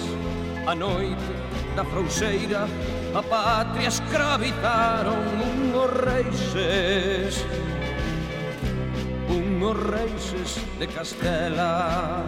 A 0.66 0.74
noite 0.74 1.34
da 1.74 1.84
frouxeira 1.84 2.68
A 3.14 3.22
patria 3.22 3.88
escravitaron 3.88 5.18
Unhos 5.50 5.90
reixes 5.90 7.46
Unhos 9.28 9.76
reixes 9.90 10.58
de 10.78 10.86
Castela. 10.86 12.24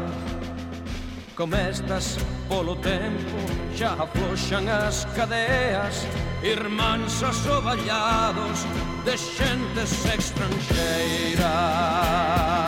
Como 1.37 1.55
estas 1.55 2.19
polo 2.49 2.75
tempo 2.77 3.37
Xa 3.77 3.93
afloxan 4.03 4.69
as 4.69 5.05
cadeas 5.17 6.07
Irmáns 6.43 7.23
asoballados 7.23 8.67
De 9.05 9.17
xentes 9.17 10.05
extranxeiras 10.07 12.66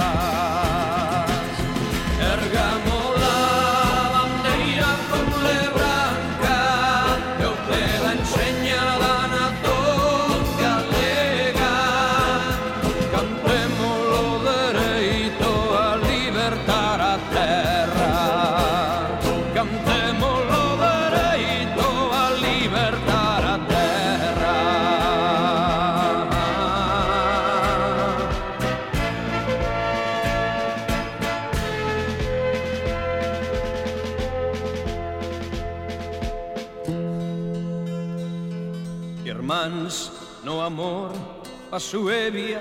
a 41.78 41.80
sue 41.80 42.28
vie 42.32 42.58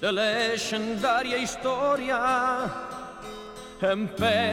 delle 0.00 0.56
scendarie 0.56 1.38
historia 1.38 2.18
en 3.78 4.08
pe 4.18 4.50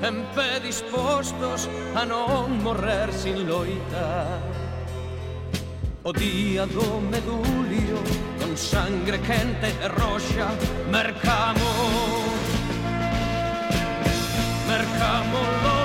en 0.00 0.16
pé 0.32 0.60
dispostos 0.62 1.68
a 1.94 2.04
non 2.04 2.62
morrersi 2.62 3.30
in 3.30 3.48
loita. 3.48 4.40
O 6.04 6.12
dia 6.12 6.66
do 6.66 7.00
medulio 7.00 7.98
con 8.38 8.56
sangre 8.56 9.18
chente 9.26 9.68
e 9.82 9.88
roscia 9.88 10.48
mercamo 10.88 11.70
mercamo 14.68 15.75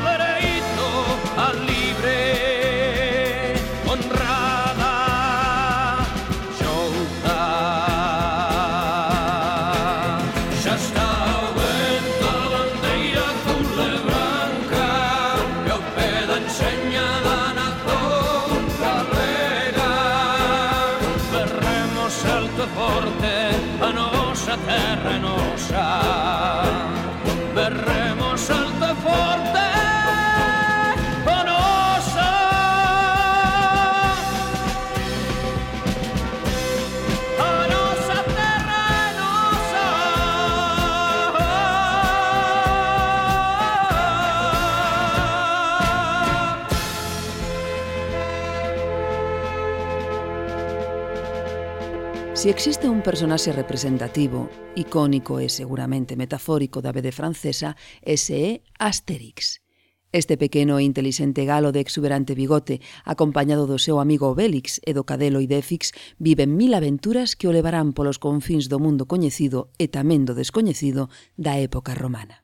Si 52.41 52.49
existe 52.49 52.89
un 52.89 53.03
personaxe 53.03 53.51
representativo, 53.53 54.49
icónico 54.73 55.37
e 55.37 55.45
seguramente 55.45 56.17
metafórico 56.17 56.81
da 56.81 56.89
BD 56.89 57.13
francesa, 57.13 57.77
ese 58.01 58.33
é 58.33 58.49
Asterix. 58.81 59.61
Este 60.09 60.41
pequeno 60.41 60.81
e 60.81 60.83
intelixente 60.89 61.45
galo 61.45 61.69
de 61.69 61.85
exuberante 61.85 62.33
bigote, 62.33 62.81
acompañado 63.05 63.69
do 63.69 63.77
seu 63.77 64.01
amigo 64.01 64.25
Obélix 64.33 64.81
e 64.81 64.97
do 64.97 65.05
cadelo 65.05 65.37
Idéfix, 65.37 65.93
viven 66.17 66.57
mil 66.57 66.73
aventuras 66.73 67.37
que 67.37 67.45
o 67.45 67.53
levarán 67.53 67.93
polos 67.93 68.17
confins 68.17 68.73
do 68.73 68.81
mundo 68.81 69.05
coñecido 69.05 69.69
e 69.77 69.85
tamén 69.85 70.25
do 70.25 70.33
descoñecido 70.33 71.13
da 71.37 71.61
época 71.61 71.93
romana. 71.93 72.40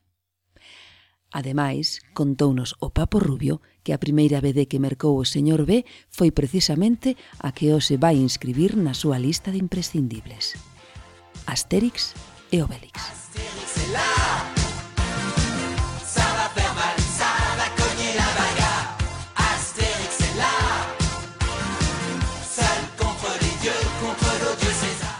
Ademais, 1.30 2.00
contounos 2.14 2.74
o 2.80 2.88
Papo 2.88 3.18
Rubio 3.20 3.60
que 3.84 3.92
a 3.92 4.00
primeira 4.00 4.40
BD 4.40 4.64
que 4.64 4.80
mercou 4.80 5.20
o 5.20 5.28
señor 5.28 5.68
B 5.68 5.84
foi 6.08 6.32
precisamente 6.32 7.16
a 7.36 7.52
que 7.52 7.72
hoxe 7.72 8.00
vai 8.00 8.16
inscribir 8.16 8.80
na 8.80 8.96
súa 8.96 9.20
lista 9.20 9.52
de 9.52 9.60
imprescindibles. 9.60 10.56
Asterix 11.44 12.16
e 12.48 12.64
Obélix. 12.64 12.96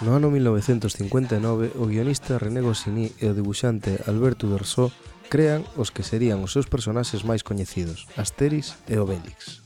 No 0.08 0.16
ano 0.16 0.32
1959, 0.32 1.76
o 1.76 1.84
guionista 1.84 2.40
René 2.40 2.64
Goscinny 2.64 3.12
e 3.20 3.28
o 3.28 3.36
dibuixante 3.36 4.00
Alberto 4.08 4.48
Dersó 4.48 4.88
crean 5.28 5.62
os 5.76 5.92
que 5.92 6.02
serían 6.02 6.42
os 6.42 6.50
seus 6.50 6.66
personaxes 6.66 7.22
máis 7.22 7.44
coñecidos, 7.44 8.08
Asteris 8.16 8.74
e 8.88 8.96
Obélix. 8.96 9.62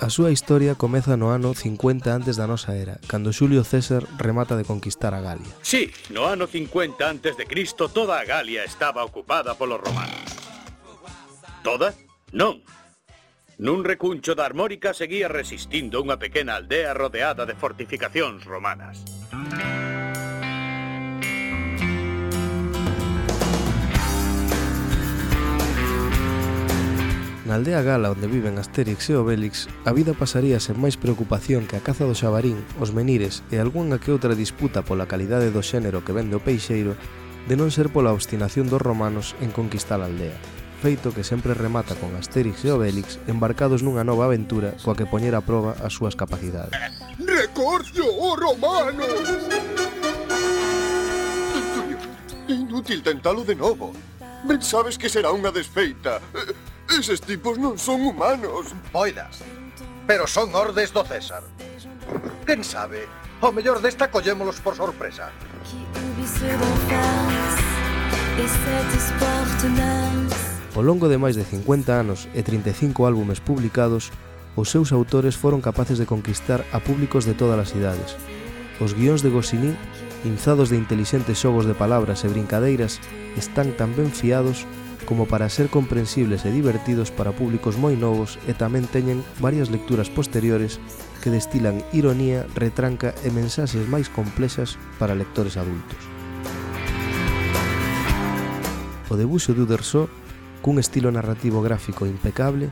A 0.00 0.08
súa 0.08 0.32
historia 0.32 0.80
comeza 0.80 1.20
no 1.20 1.28
ano 1.28 1.52
50 1.52 2.08
antes 2.08 2.40
da 2.40 2.48
nosa 2.48 2.72
era, 2.72 2.96
cando 3.04 3.36
Xulio 3.36 3.60
César 3.68 4.08
remata 4.16 4.56
de 4.56 4.64
conquistar 4.64 5.12
a 5.12 5.20
Galia. 5.20 5.52
Sí, 5.60 5.92
no 6.08 6.24
ano 6.24 6.48
50 6.48 7.04
antes 7.04 7.36
de 7.36 7.44
Cristo 7.44 7.92
toda 7.92 8.16
a 8.16 8.24
Galia 8.24 8.64
estaba 8.64 9.04
ocupada 9.04 9.52
polos 9.60 9.76
romanos. 9.84 10.24
Toda? 11.60 11.92
Non. 12.32 12.64
Nun 13.60 13.84
recuncho 13.84 14.32
da 14.32 14.48
Armórica 14.48 14.96
seguía 14.96 15.28
resistindo 15.28 16.00
unha 16.00 16.16
pequena 16.16 16.56
aldea 16.56 16.96
rodeada 16.96 17.44
de 17.44 17.52
fortificacións 17.52 18.48
romanas. 18.48 19.04
Na 27.50 27.56
aldea 27.56 27.82
gala 27.82 28.14
onde 28.14 28.30
viven 28.30 28.62
Asterix 28.62 29.10
e 29.10 29.18
Obélix, 29.18 29.66
a 29.82 29.90
vida 29.90 30.14
pasaría 30.14 30.62
sen 30.62 30.78
máis 30.78 30.94
preocupación 30.94 31.66
que 31.66 31.74
a 31.74 31.82
caza 31.82 32.06
do 32.06 32.14
xabarín, 32.14 32.62
os 32.78 32.94
menires 32.94 33.42
e 33.50 33.58
algunha 33.58 33.98
que 33.98 34.14
outra 34.14 34.38
disputa 34.38 34.86
pola 34.86 35.10
calidade 35.10 35.50
do 35.50 35.58
xénero 35.58 36.06
que 36.06 36.14
vende 36.14 36.38
o 36.38 36.44
peixeiro, 36.46 36.94
de 37.50 37.58
non 37.58 37.74
ser 37.74 37.90
pola 37.90 38.14
obstinación 38.14 38.70
dos 38.70 38.78
romanos 38.78 39.34
en 39.42 39.50
conquistar 39.50 39.98
a 39.98 40.06
aldea. 40.06 40.38
Feito 40.78 41.10
que 41.10 41.26
sempre 41.26 41.58
remata 41.58 41.98
con 41.98 42.14
Asterix 42.14 42.62
e 42.62 42.70
Obélix 42.70 43.18
embarcados 43.26 43.82
nunha 43.82 44.06
nova 44.06 44.30
aventura 44.30 44.78
coa 44.86 44.94
que 44.94 45.10
poñer 45.10 45.34
a 45.34 45.42
proba 45.42 45.74
as 45.82 45.90
súas 45.90 46.14
capacidades. 46.14 46.70
Recorcio 47.18 48.06
o 48.06 48.38
romano! 48.38 49.10
Inútil 52.46 53.02
tentalo 53.02 53.42
de 53.42 53.58
novo. 53.58 53.90
Ben 54.46 54.62
sabes 54.62 54.94
que 54.94 55.10
será 55.10 55.34
unha 55.34 55.50
desfeita. 55.50 56.22
Eses 56.90 57.22
tipos 57.22 57.56
non 57.56 57.78
son 57.78 58.02
humanos. 58.02 58.74
Boidas. 58.90 59.46
pero 60.10 60.26
son 60.26 60.52
ordes 60.56 60.92
do 60.92 61.04
César. 61.06 61.38
Quen 62.44 62.64
sabe, 62.64 63.06
o 63.38 63.52
mellor 63.54 63.78
desta 63.78 64.10
collémolos 64.10 64.58
por 64.58 64.74
sorpresa. 64.74 65.30
Ao 70.74 70.82
longo 70.82 71.06
de 71.06 71.14
máis 71.14 71.38
de 71.38 71.46
50 71.46 71.94
anos 71.94 72.26
e 72.34 72.42
35 72.42 73.06
álbumes 73.06 73.38
publicados, 73.38 74.10
os 74.58 74.66
seus 74.66 74.90
autores 74.90 75.38
foron 75.38 75.62
capaces 75.62 75.94
de 75.94 76.10
conquistar 76.10 76.66
a 76.74 76.82
públicos 76.82 77.22
de 77.22 77.38
todas 77.38 77.62
as 77.62 77.70
idades. 77.78 78.18
Os 78.82 78.98
guións 78.98 79.22
de 79.22 79.30
Goscinny, 79.30 79.78
inzados 80.26 80.74
de 80.74 80.80
intelixentes 80.82 81.38
xogos 81.38 81.70
de 81.70 81.78
palabras 81.78 82.26
e 82.26 82.28
brincadeiras, 82.34 82.98
están 83.38 83.78
tan 83.78 83.94
ben 83.94 84.10
fiados 84.10 84.66
como 85.10 85.26
para 85.26 85.48
ser 85.48 85.74
comprensibles 85.74 86.46
e 86.46 86.54
divertidos 86.54 87.10
para 87.10 87.34
públicos 87.34 87.74
moi 87.74 87.98
novos 87.98 88.38
e 88.46 88.54
tamén 88.54 88.86
teñen 88.86 89.26
varias 89.42 89.66
lecturas 89.66 90.06
posteriores 90.06 90.78
que 91.18 91.34
destilan 91.34 91.82
ironía, 91.90 92.46
retranca 92.54 93.10
e 93.26 93.34
mensaxes 93.34 93.90
máis 93.90 94.06
complexas 94.06 94.78
para 95.02 95.18
lectores 95.18 95.58
adultos. 95.58 95.98
O 99.10 99.18
debuxo 99.18 99.50
de 99.50 99.66
Uderso, 99.66 100.06
cun 100.62 100.78
estilo 100.78 101.10
narrativo 101.10 101.58
gráfico 101.58 102.06
impecable, 102.06 102.70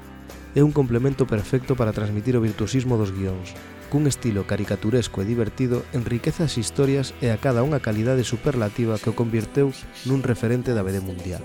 é 0.54 0.62
un 0.62 0.70
complemento 0.70 1.26
perfecto 1.26 1.74
para 1.74 1.90
transmitir 1.90 2.38
o 2.38 2.44
virtuosismo 2.46 2.94
dos 2.94 3.10
guións. 3.10 3.50
Cun 3.90 4.06
estilo 4.06 4.46
caricaturesco 4.46 5.26
e 5.26 5.26
divertido, 5.26 5.82
enriquece 5.90 6.46
as 6.46 6.54
historias 6.54 7.18
e 7.18 7.34
a 7.34 7.40
cada 7.42 7.66
unha 7.66 7.82
calidade 7.82 8.22
superlativa 8.22 8.94
que 8.94 9.10
o 9.10 9.18
convirteu 9.18 9.74
nun 10.06 10.22
referente 10.22 10.70
da 10.70 10.86
BD 10.86 11.02
mundial. 11.02 11.42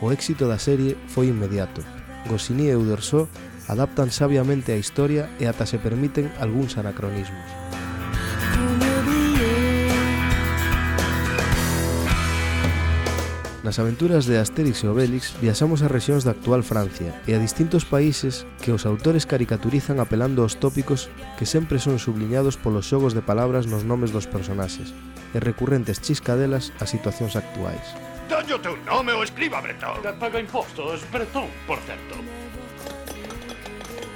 O 0.00 0.12
éxito 0.14 0.46
da 0.46 0.62
serie 0.62 0.94
foi 1.10 1.26
inmediato. 1.26 1.82
Goscinny 2.30 2.70
e 2.70 2.76
Uderzo 2.78 3.26
adaptan 3.66 4.14
sabiamente 4.14 4.70
a 4.70 4.78
historia 4.78 5.26
e 5.42 5.50
ata 5.50 5.66
se 5.66 5.82
permiten 5.82 6.30
algúns 6.38 6.78
anacronismos. 6.78 7.50
Nas 13.66 13.76
aventuras 13.82 14.24
de 14.24 14.38
Asterix 14.38 14.80
e 14.80 14.88
Obélix 14.88 15.36
viaxamos 15.42 15.84
a 15.84 15.92
rexións 15.92 16.24
da 16.24 16.32
actual 16.32 16.64
Francia 16.64 17.12
e 17.28 17.34
a 17.34 17.42
distintos 17.42 17.84
países 17.84 18.48
que 18.64 18.72
os 18.72 18.88
autores 18.88 19.28
caricaturizan 19.28 20.00
apelando 20.00 20.40
aos 20.40 20.56
tópicos 20.56 21.10
que 21.36 21.44
sempre 21.44 21.82
son 21.82 22.00
subliñados 22.00 22.56
polos 22.56 22.88
xogos 22.88 23.12
de 23.12 23.20
palabras 23.20 23.68
nos 23.68 23.84
nomes 23.84 24.08
dos 24.08 24.24
personaxes 24.24 24.96
e 25.34 25.42
recurrentes 25.42 26.00
chiscadelas 26.00 26.72
a 26.80 26.88
situacións 26.88 27.36
actuais. 27.36 27.84
Dalle 28.28 28.54
o 28.54 28.60
teu 28.60 28.76
nome 28.84 29.12
ou 29.12 29.24
escriba, 29.24 29.60
Bretón. 29.60 30.02
Que 30.04 30.12
paga 30.12 30.38
impostos, 30.38 31.00
Bretón, 31.10 31.48
por 31.66 31.80
certo. 31.88 32.20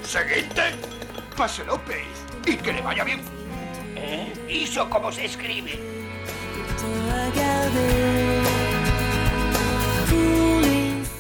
Seguinte, 0.05 0.77
Pase 1.37 1.65
López, 1.65 2.05
e 2.45 2.61
que 2.61 2.77
le 2.77 2.83
vaya 2.85 3.05
bien. 3.05 3.25
Eh? 3.97 4.29
Iso 4.49 4.85
como 4.91 5.11
se 5.11 5.25
escribe. 5.25 5.81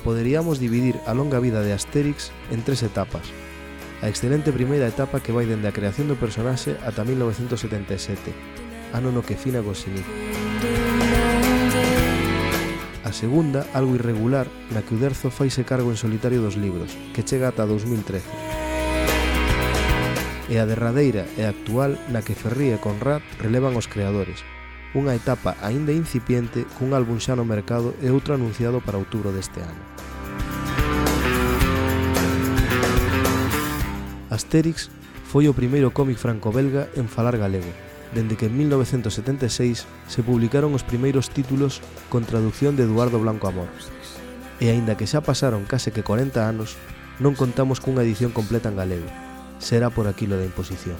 Poderíamos 0.04 0.60
dividir 0.60 1.00
a 1.06 1.14
longa 1.14 1.40
vida 1.40 1.62
de 1.62 1.72
Asterix 1.72 2.30
en 2.50 2.62
tres 2.62 2.82
etapas. 2.82 3.24
A 4.02 4.08
excelente 4.08 4.52
primeira 4.52 4.84
etapa 4.84 5.22
que 5.22 5.32
vai 5.32 5.46
dende 5.46 5.70
a 5.70 5.72
creación 5.72 6.10
do 6.10 6.20
personaxe 6.20 6.76
ata 6.84 7.06
1977, 7.06 8.34
ano 8.92 9.14
no 9.14 9.24
que 9.24 9.38
fina 9.38 9.64
Goscinny. 9.64 11.21
A 13.02 13.10
segunda, 13.10 13.66
algo 13.74 13.98
irregular, 13.98 14.46
na 14.70 14.86
que 14.86 14.94
Uderzo 14.94 15.34
faise 15.34 15.66
cargo 15.66 15.90
en 15.90 15.98
solitario 15.98 16.38
dos 16.38 16.54
libros, 16.54 16.94
que 17.10 17.26
chega 17.26 17.50
ata 17.50 17.66
2013. 17.66 18.22
E 20.46 20.54
a 20.62 20.64
derradeira 20.70 21.26
e 21.34 21.42
actual 21.42 21.98
na 22.14 22.22
que 22.22 22.38
Ferrí 22.38 22.70
e 22.70 22.78
Conrad 22.78 23.26
relevan 23.42 23.74
os 23.74 23.90
creadores, 23.90 24.46
unha 24.94 25.18
etapa 25.18 25.58
aínda 25.64 25.90
incipiente 25.90 26.62
cun 26.78 26.94
álbum 26.94 27.18
xa 27.18 27.34
no 27.34 27.42
mercado 27.42 27.90
e 27.98 28.12
outro 28.12 28.38
anunciado 28.38 28.78
para 28.78 29.00
outubro 29.00 29.34
deste 29.34 29.58
ano. 29.58 29.82
Asterix 34.30 34.94
foi 35.26 35.50
o 35.50 35.56
primeiro 35.58 35.90
cómic 35.90 36.22
franco-belga 36.22 36.86
en 36.94 37.10
falar 37.10 37.34
galego, 37.34 37.72
dende 38.14 38.36
que 38.36 38.46
en 38.46 38.56
1976 38.56 39.86
se 40.08 40.22
publicaron 40.22 40.76
os 40.76 40.84
primeiros 40.84 41.32
títulos 41.32 41.80
con 42.12 42.24
traducción 42.24 42.76
de 42.76 42.84
Eduardo 42.84 43.18
Blanco 43.18 43.48
Amor. 43.48 43.68
E 44.60 44.70
aínda 44.70 44.94
que 44.94 45.08
xa 45.08 45.24
pasaron 45.24 45.66
case 45.66 45.90
que 45.90 46.06
40 46.06 46.44
anos, 46.44 46.76
non 47.18 47.34
contamos 47.34 47.80
cunha 47.80 48.04
edición 48.04 48.30
completa 48.30 48.68
en 48.70 48.76
galego. 48.78 49.08
Será 49.58 49.90
por 49.90 50.06
aquilo 50.06 50.36
da 50.36 50.46
imposición. 50.46 50.96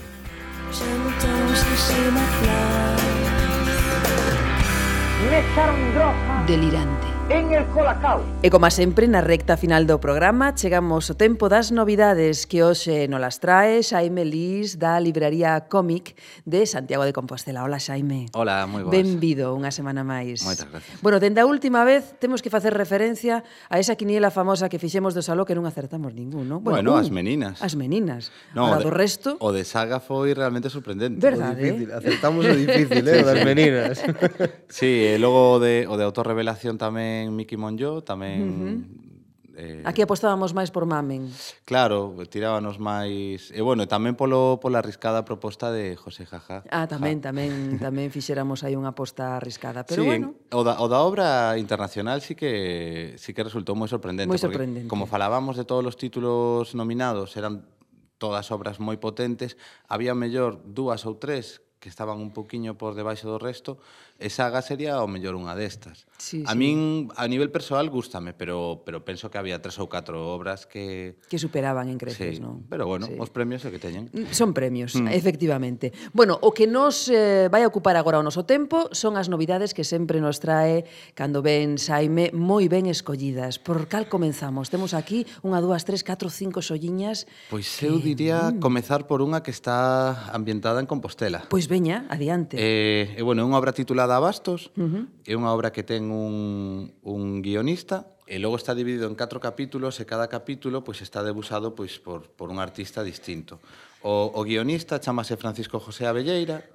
Delirante 6.46 7.11
en 7.30 7.52
el 7.52 7.64
Colacao. 7.66 8.20
E 8.42 8.50
como 8.50 8.66
sempre 8.74 9.06
na 9.06 9.22
recta 9.22 9.54
final 9.54 9.86
do 9.86 10.02
programa 10.02 10.50
chegamos 10.58 11.06
o 11.10 11.14
tempo 11.14 11.46
das 11.46 11.70
novidades 11.70 12.50
que 12.50 12.66
hoxe 12.66 13.06
nolas 13.06 13.38
trae 13.38 13.86
Xaime 13.86 14.26
Lís 14.26 14.82
da 14.82 14.98
Libraría 14.98 15.70
Cómic 15.70 16.18
de 16.42 16.66
Santiago 16.66 17.06
de 17.06 17.14
Compostela. 17.14 17.62
Hola 17.62 17.78
Xaime. 17.78 18.26
Hola, 18.34 18.66
moi 18.66 18.82
boas. 18.82 18.90
Benvido 18.90 19.54
unha 19.54 19.70
semana 19.70 20.02
máis. 20.02 20.42
Moitas 20.42 20.66
gracias. 20.66 20.98
Bueno, 20.98 21.22
dende 21.22 21.38
a 21.38 21.46
última 21.46 21.86
vez 21.86 22.18
temos 22.18 22.42
que 22.42 22.50
facer 22.50 22.74
referencia 22.74 23.46
a 23.70 23.78
esa 23.78 23.94
quiniela 23.94 24.34
famosa 24.34 24.66
que 24.66 24.82
fixemos 24.82 25.14
do 25.14 25.22
Saló 25.22 25.46
que 25.46 25.54
non 25.54 25.62
acertamos 25.62 26.10
ningún, 26.10 26.50
non? 26.50 26.58
Bueno, 26.66 26.82
bueno 26.82 26.98
un, 26.98 26.98
as 26.98 27.14
meninas. 27.14 27.62
As 27.62 27.78
meninas. 27.78 28.34
No, 28.58 28.66
Ahora, 28.66 28.82
o 28.82 28.82
de, 28.82 28.84
do 28.84 28.90
resto... 28.90 29.30
O 29.38 29.54
de 29.54 29.62
Saga 29.62 30.02
foi 30.02 30.34
realmente 30.34 30.66
sorprendente. 30.66 31.22
Verdade, 31.22 31.62
difícil. 31.62 31.88
Eh? 31.94 32.00
Acertamos 32.02 32.42
o 32.42 32.54
difícil, 32.66 33.06
eh? 33.06 33.22
o 33.22 33.26
das 33.30 33.40
meninas. 33.46 34.02
sí, 34.66 35.06
e 35.06 35.22
logo 35.22 35.56
o 35.56 35.58
de, 35.62 35.86
o 35.86 35.94
de 35.94 36.02
autorrevelación 36.02 36.74
tamén 36.82 37.21
tamén 37.22 37.38
Miki 37.38 37.54
Monjo, 37.54 38.02
tamén... 38.02 38.38
Uh 38.42 38.50
-huh. 38.50 39.10
Eh, 39.52 39.84
Aquí 39.84 40.00
apostábamos 40.00 40.56
máis 40.56 40.72
por 40.72 40.88
Mamen. 40.88 41.28
Claro, 41.68 42.16
tirábanos 42.24 42.80
máis... 42.80 43.52
E 43.52 43.60
bueno, 43.60 43.84
tamén 43.84 44.16
polo 44.16 44.56
pola 44.58 44.80
arriscada 44.80 45.28
proposta 45.28 45.68
de 45.68 45.92
José 45.94 46.24
Jaja. 46.24 46.64
Ah, 46.72 46.88
tamén, 46.88 47.20
ja. 47.20 47.30
tamén, 47.30 47.76
tamén 47.76 48.08
fixéramos 48.08 48.64
aí 48.64 48.74
unha 48.74 48.96
aposta 48.96 49.36
arriscada, 49.36 49.84
pero 49.84 50.02
sí, 50.02 50.08
bueno. 50.08 50.40
O 50.56 50.64
da, 50.64 50.80
o 50.80 50.88
da 50.88 51.04
obra 51.04 51.60
internacional 51.60 52.24
sí 52.24 52.32
que 52.32 53.12
sí 53.20 53.36
que 53.36 53.44
resultou 53.44 53.76
moi 53.76 53.92
sorprendente. 53.92 54.32
Moi 54.32 54.40
sorprendente. 54.40 54.88
Como 54.88 55.04
falábamos 55.04 55.60
de 55.60 55.68
todos 55.68 55.84
os 55.84 56.00
títulos 56.00 56.72
nominados, 56.72 57.36
eran 57.36 57.68
todas 58.16 58.48
obras 58.56 58.80
moi 58.80 58.96
potentes, 58.96 59.60
había 59.84 60.16
mellor 60.16 60.64
dúas 60.64 61.04
ou 61.04 61.20
tres 61.20 61.60
que 61.82 61.90
estaban 61.90 62.22
un 62.22 62.30
poquinho 62.30 62.78
por 62.78 62.94
debaixo 62.94 63.26
do 63.26 63.42
resto, 63.42 63.82
E 64.18 64.30
Saga 64.30 64.62
sería 64.62 65.02
o 65.02 65.10
mellor 65.10 65.34
unha 65.34 65.56
destas. 65.58 66.06
Sí, 66.22 66.46
a 66.46 66.54
min, 66.54 67.10
a 67.18 67.26
nivel 67.26 67.50
persoal, 67.50 67.90
gústame, 67.90 68.30
pero, 68.30 68.86
pero 68.86 69.02
penso 69.02 69.26
que 69.26 69.42
había 69.42 69.58
tres 69.58 69.82
ou 69.82 69.90
catro 69.90 70.22
obras 70.30 70.70
que... 70.70 71.18
Que 71.26 71.34
superaban 71.34 71.90
en 71.90 71.98
creces, 71.98 72.38
sí, 72.38 72.42
non? 72.42 72.62
Pero 72.70 72.86
bueno, 72.86 73.10
sí. 73.10 73.18
os 73.18 73.34
premios 73.34 73.66
é 73.66 73.74
que 73.74 73.82
teñen. 73.82 74.06
Mm, 74.14 74.30
son 74.30 74.54
premios, 74.54 74.94
mm. 74.94 75.10
efectivamente. 75.10 75.90
Bueno, 76.14 76.38
o 76.38 76.54
que 76.54 76.70
nos 76.70 77.10
eh, 77.10 77.50
vai 77.50 77.66
ocupar 77.66 77.98
agora 77.98 78.22
o 78.22 78.24
noso 78.24 78.46
tempo 78.46 78.86
son 78.94 79.18
as 79.18 79.26
novidades 79.26 79.74
que 79.74 79.82
sempre 79.82 80.22
nos 80.22 80.38
trae 80.38 80.86
cando 81.18 81.42
ven 81.42 81.74
Saime 81.82 82.30
moi 82.30 82.70
ben 82.70 82.86
escollidas. 82.86 83.58
Por 83.58 83.90
cal 83.90 84.06
comenzamos? 84.06 84.70
Temos 84.70 84.94
aquí 84.94 85.26
unha, 85.42 85.58
dúas, 85.58 85.82
tres, 85.82 86.06
catro, 86.06 86.30
cinco 86.30 86.62
solliñas. 86.62 87.26
Pois 87.50 87.66
que... 87.82 87.90
eu 87.90 87.98
diría 87.98 88.54
mm. 88.54 88.62
comezar 88.62 89.10
por 89.10 89.26
unha 89.26 89.42
que 89.42 89.50
está 89.50 90.30
ambientada 90.30 90.78
en 90.78 90.86
Compostela. 90.86 91.50
Pois 91.50 91.66
veña, 91.66 92.06
adiante. 92.06 92.54
Eh, 92.62 93.18
e 93.18 93.22
bueno, 93.26 93.42
é 93.42 93.46
unha 93.50 93.58
obra 93.58 93.74
titulada 93.74 94.01
Úrsula 94.02 94.06
de 94.06 94.14
Abastos, 94.14 94.70
uh 94.76 94.82
-huh. 94.82 95.06
é 95.26 95.34
unha 95.38 95.54
obra 95.54 95.70
que 95.70 95.86
ten 95.86 96.10
un, 96.10 96.90
un 97.06 97.42
guionista 97.42 98.10
e 98.26 98.42
logo 98.42 98.58
está 98.58 98.74
dividido 98.74 99.06
en 99.06 99.14
catro 99.14 99.38
capítulos 99.38 100.00
e 100.02 100.04
cada 100.06 100.26
capítulo 100.26 100.82
pois 100.82 101.02
está 101.02 101.22
debusado 101.22 101.74
pois 101.78 102.02
por, 102.02 102.26
por 102.34 102.50
un 102.50 102.58
artista 102.58 103.06
distinto. 103.06 103.62
O, 104.02 104.34
o 104.34 104.40
guionista 104.42 104.98
chamase 104.98 105.38
Francisco 105.38 105.78
José 105.78 106.06
Abelleira, 106.06 106.66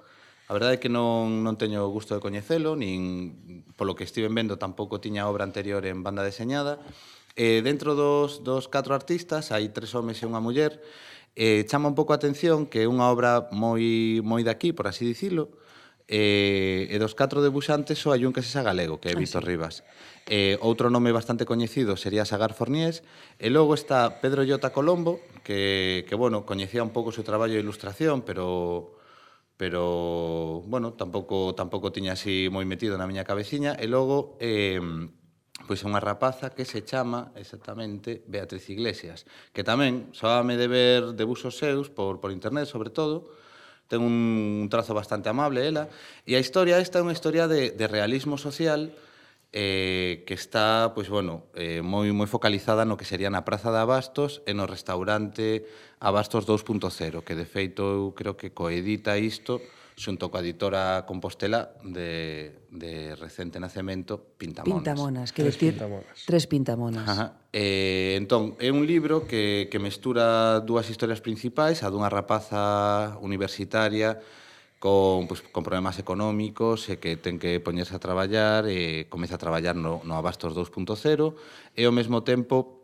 A 0.48 0.56
verdade 0.56 0.80
é 0.80 0.80
que 0.80 0.88
non, 0.88 1.44
non 1.44 1.60
teño 1.60 1.84
o 1.84 1.92
gusto 1.92 2.16
de 2.16 2.24
coñecelo, 2.24 2.72
nin 2.72 3.68
polo 3.76 3.92
que 3.92 4.08
estiven 4.08 4.32
vendo 4.32 4.56
tampouco 4.56 4.96
tiña 4.96 5.28
obra 5.28 5.44
anterior 5.44 5.84
en 5.84 6.00
banda 6.00 6.24
deseñada. 6.24 6.80
E 7.36 7.60
dentro 7.60 7.92
dos, 7.92 8.40
dos 8.40 8.64
catro 8.72 8.96
artistas 8.96 9.52
hai 9.52 9.68
tres 9.76 9.92
homes 9.92 10.16
e 10.16 10.24
unha 10.24 10.40
muller. 10.40 10.80
E 11.36 11.68
chama 11.68 11.92
un 11.92 11.96
pouco 12.00 12.16
a 12.16 12.18
atención 12.18 12.64
que 12.64 12.80
é 12.80 12.88
unha 12.88 13.12
obra 13.12 13.52
moi, 13.52 14.24
moi 14.24 14.40
daqui, 14.40 14.72
por 14.72 14.88
así 14.88 15.04
dicilo, 15.04 15.52
E, 16.08 16.88
e 16.88 16.96
dos 16.96 17.12
catro 17.12 17.44
debuxantes 17.44 18.00
só 18.00 18.16
hai 18.16 18.24
un 18.24 18.32
que 18.32 18.40
se 18.40 18.56
xa 18.56 18.64
galego, 18.64 18.96
que 18.96 19.12
é 19.12 19.14
ah, 19.14 19.20
Víctor 19.20 19.44
sí. 19.44 19.48
Rivas. 19.52 19.84
E, 20.24 20.56
outro 20.64 20.88
nome 20.88 21.12
bastante 21.12 21.44
coñecido 21.44 22.00
sería 22.00 22.24
Sagar 22.24 22.56
Forniés. 22.56 23.04
E 23.36 23.52
logo 23.52 23.76
está 23.76 24.24
Pedro 24.24 24.40
Llota 24.40 24.72
Colombo, 24.72 25.20
que, 25.44 26.08
que 26.08 26.16
bueno, 26.16 26.48
coñecía 26.48 26.80
un 26.80 26.96
pouco 26.96 27.12
o 27.12 27.16
seu 27.16 27.28
traballo 27.28 27.60
de 27.60 27.62
ilustración, 27.62 28.24
pero 28.24 28.96
pero 29.58 30.62
bueno, 30.64 30.94
tampouco 30.94 31.52
tampouco 31.52 31.92
tiña 31.92 32.16
así 32.16 32.48
moi 32.48 32.64
metido 32.64 32.96
na 32.96 33.10
miña 33.10 33.26
cabeciña 33.26 33.74
e 33.76 33.90
logo 33.90 34.38
eh, 34.40 34.80
pois 35.66 35.82
é 35.82 35.86
unha 35.90 36.00
rapaza 36.00 36.54
que 36.54 36.64
se 36.64 36.86
chama 36.86 37.34
exactamente 37.34 38.22
Beatriz 38.30 38.70
Iglesias, 38.70 39.26
que 39.52 39.66
tamén 39.66 40.08
soame 40.14 40.54
de 40.54 40.70
ver 40.70 41.00
debuxos 41.18 41.58
seus 41.58 41.90
por, 41.90 42.22
por 42.22 42.30
internet 42.30 42.70
sobre 42.70 42.94
todo, 42.94 43.34
ten 43.88 44.04
un 44.04 44.68
trazo 44.70 44.92
bastante 44.92 45.32
amable 45.32 45.64
ela, 45.64 45.88
e 46.28 46.36
a 46.36 46.40
historia 46.40 46.78
esta 46.78 47.00
é 47.00 47.04
unha 47.04 47.16
historia 47.16 47.48
de, 47.48 47.72
de 47.72 47.86
realismo 47.88 48.36
social 48.36 48.92
eh, 49.52 50.24
que 50.26 50.34
está, 50.34 50.92
pois, 50.92 51.08
bueno, 51.08 51.48
eh, 51.56 51.80
moi, 51.80 52.12
moi 52.12 52.28
focalizada 52.28 52.84
no 52.84 53.00
que 53.00 53.08
sería 53.08 53.32
na 53.32 53.48
Praza 53.48 53.72
de 53.72 53.80
Abastos 53.80 54.44
e 54.44 54.52
no 54.52 54.68
restaurante 54.68 55.64
Abastos 56.04 56.44
2.0, 56.44 57.24
que 57.24 57.32
de 57.32 57.48
feito 57.48 57.82
eu 57.82 58.04
creo 58.12 58.36
que 58.36 58.52
coedita 58.52 59.16
isto 59.16 59.64
xunto 59.98 60.30
coa 60.30 60.46
editora 60.46 61.02
Compostela 61.02 61.74
de, 61.82 62.70
de 62.70 63.18
recente 63.18 63.58
nacemento 63.58 64.38
Pintamonas. 64.38 64.86
Pintamonas, 64.86 65.28
que 65.34 65.42
decir, 65.42 65.74
pintamonas. 65.74 66.16
tres 66.22 66.46
pintamonas. 66.46 67.02
Ajá. 67.02 67.26
Eh, 67.50 68.14
entón, 68.14 68.54
é 68.62 68.70
un 68.70 68.86
libro 68.86 69.26
que, 69.26 69.66
que 69.66 69.82
mestura 69.82 70.62
dúas 70.62 70.86
historias 70.86 71.18
principais, 71.18 71.82
a 71.82 71.90
dunha 71.90 72.06
rapaza 72.06 73.18
universitaria 73.18 74.22
con, 74.78 75.26
pues, 75.26 75.42
con 75.42 75.66
problemas 75.66 75.98
económicos 75.98 76.86
e 76.86 77.02
que 77.02 77.18
ten 77.18 77.42
que 77.42 77.58
poñerse 77.58 77.98
a 77.98 78.00
traballar 78.00 78.70
e 78.70 79.10
comeza 79.10 79.34
a 79.34 79.42
traballar 79.42 79.74
no, 79.74 79.98
no 80.06 80.14
Abastos 80.14 80.54
2.0 80.54 81.34
e 81.74 81.82
ao 81.82 81.90
mesmo 81.90 82.22
tempo 82.22 82.78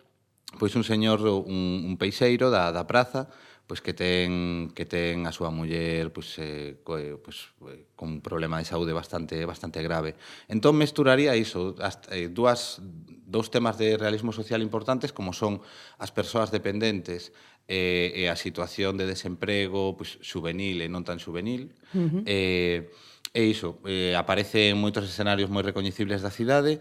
pois 0.59 0.75
un 0.75 0.83
señor, 0.83 1.23
un, 1.23 1.87
un 1.87 1.95
peixeiro 1.95 2.51
da, 2.51 2.71
da 2.75 2.87
praza 2.87 3.31
pois 3.67 3.81
que 3.81 3.97
ten 3.97 4.69
que 4.77 4.85
ten 4.85 5.25
a 5.25 5.33
súa 5.33 5.49
muller 5.49 6.13
pois, 6.13 6.37
eh, 6.37 6.81
co, 6.85 7.01
eh, 7.01 7.17
pois, 7.17 7.49
eh, 7.73 7.89
con 7.97 8.19
un 8.19 8.21
problema 8.21 8.61
de 8.61 8.69
saúde 8.69 8.93
bastante 8.93 9.45
bastante 9.49 9.81
grave. 9.81 10.17
Entón 10.53 10.77
mesturaría 10.77 11.33
iso, 11.37 11.73
as, 11.81 12.01
eh, 12.13 12.29
dúas 12.29 12.85
dous 13.25 13.49
temas 13.49 13.81
de 13.81 13.97
realismo 13.97 14.37
social 14.37 14.61
importantes 14.61 15.17
como 15.17 15.33
son 15.33 15.65
as 15.97 16.13
persoas 16.13 16.53
dependentes 16.53 17.33
eh, 17.69 18.13
e 18.13 18.29
a 18.29 18.37
situación 18.37 19.01
de 19.01 19.09
desemprego 19.09 19.97
pois, 19.97 20.21
juvenil 20.21 20.85
e 20.85 20.89
non 20.93 21.01
tan 21.09 21.17
juvenil. 21.17 21.73
Uh 21.97 22.21
-huh. 22.21 22.23
eh, 22.29 22.93
e 23.35 23.43
iso, 23.51 23.81
eh, 23.89 24.15
aparece 24.15 24.71
en 24.71 24.79
moitos 24.79 25.03
escenarios 25.09 25.51
moi 25.51 25.65
recoñecibles 25.65 26.23
da 26.23 26.31
cidade 26.31 26.79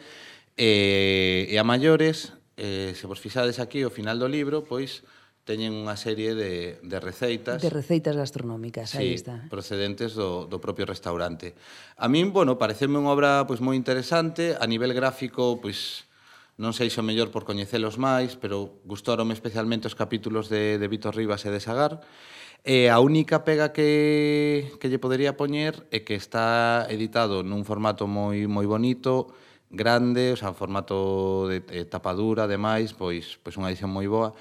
eh, 0.59 1.49
e 1.49 1.55
a 1.57 1.65
maiores, 1.65 2.37
eh, 2.61 2.93
se 2.93 3.07
vos 3.09 3.17
fixades 3.17 3.57
aquí 3.57 3.81
ao 3.81 3.89
final 3.89 4.21
do 4.21 4.29
libro, 4.29 4.61
pois 4.61 5.01
teñen 5.43 5.75
unha 5.75 5.99
serie 5.99 6.35
de, 6.39 6.79
de 6.79 6.97
receitas. 7.03 7.59
De 7.59 7.67
receitas 7.67 8.15
gastronómicas, 8.15 8.95
sí, 8.95 8.97
aí 8.99 9.13
está. 9.19 9.43
procedentes 9.51 10.15
do, 10.15 10.47
do 10.47 10.63
propio 10.63 10.87
restaurante. 10.87 11.51
A 11.99 12.07
min, 12.07 12.31
bueno, 12.31 12.55
pareceme 12.55 12.95
unha 12.95 13.11
obra 13.11 13.43
pois, 13.43 13.59
moi 13.59 13.75
interesante, 13.75 14.55
a 14.55 14.65
nivel 14.65 14.95
gráfico, 14.95 15.59
pois, 15.59 16.07
non 16.55 16.71
sei 16.71 16.87
se 16.87 17.03
o 17.03 17.05
mellor 17.05 17.27
por 17.27 17.43
coñecelos 17.43 17.99
máis, 17.99 18.39
pero 18.39 18.79
gustarome 18.87 19.35
especialmente 19.35 19.91
os 19.91 19.99
capítulos 19.99 20.47
de, 20.47 20.79
de 20.79 20.87
Vitor 20.87 21.11
Rivas 21.11 21.43
e 21.43 21.51
de 21.51 21.59
Sagar. 21.59 21.99
E 22.63 22.87
a 22.87 23.03
única 23.03 23.43
pega 23.43 23.75
que, 23.75 24.71
que 24.79 24.87
lle 24.87 24.95
podería 24.95 25.35
poñer 25.35 25.83
é 25.91 26.07
que 26.07 26.15
está 26.15 26.87
editado 26.87 27.43
nun 27.43 27.67
formato 27.67 28.07
moi 28.07 28.47
moi 28.47 28.63
bonito, 28.63 29.35
grande, 29.67 30.31
o 30.31 30.37
sea, 30.39 30.55
formato 30.55 31.49
de, 31.51 31.59
de 31.59 31.83
tapa 31.83 32.13
dura, 32.15 32.47
ademais, 32.47 32.95
pois, 32.95 33.41
pois 33.43 33.59
unha 33.59 33.67
edición 33.67 33.91
moi 33.91 34.07
boa, 34.07 34.31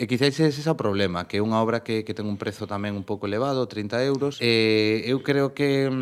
E 0.00 0.08
quizáis 0.08 0.40
ese 0.40 0.64
é 0.64 0.72
o 0.72 0.78
problema, 0.78 1.28
que 1.28 1.36
é 1.36 1.44
unha 1.44 1.60
obra 1.60 1.84
que, 1.84 2.00
que 2.00 2.16
ten 2.16 2.24
un 2.24 2.40
prezo 2.40 2.64
tamén 2.64 2.96
un 2.96 3.04
pouco 3.04 3.28
elevado, 3.28 3.68
30 3.68 4.00
euros. 4.08 4.40
E 4.40 5.04
eu 5.04 5.20
creo 5.20 5.52
que 5.52 5.92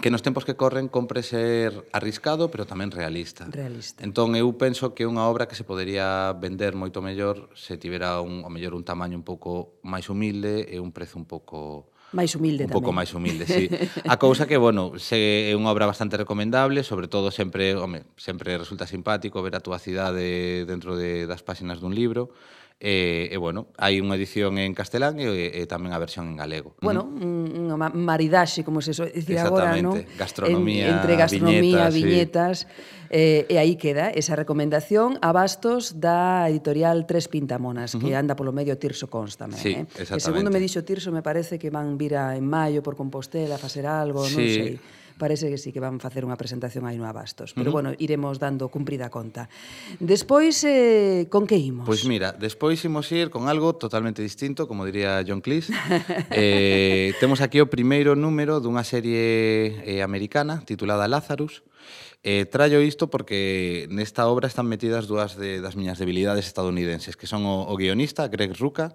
que 0.00 0.08
nos 0.08 0.22
tempos 0.22 0.46
que 0.48 0.56
corren 0.56 0.88
compre 0.88 1.22
ser 1.22 1.84
arriscado, 1.92 2.48
pero 2.48 2.64
tamén 2.64 2.88
realista. 2.88 3.44
Realista. 3.52 4.00
Entón 4.00 4.32
eu 4.32 4.48
penso 4.56 4.96
que 4.96 5.04
é 5.04 5.08
unha 5.10 5.28
obra 5.28 5.44
que 5.44 5.52
se 5.52 5.68
podería 5.68 6.32
vender 6.32 6.72
moito 6.72 7.04
mellor 7.04 7.52
se 7.52 7.76
tivera 7.76 8.24
un, 8.24 8.40
o 8.40 8.48
mellor 8.48 8.72
un 8.72 8.88
tamaño 8.88 9.20
un 9.20 9.26
pouco 9.26 9.76
máis 9.84 10.08
humilde 10.08 10.64
e 10.64 10.80
un 10.80 10.96
prezo 10.96 11.20
un 11.20 11.28
pouco 11.28 11.92
máis 12.16 12.32
humilde 12.32 12.64
un 12.64 12.72
tamén. 12.72 12.76
Un 12.76 12.80
pouco 12.80 12.96
máis 12.96 13.10
humilde, 13.12 13.44
sí. 13.44 13.68
A 14.08 14.16
cousa 14.16 14.48
que, 14.48 14.56
bueno, 14.56 14.96
se 14.96 15.52
é 15.52 15.56
unha 15.56 15.68
obra 15.68 15.84
bastante 15.84 16.16
recomendable, 16.16 16.84
sobre 16.88 17.08
todo 17.08 17.28
sempre, 17.28 17.76
home, 17.76 18.08
sempre 18.16 18.56
resulta 18.56 18.88
simpático 18.88 19.44
ver 19.44 19.60
a 19.60 19.64
túa 19.64 19.76
cidade 19.76 20.64
dentro 20.64 20.96
de, 20.96 21.28
das 21.28 21.44
páxinas 21.44 21.84
dun 21.84 21.92
libro. 21.92 22.32
E, 22.82 23.30
e 23.30 23.36
bueno, 23.38 23.70
hai 23.78 24.02
unha 24.02 24.18
edición 24.18 24.58
en 24.58 24.74
castelán 24.74 25.22
e, 25.22 25.30
e 25.30 25.62
tamén 25.70 25.94
a 25.94 26.02
versión 26.02 26.26
en 26.26 26.34
galego. 26.34 26.74
Bueno, 26.82 27.06
mm. 27.06 27.70
unha 27.70 27.78
maridaxe, 27.94 28.66
como 28.66 28.82
se 28.82 28.90
so, 28.90 29.06
dicir 29.06 29.38
agora, 29.38 29.78
non? 29.78 30.02
gastronomía, 30.18 30.90
en, 30.90 30.98
entre 30.98 31.14
gastronomía, 31.14 31.86
viñetas, 31.94 31.94
viñetas 31.94 32.56
sí. 32.66 33.46
eh, 33.46 33.46
e 33.46 33.62
aí 33.62 33.78
queda 33.78 34.10
esa 34.10 34.34
recomendación 34.34 35.14
a 35.22 35.30
bastos 35.30 36.02
da 36.02 36.50
editorial 36.50 37.06
Tres 37.06 37.30
Pintamonas, 37.30 37.94
uh 37.94 38.02
-huh. 38.02 38.10
que 38.10 38.18
anda 38.18 38.34
polo 38.34 38.50
medio 38.50 38.74
Tirso 38.74 39.06
Cons 39.06 39.38
tamén. 39.38 39.62
Sí, 39.62 39.78
eh? 39.78 39.86
E 39.86 40.18
segundo 40.18 40.50
me 40.50 40.58
dixo 40.58 40.82
Tirso, 40.82 41.14
me 41.14 41.22
parece 41.22 41.62
que 41.62 41.70
van 41.70 41.94
vir 41.94 42.18
a, 42.18 42.34
en 42.34 42.42
maio 42.42 42.82
por 42.82 42.98
Compostela 42.98 43.54
a 43.54 43.62
facer 43.62 43.86
algo, 43.86 44.26
sí. 44.26 44.34
non 44.34 44.46
sei 44.50 44.74
parece 45.18 45.50
que 45.50 45.58
sí 45.58 45.72
que 45.72 45.80
van 45.80 46.00
facer 46.00 46.24
unha 46.24 46.36
presentación 46.36 46.84
aí 46.88 46.96
no 46.96 47.08
Abastos. 47.08 47.52
Pero 47.52 47.70
uh 47.70 47.82
-huh. 47.82 47.92
bueno, 47.92 47.98
iremos 47.98 48.38
dando 48.38 48.68
cumprida 48.68 49.08
conta. 49.08 49.48
Despois, 49.98 50.64
eh, 50.64 51.28
con 51.28 51.46
que 51.46 51.56
imos? 51.56 51.84
Pois 51.84 52.04
pues 52.04 52.10
mira, 52.10 52.32
despois 52.32 52.82
imos 52.84 53.10
ir 53.12 53.30
con 53.30 53.48
algo 53.48 53.74
totalmente 53.76 54.22
distinto, 54.22 54.66
como 54.66 54.84
diría 54.84 55.24
John 55.26 55.40
Cleese. 55.40 55.72
eh, 56.30 57.14
temos 57.20 57.40
aquí 57.40 57.60
o 57.60 57.68
primeiro 57.68 58.14
número 58.14 58.60
dunha 58.60 58.84
serie 58.84 59.80
eh, 59.84 60.00
americana 60.02 60.62
titulada 60.64 61.08
Lazarus, 61.08 61.62
Eh, 62.24 62.46
trallo 62.46 62.78
isto 62.78 63.10
porque 63.10 63.90
nesta 63.90 64.30
obra 64.30 64.46
están 64.46 64.70
metidas 64.70 65.10
dúas 65.10 65.34
de, 65.34 65.58
das 65.58 65.74
miñas 65.74 65.98
debilidades 65.98 66.46
estadounidenses, 66.46 67.18
que 67.18 67.26
son 67.26 67.42
o, 67.42 67.66
o 67.66 67.74
guionista 67.74 68.30
Greg 68.30 68.54
Ruca 68.54 68.94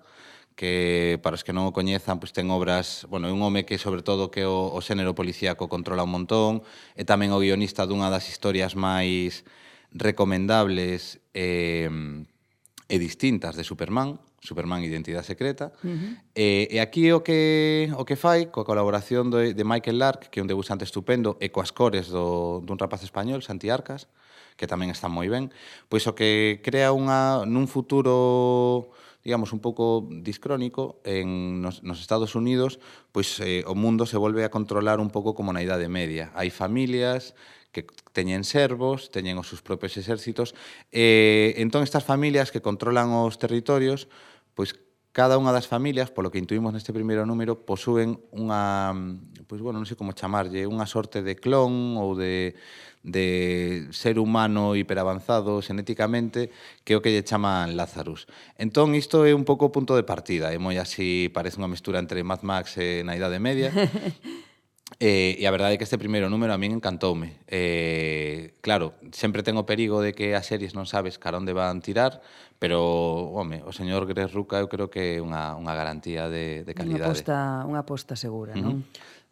que 0.58 1.20
para 1.22 1.38
os 1.38 1.46
que 1.46 1.54
non 1.54 1.70
o 1.70 1.72
coñezan, 1.72 2.18
pois 2.18 2.34
ten 2.34 2.50
obras, 2.50 3.06
bueno, 3.14 3.30
é 3.30 3.32
un 3.32 3.46
home 3.46 3.62
que 3.62 3.78
sobre 3.78 4.02
todo 4.02 4.34
que 4.34 4.42
o, 4.50 4.74
o 4.74 4.82
xénero 4.82 5.14
policíaco 5.14 5.70
controla 5.70 6.02
un 6.02 6.18
montón, 6.18 6.66
é 6.98 7.06
tamén 7.06 7.30
o 7.30 7.38
guionista 7.38 7.86
dunha 7.86 8.10
das 8.10 8.26
historias 8.26 8.74
máis 8.74 9.46
recomendables 9.94 11.22
eh, 11.38 11.86
e 12.90 12.96
distintas 12.98 13.54
de 13.54 13.62
Superman, 13.62 14.18
Superman 14.42 14.82
Identidade 14.82 15.30
Secreta. 15.30 15.78
Uh 15.86 15.94
-huh. 15.94 16.12
eh, 16.34 16.66
e 16.74 16.82
aquí 16.82 17.14
o 17.14 17.22
que 17.22 17.94
o 17.94 18.02
que 18.02 18.18
fai 18.18 18.50
coa 18.50 18.66
colaboración 18.66 19.30
de, 19.30 19.54
de 19.54 19.62
Michael 19.62 20.02
Lark, 20.02 20.34
que 20.34 20.42
é 20.42 20.44
un 20.44 20.50
debutante 20.50 20.90
estupendo, 20.90 21.38
e 21.38 21.54
coas 21.54 21.70
cores 21.70 22.10
do, 22.10 22.66
dun 22.66 22.82
rapaz 22.82 23.06
español, 23.06 23.46
Santi 23.46 23.70
Arcas, 23.70 24.10
que 24.58 24.66
tamén 24.66 24.90
está 24.90 25.06
moi 25.06 25.30
ben, 25.30 25.54
pois 25.86 26.10
o 26.10 26.18
que 26.18 26.66
crea 26.66 26.90
unha 26.90 27.46
nun 27.46 27.70
futuro 27.70 28.90
digamos, 29.28 29.52
un 29.52 29.60
pouco 29.60 30.08
discrónico 30.08 31.02
en 31.04 31.60
nos, 31.60 31.84
nos 31.84 32.00
Estados 32.00 32.32
Unidos, 32.32 32.80
pois 33.12 33.44
eh, 33.44 33.68
o 33.68 33.76
mundo 33.76 34.08
se 34.08 34.16
volve 34.16 34.48
a 34.48 34.54
controlar 34.56 35.04
un 35.04 35.12
pouco 35.12 35.36
como 35.36 35.52
na 35.52 35.60
Idade 35.60 35.92
Media. 35.92 36.32
Hai 36.32 36.48
familias 36.48 37.36
que 37.76 37.84
teñen 38.16 38.48
servos, 38.48 39.12
teñen 39.12 39.36
os 39.36 39.52
seus 39.52 39.60
propios 39.60 40.00
exércitos, 40.00 40.56
e 40.96 41.60
eh, 41.60 41.60
entón 41.60 41.84
estas 41.84 42.08
familias 42.08 42.56
que 42.56 42.64
controlan 42.64 43.12
os 43.12 43.36
territorios, 43.36 44.08
pois 44.56 44.80
cada 45.12 45.36
unha 45.36 45.52
das 45.52 45.68
familias, 45.68 46.08
polo 46.08 46.32
que 46.32 46.40
intuímos 46.40 46.72
neste 46.72 46.96
primeiro 46.96 47.28
número, 47.28 47.68
posúen 47.68 48.24
unha, 48.32 48.96
pois 49.44 49.60
bueno, 49.60 49.84
non 49.84 49.90
sei 49.90 50.00
como 50.00 50.16
chamarlle, 50.16 50.64
unha 50.72 50.88
sorte 50.88 51.20
de 51.20 51.36
clon 51.36 52.00
ou 52.00 52.16
de 52.16 52.56
de 53.04 53.88
ser 53.92 54.20
humano 54.20 54.76
hiperavanzado 54.76 55.62
xenéticamente 55.62 56.50
que 56.84 56.94
é 56.94 56.98
o 56.98 57.02
que 57.02 57.14
lle 57.14 57.26
chaman 57.26 57.78
Lazarus. 57.78 58.26
Entón, 58.58 58.96
isto 58.96 59.24
é 59.24 59.34
un 59.34 59.46
pouco 59.46 59.70
o 59.70 59.74
punto 59.74 59.96
de 59.96 60.04
partida, 60.04 60.52
é 60.52 60.60
moi 60.60 60.76
así, 60.78 61.32
parece 61.32 61.62
unha 61.62 61.72
mestura 61.72 62.02
entre 62.02 62.24
Mad 62.26 62.42
Max 62.44 62.78
e 62.82 63.06
na 63.06 63.16
Idade 63.16 63.40
Media. 63.40 63.72
Eh, 65.00 65.36
e 65.38 65.44
a 65.44 65.52
verdade 65.52 65.76
é 65.76 65.78
que 65.78 65.84
este 65.84 66.00
primeiro 66.00 66.32
número 66.32 66.56
a 66.56 66.58
min 66.58 66.72
encantoume. 66.72 67.44
Eh, 67.46 68.56
claro, 68.64 68.96
sempre 69.12 69.44
ten 69.44 69.60
o 69.60 69.68
perigo 69.68 70.00
de 70.00 70.16
que 70.16 70.32
as 70.32 70.48
series 70.48 70.80
non 70.80 70.88
sabes 70.88 71.20
cara 71.20 71.36
onde 71.36 71.52
van 71.52 71.84
tirar, 71.84 72.24
pero, 72.58 72.82
home, 73.36 73.62
o 73.68 73.76
señor 73.76 74.08
Gres 74.08 74.32
Ruca 74.34 74.58
eu 74.58 74.72
creo 74.72 74.90
que 74.90 75.20
é 75.20 75.22
unha, 75.22 75.54
unha 75.60 75.76
garantía 75.76 76.32
de, 76.32 76.64
de 76.64 76.74
calidade. 76.74 77.04
Unha 77.04 77.14
aposta, 77.14 77.38
unha 77.68 77.80
aposta 77.84 78.14
segura, 78.16 78.56
uh 78.56 78.58
-huh. 78.58 78.64
non? 78.64 78.76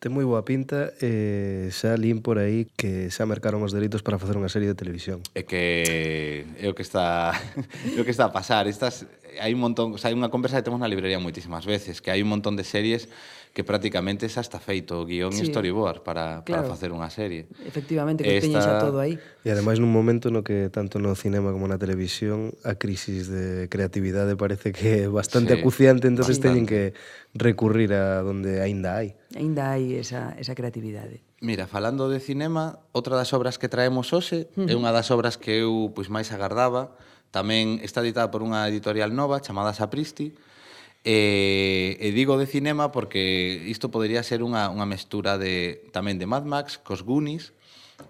Ten 0.05 0.13
moi 0.13 0.21
boa 0.21 0.45
pinta 0.45 0.93
e 1.01 1.65
eh, 1.65 1.73
xa 1.73 1.97
lín 1.97 2.21
por 2.21 2.37
aí 2.37 2.69
que 2.77 3.09
xa 3.09 3.25
mercaron 3.25 3.65
os 3.65 3.73
delitos 3.73 4.05
para 4.05 4.21
facer 4.21 4.37
unha 4.37 4.53
serie 4.53 4.69
de 4.69 4.77
televisión. 4.77 5.17
É 5.33 5.41
que 5.41 6.45
é 6.61 6.69
o 6.69 6.77
que 6.77 6.85
está 6.85 7.33
é 7.33 7.97
o 7.97 8.05
que 8.05 8.13
está 8.13 8.29
a 8.29 8.33
pasar. 8.37 8.69
Estas 8.69 9.09
hai 9.41 9.57
un 9.57 9.65
montón, 9.65 9.97
o 9.97 9.97
sea, 9.97 10.13
hai 10.13 10.15
unha 10.15 10.29
conversa 10.29 10.61
que 10.61 10.65
temos 10.69 10.77
na 10.77 10.85
librería 10.85 11.17
moitísimas 11.17 11.65
veces, 11.65 12.05
que 12.05 12.13
hai 12.13 12.21
un 12.21 12.29
montón 12.29 12.53
de 12.53 12.61
series 12.61 13.09
que 13.55 13.63
prácticamente 13.63 14.27
xa 14.27 14.43
está 14.43 14.59
feito 14.59 14.99
o 14.99 15.07
guión 15.07 15.31
sí. 15.31 15.47
storyboard 15.47 16.03
para, 16.03 16.43
claro. 16.43 16.67
para 16.67 16.75
facer 16.75 16.91
unha 16.91 17.07
serie. 17.07 17.47
Efectivamente, 17.63 18.27
que 18.27 18.35
Esta... 18.35 18.51
teñen 18.51 18.59
xa 18.59 18.83
todo 18.83 18.99
aí. 18.99 19.15
E 19.15 19.47
ademais 19.47 19.79
nun 19.79 19.95
momento 19.95 20.27
no 20.27 20.43
que 20.43 20.67
tanto 20.67 20.99
no 20.99 21.15
cinema 21.15 21.55
como 21.55 21.63
na 21.63 21.79
televisión 21.79 22.51
a 22.67 22.75
crisis 22.75 23.31
de 23.31 23.71
creatividade 23.71 24.35
parece 24.35 24.75
que 24.75 24.87
é 24.99 25.03
bastante 25.07 25.55
sí, 25.55 25.63
acuciante, 25.63 26.11
entonces 26.11 26.35
bastante. 26.35 26.51
teñen 26.51 26.65
que 26.67 26.99
recurrir 27.31 27.95
a 27.95 28.19
donde 28.27 28.59
aínda 28.59 28.99
hai. 28.99 29.15
Aínda 29.31 29.71
hai 29.71 29.95
esa, 29.95 30.35
esa 30.35 30.51
creatividade. 30.51 31.23
Mira, 31.39 31.63
falando 31.63 32.11
de 32.11 32.19
cinema, 32.19 32.83
outra 32.91 33.15
das 33.15 33.31
obras 33.31 33.55
que 33.55 33.71
traemos 33.71 34.11
hoxe 34.11 34.51
uh 34.59 34.67
-huh. 34.67 34.71
é 34.71 34.75
unha 34.75 34.91
das 34.91 35.07
obras 35.15 35.39
que 35.39 35.63
eu 35.63 35.95
pois 35.95 36.11
máis 36.11 36.27
agardaba, 36.35 36.91
tamén 37.31 37.79
está 37.79 38.03
editada 38.03 38.27
por 38.27 38.43
unha 38.43 38.67
editorial 38.67 39.15
nova 39.15 39.39
chamada 39.39 39.71
Sapristi, 39.71 40.35
E, 41.05 42.01
e 42.01 42.09
digo 42.17 42.33
de 42.41 42.49
cinema 42.49 42.89
porque 42.89 43.61
isto 43.69 43.93
podería 43.93 44.25
ser 44.25 44.41
unha, 44.41 44.73
unha 44.73 44.89
mestura 44.89 45.37
de, 45.37 45.85
tamén 45.93 46.17
de 46.17 46.25
Mad 46.25 46.49
Max, 46.49 46.81
cos 46.81 47.05
Goonies, 47.05 47.53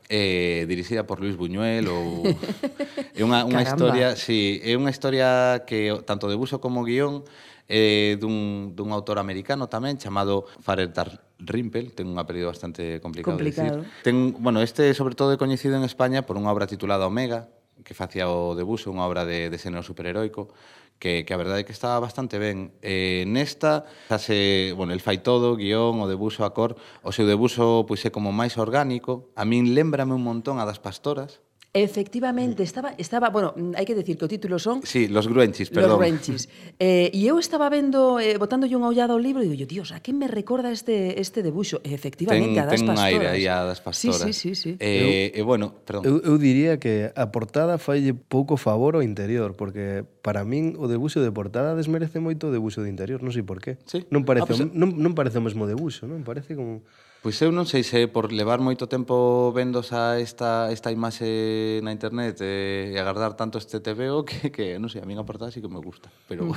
eh, 0.08 0.64
dirixida 0.64 1.04
por 1.04 1.20
Luis 1.20 1.36
Buñuel 1.36 1.92
ou 1.92 2.24
é 3.20 3.22
unha, 3.22 3.44
unha 3.44 3.62
Caramba. 3.62 3.68
historia, 3.68 4.08
si, 4.16 4.64
sí, 4.64 4.72
é 4.72 4.80
unha 4.80 4.96
historia 4.96 5.62
que 5.68 5.92
tanto 6.08 6.32
de 6.32 6.40
buso 6.40 6.64
como 6.64 6.88
guión 6.88 7.28
eh, 7.68 8.18
dun, 8.22 8.78
dun 8.78 8.94
autor 8.94 9.18
americano 9.18 9.68
tamén 9.68 9.98
chamado 9.98 10.46
Farer 10.62 10.94
Rimpel, 11.42 11.92
ten 11.92 12.08
un 12.08 12.16
apelido 12.16 12.48
bastante 12.48 13.02
complicado, 13.02 13.36
complicado. 13.36 13.84
de 13.84 13.84
dicir. 13.84 14.04
Ten, 14.08 14.40
bueno, 14.40 14.62
este 14.62 14.94
sobre 14.94 15.20
todo 15.20 15.34
é 15.34 15.38
coñecido 15.42 15.76
en 15.76 15.84
España 15.84 16.24
por 16.24 16.40
unha 16.40 16.54
obra 16.54 16.70
titulada 16.70 17.10
Omega, 17.10 17.52
que 17.84 17.98
facía 17.98 18.32
o 18.32 18.56
debuso, 18.56 18.94
unha 18.94 19.04
obra 19.04 19.28
de, 19.28 19.52
de 19.52 19.58
xénero 19.60 19.84
superheroico, 19.84 20.54
que, 21.00 21.26
que 21.26 21.34
a 21.34 21.38
verdade 21.38 21.62
é 21.62 21.66
que 21.68 21.76
estaba 21.76 22.00
bastante 22.02 22.42
ben. 22.42 22.74
Eh, 22.82 23.24
nesta, 23.30 23.86
xa 24.10 24.18
se, 24.18 24.74
bueno, 24.74 24.92
el 24.92 25.04
fai 25.04 25.22
todo, 25.22 25.54
guión, 25.54 26.02
o 26.02 26.10
debuso, 26.10 26.42
a 26.42 26.52
cor, 26.58 26.76
o 27.06 27.14
seu 27.14 27.30
debuso 27.30 27.86
pois 27.86 28.02
é 28.08 28.10
como 28.10 28.34
máis 28.34 28.58
orgánico. 28.58 29.30
A 29.38 29.46
min 29.46 29.78
lembrame 29.78 30.18
un 30.18 30.26
montón 30.26 30.58
a 30.58 30.66
das 30.66 30.82
pastoras, 30.82 31.45
Efectivamente, 31.76 32.64
mm. 32.64 32.64
estaba, 32.64 32.90
estaba, 32.98 33.30
bueno, 33.30 33.54
hai 33.76 33.84
que 33.84 34.00
decir 34.00 34.16
que 34.16 34.24
o 34.24 34.32
título 34.32 34.64
son 34.64 34.80
Sí, 34.88 35.12
Los 35.12 35.28
Gruenchis, 35.28 35.68
perdón. 35.68 36.00
Los 36.00 36.08
Gruenchis. 36.08 36.48
Eh, 36.80 37.12
e 37.12 37.28
eu 37.28 37.36
estaba 37.36 37.68
vendo, 37.68 38.16
eh, 38.16 38.40
botando 38.40 38.64
unha 38.64 38.88
ollada 38.88 39.12
ao 39.12 39.20
libro 39.20 39.44
e 39.44 39.52
digo, 39.52 39.60
yo, 39.60 39.68
Dios, 39.68 39.92
a 39.92 40.00
que 40.00 40.16
me 40.16 40.32
recorda 40.32 40.72
este 40.72 41.20
este 41.20 41.44
debuxo? 41.44 41.84
E 41.84 41.92
efectivamente, 41.92 42.56
ten, 42.56 42.64
a 42.64 42.72
das 42.72 42.80
ten 42.80 42.88
pastoras. 42.88 43.12
Ten 43.12 43.20
aire 43.20 43.28
aí 43.28 43.44
a 43.52 43.68
das 43.68 43.84
pastoras. 43.84 44.24
Sí, 44.24 44.32
sí, 44.32 44.56
sí. 44.56 44.80
sí. 44.80 44.80
Eh, 44.80 45.36
e 45.36 45.40
eh, 45.40 45.44
bueno, 45.44 45.76
perdón. 45.84 46.08
Eu, 46.08 46.16
eu 46.24 46.36
diría 46.40 46.80
que 46.80 47.12
a 47.12 47.36
portada 47.36 47.76
falle 47.76 48.16
pouco 48.16 48.56
favor 48.56 48.96
ao 48.96 49.04
interior, 49.04 49.60
porque 49.60 50.08
para 50.24 50.48
min 50.48 50.80
o 50.80 50.88
debuxo 50.88 51.20
de 51.20 51.36
portada 51.36 51.76
desmerece 51.76 52.24
moito 52.24 52.48
o 52.48 52.56
debuxo 52.56 52.88
de 52.88 52.88
interior, 52.88 53.20
non 53.20 53.36
sei 53.36 53.44
por 53.44 53.60
qué. 53.60 53.84
Sí. 53.84 54.08
Non 54.08 54.24
parece, 54.24 54.56
ah, 54.56 54.64
pues, 54.64 54.72
non, 54.72 54.96
non 54.96 55.12
parece 55.12 55.38
o 55.38 55.44
mesmo 55.44 55.68
debuxo, 55.68 56.08
non? 56.08 56.24
Parece 56.24 56.56
como 56.56 56.88
Pois 57.26 57.42
eu 57.42 57.50
non 57.50 57.66
sei 57.66 57.82
se 57.82 58.06
é 58.06 58.06
por 58.06 58.30
levar 58.30 58.62
moito 58.62 58.86
tempo 58.86 59.50
vendos 59.50 59.90
a 59.98 60.22
esta, 60.22 60.70
esta 60.70 60.94
imaxe 60.94 61.82
na 61.82 61.90
internet 61.90 62.38
e, 62.38 62.94
e 62.94 63.02
agardar 63.02 63.34
tanto 63.34 63.58
este 63.58 63.82
TVO 63.82 64.22
que, 64.22 64.54
que 64.54 64.78
non 64.78 64.94
sei, 64.94 65.02
a 65.02 65.10
min 65.10 65.18
a 65.18 65.26
portada 65.26 65.50
sí 65.50 65.58
que 65.58 65.66
me 65.66 65.82
gusta, 65.82 66.14
pero... 66.30 66.54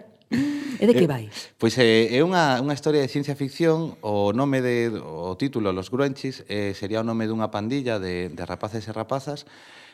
e 0.80 0.84
de 0.88 0.94
que 0.96 1.04
vai? 1.04 1.28
Eh, 1.28 1.60
pois 1.60 1.76
é, 1.76 2.08
é 2.08 2.24
unha, 2.24 2.56
unha 2.56 2.72
historia 2.72 3.04
de 3.04 3.12
ciencia 3.12 3.36
ficción, 3.36 4.00
o 4.00 4.32
nome 4.32 4.64
de, 4.64 4.96
o 4.96 5.36
título 5.36 5.76
Los 5.76 5.92
Grunchis 5.92 6.40
eh, 6.48 6.72
sería 6.72 7.04
o 7.04 7.06
nome 7.06 7.28
dunha 7.28 7.52
pandilla 7.52 8.00
de, 8.00 8.32
de 8.32 8.42
rapaces 8.48 8.88
e 8.88 8.96
rapazas 8.96 9.44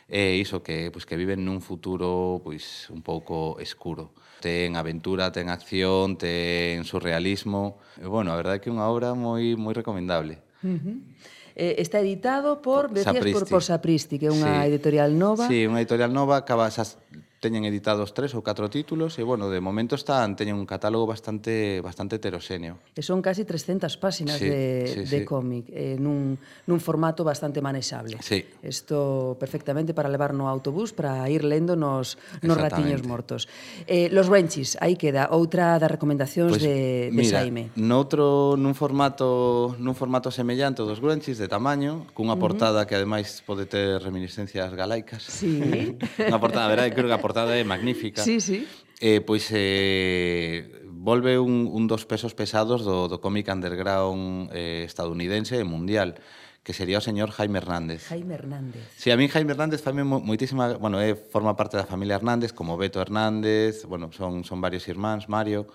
e 0.06 0.38
iso 0.38 0.62
que, 0.62 0.94
pois, 0.94 1.10
que 1.10 1.18
viven 1.18 1.42
nun 1.42 1.58
futuro 1.58 2.38
pois, 2.38 2.86
un 2.94 3.02
pouco 3.02 3.58
escuro 3.58 4.14
ten 4.44 4.76
aventura, 4.76 5.32
ten 5.32 5.48
acción, 5.48 6.20
ten 6.20 6.84
surrealismo. 6.84 7.80
E, 7.96 8.04
bueno, 8.04 8.28
a 8.28 8.36
verdade 8.36 8.60
é 8.60 8.60
que 8.60 8.68
é 8.68 8.74
unha 8.76 8.84
obra 8.84 9.16
moi 9.16 9.56
moi 9.56 9.72
recomendable. 9.72 10.44
Uh 10.60 10.76
-huh. 10.76 10.96
Eh, 11.56 11.80
está 11.80 12.02
editado 12.04 12.60
por, 12.60 12.90
decías, 12.92 13.14
Sapristi. 13.14 13.32
por, 13.32 13.48
por 13.48 13.62
Sapristi, 13.64 14.18
que 14.20 14.28
é 14.28 14.32
unha 14.34 14.66
sí. 14.66 14.74
editorial 14.74 15.16
nova. 15.16 15.48
Sí, 15.48 15.64
unha 15.64 15.80
editorial 15.80 16.12
nova, 16.12 16.36
acaba, 16.36 16.68
xa, 16.68 16.84
teñen 17.44 17.68
editados 17.68 18.16
tres 18.16 18.32
ou 18.32 18.40
catro 18.40 18.72
títulos 18.72 19.20
e, 19.20 19.22
bueno, 19.22 19.52
de 19.52 19.60
momento 19.60 20.00
están, 20.00 20.32
teñen 20.32 20.56
un 20.56 20.64
catálogo 20.64 21.04
bastante 21.04 21.84
bastante 21.84 22.16
heteroséneo. 22.16 22.80
E 22.96 23.04
son 23.04 23.20
casi 23.20 23.44
300 23.44 24.00
páxinas 24.00 24.40
sí, 24.40 24.48
de, 24.48 24.88
sí, 24.88 25.00
de 25.04 25.20
sí. 25.20 25.28
cómic 25.28 25.68
eh, 25.68 26.00
nun, 26.00 26.40
nun 26.40 26.80
formato 26.80 27.20
bastante 27.20 27.60
manexable. 27.60 28.16
Sí. 28.24 28.40
Isto 28.64 29.36
perfectamente 29.36 29.92
para 29.92 30.08
levar 30.08 30.32
no 30.32 30.48
autobús, 30.48 30.96
para 30.96 31.28
ir 31.28 31.44
lendo 31.44 31.76
nos, 31.76 32.16
nos 32.40 32.56
ratiños 32.56 33.04
mortos. 33.04 33.44
Eh, 33.84 34.08
los 34.08 34.32
Wenchis, 34.32 34.80
aí 34.80 34.96
queda 34.96 35.28
outra 35.28 35.76
das 35.76 35.92
recomendacións 35.92 36.56
pues, 36.56 36.64
de, 36.64 37.12
de 37.12 37.12
mira, 37.12 37.44
Saime. 37.44 37.68
Noutro, 37.76 38.56
nun 38.56 38.72
formato 38.72 39.76
nun 39.76 39.92
formato 39.92 40.32
semellante 40.32 40.80
dos 40.80 41.02
Wenchis 41.04 41.36
de 41.36 41.50
tamaño, 41.50 42.08
cunha 42.16 42.40
portada 42.40 42.80
uh 42.80 42.82
-huh. 42.82 42.88
que 42.88 42.96
ademais 42.96 43.44
pode 43.44 43.68
ter 43.68 44.00
reminiscencias 44.00 44.72
galaicas. 44.72 45.20
Sí. 45.26 45.98
Unha 46.30 46.38
portada, 46.38 46.70
verdade, 46.70 46.94
creo 46.94 47.10
que 47.10 47.16
a 47.16 47.18
portada 47.18 47.33
portada 47.34 47.58
é 47.58 47.64
magnífica. 47.66 48.22
Sí, 48.22 48.38
sí. 48.40 48.62
Eh, 49.02 49.20
pois 49.20 49.50
eh, 49.50 50.86
volve 50.86 51.36
un, 51.38 51.66
un 51.66 51.90
dos 51.90 52.06
pesos 52.06 52.32
pesados 52.32 52.86
do, 52.86 53.10
do 53.10 53.18
cómic 53.18 53.50
underground 53.50 54.54
eh, 54.54 54.86
estadounidense 54.86 55.58
e 55.58 55.66
mundial 55.66 56.14
que 56.62 56.72
sería 56.72 56.96
o 56.96 57.04
señor 57.04 57.28
Jaime 57.34 57.58
Hernández. 57.58 58.08
Jaime 58.08 58.38
Hernández. 58.38 58.80
Sí, 58.96 59.10
a 59.10 59.18
mí 59.18 59.28
Jaime 59.28 59.52
Hernández 59.52 59.82
tamén 59.82 60.06
mo, 60.08 60.22
moitísima, 60.22 60.78
bueno, 60.78 61.02
eh, 61.02 61.12
forma 61.12 61.58
parte 61.58 61.76
da 61.76 61.84
familia 61.84 62.16
Hernández, 62.16 62.54
como 62.54 62.78
Beto 62.78 63.02
Hernández, 63.02 63.84
bueno, 63.84 64.08
son 64.14 64.46
son 64.46 64.62
varios 64.62 64.86
irmáns, 64.88 65.28
Mario, 65.28 65.66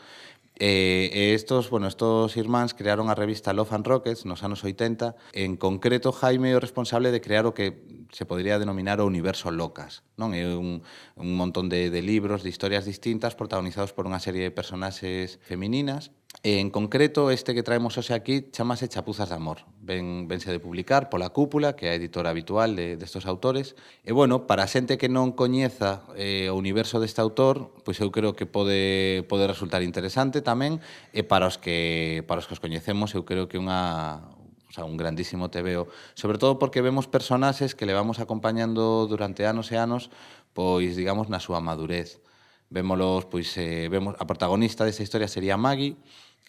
Eh, 0.60 1.08
e 1.16 1.34
estos, 1.40 1.72
bueno, 1.72 1.88
estos 1.88 2.36
irmáns 2.36 2.76
crearon 2.76 3.08
a 3.08 3.16
revista 3.16 3.56
Love 3.56 3.80
and 3.80 3.88
Rockets 3.88 4.28
nos 4.28 4.44
anos 4.44 4.60
80. 4.68 5.16
En 5.32 5.56
concreto, 5.56 6.12
Jaime 6.12 6.52
é 6.52 6.60
o 6.60 6.64
responsable 6.64 7.16
de 7.16 7.24
crear 7.24 7.48
o 7.48 7.56
que 7.56 7.80
se 8.12 8.28
podría 8.28 8.60
denominar 8.60 9.00
o 9.00 9.08
universo 9.08 9.56
Locas. 9.56 10.04
Non 10.20 10.36
é 10.36 10.44
un, 10.44 10.84
un 11.16 11.30
montón 11.40 11.72
de, 11.72 11.88
de 11.88 12.04
libros, 12.04 12.44
de 12.44 12.52
historias 12.52 12.84
distintas 12.84 13.40
protagonizados 13.40 13.96
por 13.96 14.04
unha 14.04 14.20
serie 14.20 14.44
de 14.44 14.52
personaxes 14.52 15.40
femininas 15.48 16.12
En 16.42 16.70
concreto, 16.70 17.32
este 17.32 17.54
que 17.54 17.64
traemos 17.68 18.00
hoxe 18.00 18.16
aquí 18.16 18.48
chamase 18.56 18.88
Chapuzas 18.88 19.28
de 19.28 19.36
Amor. 19.36 19.68
Ven, 19.84 20.24
vense 20.32 20.48
de 20.48 20.64
publicar 20.64 21.12
pola 21.12 21.36
Cúpula, 21.36 21.76
que 21.76 21.88
é 21.88 21.90
a 21.92 22.00
editora 22.00 22.32
habitual 22.32 22.80
de, 22.80 22.96
destos 22.96 23.28
autores. 23.28 23.76
E, 24.08 24.16
bueno, 24.16 24.48
para 24.48 24.64
a 24.64 24.72
xente 24.72 24.96
que 24.96 25.12
non 25.12 25.36
coñeza 25.36 26.08
eh, 26.16 26.48
o 26.48 26.56
universo 26.56 27.04
deste 27.04 27.20
autor, 27.20 27.76
pois 27.84 28.00
eu 28.00 28.08
creo 28.08 28.40
que 28.40 28.48
pode, 28.48 29.28
pode 29.28 29.52
resultar 29.52 29.84
interesante 29.84 30.40
tamén. 30.40 30.80
E 31.12 31.28
para 31.28 31.44
os 31.44 31.60
que, 31.60 32.24
para 32.24 32.40
os 32.40 32.48
que 32.48 32.56
os 32.56 32.64
coñecemos, 32.64 33.12
eu 33.20 33.28
creo 33.28 33.52
que 33.52 33.60
unha, 33.60 34.24
o 34.64 34.72
sea, 34.72 34.88
un 34.88 34.96
grandísimo 34.96 35.52
TVO. 35.52 35.92
sobre 36.16 36.40
todo 36.40 36.56
porque 36.56 36.80
vemos 36.80 37.12
personaxes 37.12 37.76
que 37.76 37.84
le 37.84 37.92
vamos 37.92 38.24
acompañando 38.24 39.12
durante 39.12 39.44
anos 39.44 39.76
e 39.76 39.76
anos, 39.76 40.08
pois 40.56 40.96
digamos 40.96 41.28
na 41.28 41.44
súa 41.44 41.60
madurez. 41.60 42.24
Vémolos, 42.72 43.28
pois 43.28 43.52
eh, 43.60 43.92
vemos 43.92 44.16
a 44.16 44.24
protagonista 44.24 44.88
desta 44.88 45.04
historia 45.04 45.28
sería 45.28 45.60
Maggie, 45.60 46.00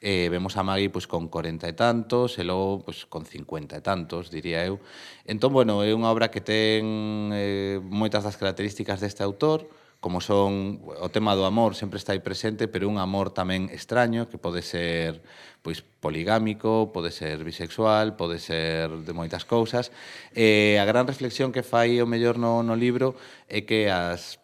eh, 0.01 0.29
vemos 0.33 0.57
a 0.57 0.63
Maggie 0.65 0.89
pois, 0.89 1.07
con 1.07 1.29
40 1.29 1.69
e 1.69 1.75
tantos 1.77 2.41
e 2.41 2.45
logo 2.45 2.89
pois, 2.89 3.05
con 3.05 3.29
50 3.29 3.77
e 3.77 3.83
tantos, 3.85 4.33
diría 4.33 4.65
eu. 4.65 4.81
Entón, 5.29 5.53
bueno, 5.53 5.85
é 5.85 5.93
unha 5.93 6.09
obra 6.09 6.33
que 6.33 6.41
ten 6.41 7.31
eh, 7.37 7.77
moitas 7.85 8.25
das 8.25 8.41
características 8.41 9.05
deste 9.05 9.21
autor, 9.21 9.69
como 10.01 10.25
son 10.25 10.81
o 10.81 11.13
tema 11.13 11.37
do 11.37 11.45
amor 11.45 11.77
sempre 11.77 12.01
está 12.01 12.17
aí 12.17 12.25
presente, 12.25 12.73
pero 12.73 12.89
un 12.89 12.97
amor 12.97 13.37
tamén 13.37 13.69
extraño 13.69 14.33
que 14.33 14.41
pode 14.41 14.65
ser 14.65 15.21
pois 15.61 15.85
poligámico, 15.85 16.89
pode 16.89 17.13
ser 17.13 17.45
bisexual, 17.45 18.17
pode 18.17 18.41
ser 18.41 18.89
de 19.05 19.13
moitas 19.13 19.45
cousas. 19.45 19.93
Eh, 20.33 20.81
a 20.81 20.89
gran 20.89 21.05
reflexión 21.05 21.53
que 21.53 21.61
fai 21.61 22.01
o 22.01 22.09
mellor 22.09 22.41
no, 22.41 22.65
no 22.65 22.73
libro 22.73 23.13
é 23.45 23.69
que 23.69 23.93
as 23.93 24.41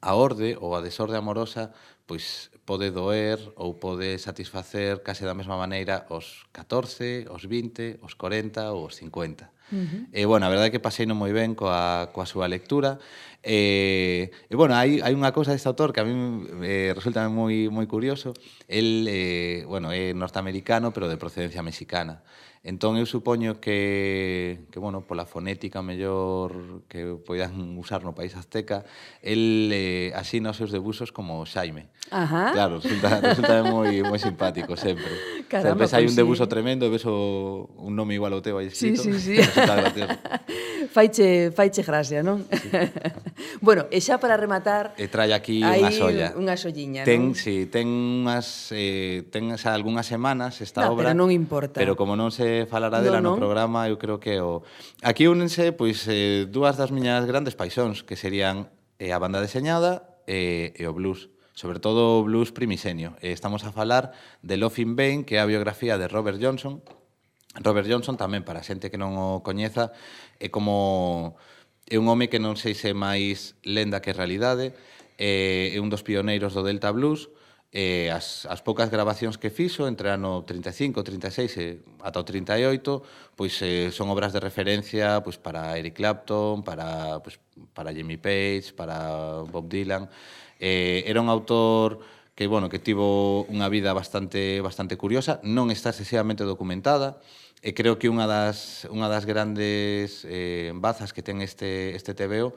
a 0.00 0.16
orde 0.16 0.56
ou 0.56 0.72
a 0.74 0.80
desorde 0.80 1.20
amorosa 1.20 1.76
pois 2.08 2.51
pode 2.64 2.90
doer 2.90 3.38
ou 3.56 3.74
pode 3.74 4.18
satisfacer 4.18 5.02
case 5.02 5.24
da 5.24 5.34
mesma 5.34 5.56
maneira 5.58 6.06
os 6.10 6.46
14, 6.52 7.26
os 7.30 7.44
20, 7.44 7.98
os 8.02 8.14
40 8.14 8.70
ou 8.72 8.86
os 8.86 8.96
50. 8.96 9.50
Uh 9.72 9.76
-huh. 9.76 10.06
E, 10.12 10.26
bueno, 10.26 10.46
a 10.46 10.50
verdade 10.50 10.68
é 10.68 10.72
que 10.72 10.78
pasei 10.78 11.06
non 11.08 11.18
moi 11.18 11.32
ben 11.32 11.56
coa, 11.56 12.12
coa 12.12 12.28
súa 12.28 12.46
lectura. 12.46 13.00
E, 13.42 14.30
e 14.46 14.54
bueno, 14.54 14.76
hai, 14.76 15.00
hai 15.02 15.16
unha 15.16 15.32
cousa 15.34 15.50
deste 15.50 15.66
autor 15.66 15.90
que 15.90 16.00
a 16.00 16.06
mí 16.06 16.14
eh, 16.62 16.92
resulta 16.94 17.26
moi, 17.26 17.72
moi 17.72 17.88
curioso. 17.88 18.36
El, 18.68 19.08
eh, 19.08 19.64
bueno, 19.66 19.90
é 19.90 20.14
norteamericano, 20.14 20.92
pero 20.92 21.08
de 21.08 21.18
procedencia 21.18 21.64
mexicana. 21.64 22.22
Entón 22.62 22.94
eu 22.94 23.10
supoño 23.10 23.58
que, 23.58 24.70
que 24.70 24.78
bueno, 24.78 25.02
pola 25.02 25.26
fonética 25.26 25.82
mellor 25.82 26.86
que 26.86 27.18
poidan 27.18 27.58
usar 27.74 28.06
no 28.06 28.14
país 28.14 28.38
azteca, 28.38 28.86
el 29.18 29.66
eh, 29.74 30.14
asina 30.14 30.54
os 30.54 30.62
seus 30.62 30.70
debusos 30.70 31.10
como 31.10 31.42
Xaime. 31.42 31.90
Ajá. 32.14 32.54
Claro, 32.54 32.78
resulta, 32.78 33.18
resulta 33.34 33.66
moi, 33.66 34.06
moi 34.06 34.22
simpático 34.22 34.78
sempre. 34.78 35.10
Caramba, 35.50 35.90
sempre 35.90 35.90
hai 35.90 36.06
un 36.06 36.14
pois 36.14 36.22
debuso 36.22 36.46
sí. 36.46 36.50
tremendo, 36.54 36.86
ves 36.86 37.02
o, 37.02 37.66
un 37.82 37.98
nome 37.98 38.14
igual 38.14 38.30
ao 38.30 38.46
teu 38.46 38.54
aí 38.62 38.70
escrito. 38.70 39.10
Sí, 39.10 39.10
sí, 39.18 39.42
sí. 39.42 40.02
faiche, 40.94 41.50
faiche 41.50 41.82
gracia, 41.82 42.22
non? 42.22 42.46
Sí. 42.46 42.70
bueno, 43.58 43.90
e 43.90 43.98
xa 43.98 44.22
para 44.22 44.38
rematar... 44.38 44.94
E 45.02 45.10
trai 45.10 45.34
aquí 45.34 45.66
unha 45.66 45.90
solla. 45.90 46.38
Unha 46.38 46.54
solliña, 46.54 47.02
ten, 47.02 47.34
non? 47.34 47.34
Sí, 47.34 47.66
ten, 47.66 47.90
unhas, 47.90 48.70
eh, 48.70 49.26
ten 49.34 49.50
xa 49.58 49.74
algunhas 49.74 50.06
semanas 50.06 50.62
esta 50.62 50.86
no, 50.86 50.94
obra. 50.94 51.10
pero 51.10 51.18
non 51.18 51.34
importa. 51.34 51.82
Pero 51.82 51.98
como 51.98 52.14
non 52.14 52.30
se 52.30 52.51
falará 52.68 53.00
dela 53.00 53.20
no, 53.20 53.34
no. 53.34 53.40
programa, 53.40 53.88
eu 53.88 53.96
creo 53.96 54.18
que 54.18 54.40
o 54.40 54.62
aquí 55.02 55.28
únense 55.28 55.72
pois 55.72 56.06
eh, 56.08 56.46
dúas 56.48 56.76
das 56.80 56.90
miñas 56.90 57.24
grandes 57.24 57.56
paixóns, 57.56 58.02
que 58.02 58.16
serían 58.16 58.72
eh, 59.00 59.12
a 59.12 59.18
banda 59.18 59.40
deseñada 59.40 60.20
eh, 60.26 60.76
e 60.76 60.84
o 60.88 60.92
blues 60.92 61.32
sobre 61.52 61.78
todo 61.78 62.20
o 62.20 62.24
blues 62.24 62.50
primisenio. 62.50 63.14
Estamos 63.20 63.64
a 63.64 63.72
falar 63.72 64.12
de 64.40 64.56
Love 64.56 64.80
in 64.80 64.96
Vain, 64.96 65.18
que 65.24 65.36
é 65.36 65.40
a 65.40 65.46
biografía 65.46 66.00
de 66.00 66.08
Robert 66.08 66.40
Johnson. 66.40 66.80
Robert 67.60 67.84
Johnson 67.84 68.16
tamén, 68.16 68.40
para 68.48 68.64
a 68.64 68.66
xente 68.66 68.88
que 68.88 68.96
non 68.96 69.12
o 69.20 69.44
coñeza, 69.44 69.92
é 70.40 70.48
como 70.48 71.36
é 71.84 72.00
un 72.00 72.08
home 72.08 72.32
que 72.32 72.40
non 72.40 72.56
sei 72.56 72.72
se 72.72 72.90
é 72.90 72.96
máis 72.96 73.60
lenda 73.68 74.00
que 74.00 74.16
realidade, 74.16 74.72
eh, 75.20 75.76
é 75.76 75.78
un 75.78 75.92
dos 75.92 76.00
pioneiros 76.00 76.56
do 76.56 76.64
Delta 76.64 76.88
Blues, 76.88 77.28
E 77.72 78.12
as, 78.12 78.44
as 78.52 78.60
poucas 78.60 78.92
grabacións 78.92 79.40
que 79.40 79.48
fixo, 79.48 79.88
entre 79.88 80.12
ano 80.12 80.44
35, 80.44 81.00
36 81.00 81.56
e 81.56 81.80
ata 82.04 82.20
o 82.20 82.24
38, 82.28 83.00
pois 83.32 83.56
eh, 83.64 83.88
son 83.88 84.12
obras 84.12 84.36
de 84.36 84.44
referencia 84.44 85.24
pois, 85.24 85.40
para 85.40 85.80
Eric 85.80 85.96
Clapton, 85.96 86.60
para, 86.60 87.24
pois, 87.24 87.40
para 87.72 87.96
Jimmy 87.96 88.20
Page, 88.20 88.76
para 88.76 89.40
Bob 89.48 89.72
Dylan. 89.72 90.12
Eh, 90.60 91.00
era 91.08 91.24
un 91.24 91.32
autor 91.32 92.04
que, 92.36 92.44
bueno, 92.44 92.68
que 92.68 92.76
tivo 92.76 93.48
unha 93.48 93.72
vida 93.72 93.96
bastante, 93.96 94.60
bastante 94.60 95.00
curiosa, 95.00 95.40
non 95.40 95.72
está 95.72 95.96
excesivamente 95.96 96.44
documentada, 96.44 97.24
e 97.64 97.72
creo 97.72 97.96
que 97.96 98.12
unha 98.12 98.28
das, 98.28 98.84
unha 98.92 99.08
das 99.08 99.24
grandes 99.24 100.28
eh, 100.28 100.76
bazas 100.76 101.16
que 101.16 101.24
ten 101.24 101.40
este, 101.40 101.96
este 101.96 102.12
TVO 102.12 102.52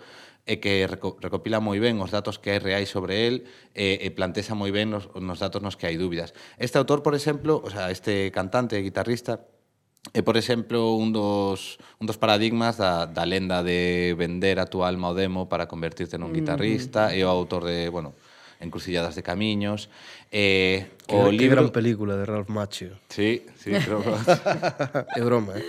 e 0.45 0.61
que 0.61 0.85
recopila 0.85 1.57
moi 1.57 1.81
ben 1.81 1.97
os 1.97 2.13
datos 2.13 2.37
que 2.37 2.53
hai 2.53 2.61
reais 2.61 2.85
sobre 2.85 3.25
el 3.25 3.49
e, 3.73 3.97
e 3.97 4.13
plantexa 4.13 4.53
moi 4.53 4.69
ben 4.69 4.93
nos, 4.93 5.09
nos 5.17 5.41
datos 5.41 5.65
nos 5.65 5.73
que 5.73 5.89
hai 5.89 5.97
dúbidas. 5.97 6.37
Este 6.61 6.77
autor, 6.77 7.01
por 7.01 7.17
exemplo, 7.17 7.65
o 7.65 7.69
sea, 7.73 7.89
este 7.89 8.29
cantante 8.29 8.77
e 8.77 8.85
guitarrista, 8.85 9.41
é, 10.13 10.21
por 10.21 10.37
exemplo, 10.37 10.93
un 10.93 11.09
dos, 11.09 11.81
un 11.97 12.05
dos 12.05 12.21
paradigmas 12.21 12.77
da, 12.77 13.09
da 13.09 13.25
lenda 13.25 13.65
de 13.65 14.13
vender 14.13 14.61
a 14.61 14.69
tua 14.69 14.85
alma 14.85 15.09
ao 15.09 15.17
demo 15.17 15.49
para 15.49 15.65
convertirte 15.65 16.21
nun 16.21 16.29
mm. 16.29 16.37
guitarrista, 16.37 17.09
mm 17.09 17.17
-hmm. 17.17 17.17
e 17.17 17.25
o 17.25 17.29
autor 17.33 17.65
de, 17.65 17.89
bueno, 17.89 18.13
Encrucilladas 18.61 19.17
de 19.17 19.23
Camiños. 19.23 19.89
Eh, 20.31 20.93
que, 21.09 21.15
o 21.15 21.33
que 21.33 21.37
libro... 21.37 21.65
gran 21.65 21.73
película 21.73 22.15
de 22.15 22.25
Ralph 22.25 22.49
Macchio. 22.49 23.01
Sí, 23.09 23.49
sí, 23.57 23.73
creo 23.85 24.05
que... 24.05 24.13
é 24.13 25.21
broma, 25.25 25.57
eh? 25.57 25.65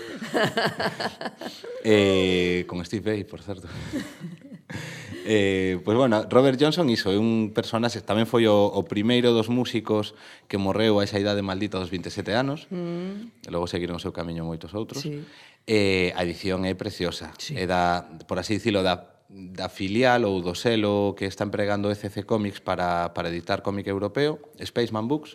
eh? 2.61 2.65
Con 2.69 2.85
Steve 2.85 3.17
Bay, 3.17 3.25
por 3.25 3.41
certo. 3.41 3.69
eh, 5.27 5.79
pois 5.85 5.97
bueno, 5.97 6.27
Robert 6.31 6.59
Johnson 6.61 6.89
iso 6.91 7.11
é 7.11 7.19
un 7.19 7.55
personaxe, 7.55 8.03
tamén 8.03 8.27
foi 8.27 8.47
o, 8.51 8.71
o 8.71 8.83
primeiro 8.87 9.35
dos 9.35 9.51
músicos 9.51 10.15
que 10.47 10.59
morreu 10.59 10.99
a 10.99 11.07
esa 11.07 11.19
idade 11.19 11.43
maldita 11.43 11.79
dos 11.79 11.91
27 11.91 12.35
anos. 12.35 12.67
Mm. 12.71 13.47
E 13.47 13.49
logo 13.51 13.67
seguiron 13.71 13.99
o 13.99 14.03
seu 14.03 14.15
camiño 14.15 14.47
moitos 14.47 14.75
outros. 14.75 15.03
Sí. 15.03 15.23
Eh, 15.67 16.15
a 16.15 16.23
edición 16.23 16.63
é 16.67 16.75
preciosa. 16.79 17.35
Sí. 17.39 17.59
É 17.59 17.67
da, 17.67 18.07
por 18.27 18.39
así 18.39 18.59
dicilo, 18.59 18.87
da 18.87 19.17
da 19.29 19.69
filial 19.69 20.23
ou 20.25 20.39
do 20.39 20.55
selo 20.55 21.19
que 21.19 21.27
está 21.27 21.43
empregando 21.43 21.91
ECC 21.91 22.23
Comics 22.23 22.63
para, 22.63 23.11
para 23.11 23.29
editar 23.29 23.59
cómic 23.61 23.91
europeo, 23.91 24.39
Spaceman 24.63 25.11
Books, 25.11 25.35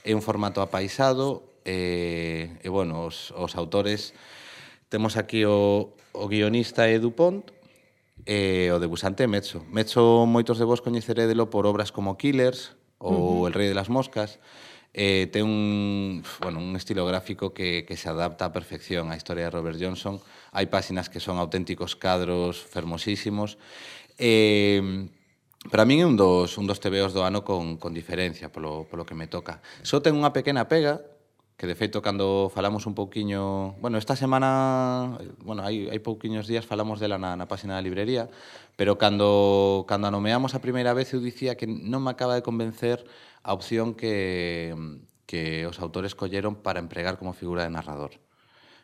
é 0.00 0.16
un 0.16 0.24
formato 0.24 0.64
apaisado, 0.64 1.44
e, 1.60 2.48
e 2.64 2.68
bueno, 2.72 3.04
os, 3.04 3.30
os 3.36 3.52
autores 3.60 4.16
temos 4.88 5.20
aquí 5.20 5.44
o, 5.44 5.92
o 6.16 6.24
guionista 6.26 6.88
Edu 6.88 7.12
Pont, 7.12 7.52
e 8.28 8.68
o 8.68 8.76
debusante 8.76 9.24
Mecho. 9.24 9.64
Mezzo. 9.72 10.04
Mezzo 10.04 10.28
moitos 10.28 10.60
de 10.60 10.68
vos 10.68 10.84
coñecerédelo 10.84 11.48
por 11.48 11.64
obras 11.64 11.88
como 11.88 12.20
Killers 12.20 12.76
ou 13.00 13.16
uh 13.16 13.16
-huh. 13.16 13.46
El 13.48 13.56
rei 13.56 13.68
de 13.72 13.78
las 13.78 13.88
moscas. 13.88 14.36
Eh, 14.92 15.32
ten 15.32 15.48
un, 15.48 16.20
bueno, 16.44 16.60
un 16.60 16.76
estilo 16.76 17.08
gráfico 17.08 17.56
que, 17.56 17.88
que 17.88 17.96
se 17.96 18.12
adapta 18.12 18.44
a 18.44 18.52
perfección 18.52 19.08
á 19.08 19.16
historia 19.16 19.48
de 19.48 19.52
Robert 19.56 19.80
Johnson. 19.80 20.20
Hai 20.52 20.68
páxinas 20.68 21.08
que 21.08 21.24
son 21.24 21.40
auténticos 21.40 21.96
cadros 21.96 22.60
fermosísimos. 22.60 23.56
Eh, 24.20 25.08
Para 25.66 25.84
min 25.84 25.98
é 26.00 26.06
un 26.06 26.14
dos, 26.14 26.54
un 26.54 26.70
dos 26.70 26.78
tebeos 26.78 27.10
do 27.10 27.26
ano 27.26 27.42
con, 27.42 27.82
con 27.82 27.90
diferencia, 27.90 28.46
polo, 28.46 28.86
polo 28.86 29.02
que 29.02 29.18
me 29.18 29.26
toca. 29.26 29.58
Só 29.82 29.98
ten 29.98 30.14
unha 30.14 30.30
pequena 30.30 30.70
pega, 30.70 31.02
que 31.58 31.66
de 31.66 31.74
feito 31.74 32.00
cando 32.00 32.50
falamos 32.54 32.86
un 32.86 32.94
pouquiño, 32.94 33.74
bueno, 33.82 33.98
esta 33.98 34.14
semana, 34.14 35.18
bueno, 35.42 35.66
hai 35.66 35.90
hai 35.90 35.98
pouquiños 35.98 36.46
días 36.46 36.62
falamos 36.62 37.02
dela 37.02 37.18
na 37.18 37.34
na 37.34 37.50
páxina 37.50 37.74
da 37.74 37.82
librería, 37.82 38.30
pero 38.78 38.94
cando 38.94 39.82
cando 39.90 40.06
a 40.06 40.14
nomeamos 40.14 40.54
a 40.54 40.62
primeira 40.62 40.94
vez 40.94 41.10
eu 41.10 41.18
dicía 41.18 41.58
que 41.58 41.66
non 41.66 42.06
me 42.06 42.14
acaba 42.14 42.38
de 42.38 42.46
convencer 42.46 43.02
a 43.42 43.50
opción 43.50 43.98
que 43.98 44.70
que 45.26 45.66
os 45.66 45.82
autores 45.82 46.14
colleron 46.14 46.54
para 46.54 46.78
empregar 46.78 47.18
como 47.18 47.34
figura 47.34 47.66
de 47.66 47.74
narrador. 47.74 48.22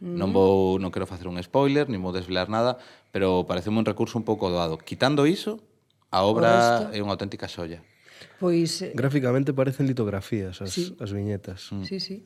Mm. 0.03 0.18
Non 0.18 0.35
vou 0.35 0.83
non 0.83 0.91
quero 0.91 1.07
facer 1.07 1.31
un 1.31 1.39
spoiler, 1.39 1.87
nin 1.87 2.03
vou 2.03 2.11
desvelar 2.11 2.51
nada, 2.51 2.83
pero 3.14 3.47
pareceme 3.47 3.79
un 3.79 3.87
recurso 3.87 4.18
un 4.18 4.27
pouco 4.27 4.51
doado. 4.51 4.83
Quitando 4.83 5.31
iso, 5.31 5.62
a 6.11 6.27
obra 6.27 6.91
é 6.91 6.99
unha 6.99 7.14
auténtica 7.14 7.47
xolla. 7.47 7.87
Pois, 8.39 8.83
eh, 8.83 8.93
Gráficamente 8.95 9.53
parecen 9.53 9.87
litografías 9.87 10.61
as, 10.62 10.70
sí. 10.70 10.97
as 11.01 11.12
viñetas. 11.12 11.72
Mm. 11.72 11.85
Sí, 11.85 12.01
sí. 12.01 12.25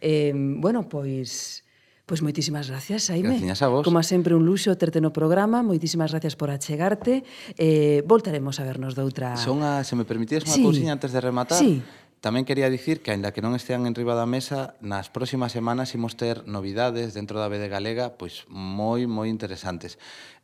Eh, 0.00 0.32
bueno, 0.34 0.88
pois... 0.88 1.64
Pois 2.10 2.26
moitísimas 2.26 2.66
gracias, 2.66 3.06
Jaime. 3.06 3.38
Gracias 3.38 3.62
a 3.62 3.70
vos. 3.70 3.86
Como 3.86 4.02
sempre, 4.02 4.34
un 4.34 4.42
luxo 4.42 4.74
terte 4.74 4.98
no 4.98 5.14
programa. 5.14 5.62
Moitísimas 5.62 6.10
gracias 6.10 6.34
por 6.34 6.50
achegarte. 6.50 7.22
Eh, 7.54 8.02
voltaremos 8.02 8.58
a 8.58 8.66
vernos 8.66 8.98
doutra... 8.98 9.38
Son 9.38 9.62
a, 9.62 9.86
se 9.86 9.94
me 9.94 10.02
permitías 10.02 10.42
unha 10.42 10.58
sí. 10.58 10.66
cousiña 10.66 10.90
antes 10.90 11.14
de 11.14 11.22
rematar? 11.22 11.62
Sí. 11.62 11.78
Tamén 12.18 12.42
quería 12.42 12.66
dicir 12.66 12.98
que, 13.00 13.14
aínda 13.14 13.30
que 13.30 13.40
non 13.40 13.54
estean 13.54 13.86
en 13.86 13.94
riba 13.94 14.18
da 14.18 14.26
mesa, 14.26 14.74
nas 14.84 15.06
próximas 15.06 15.54
semanas 15.54 15.94
imos 15.94 16.18
ter 16.18 16.44
novidades 16.44 17.14
dentro 17.14 17.38
da 17.38 17.46
BD 17.46 17.70
Galega 17.70 18.18
pois 18.18 18.42
moi, 18.50 19.06
moi 19.06 19.30
interesantes. 19.30 19.94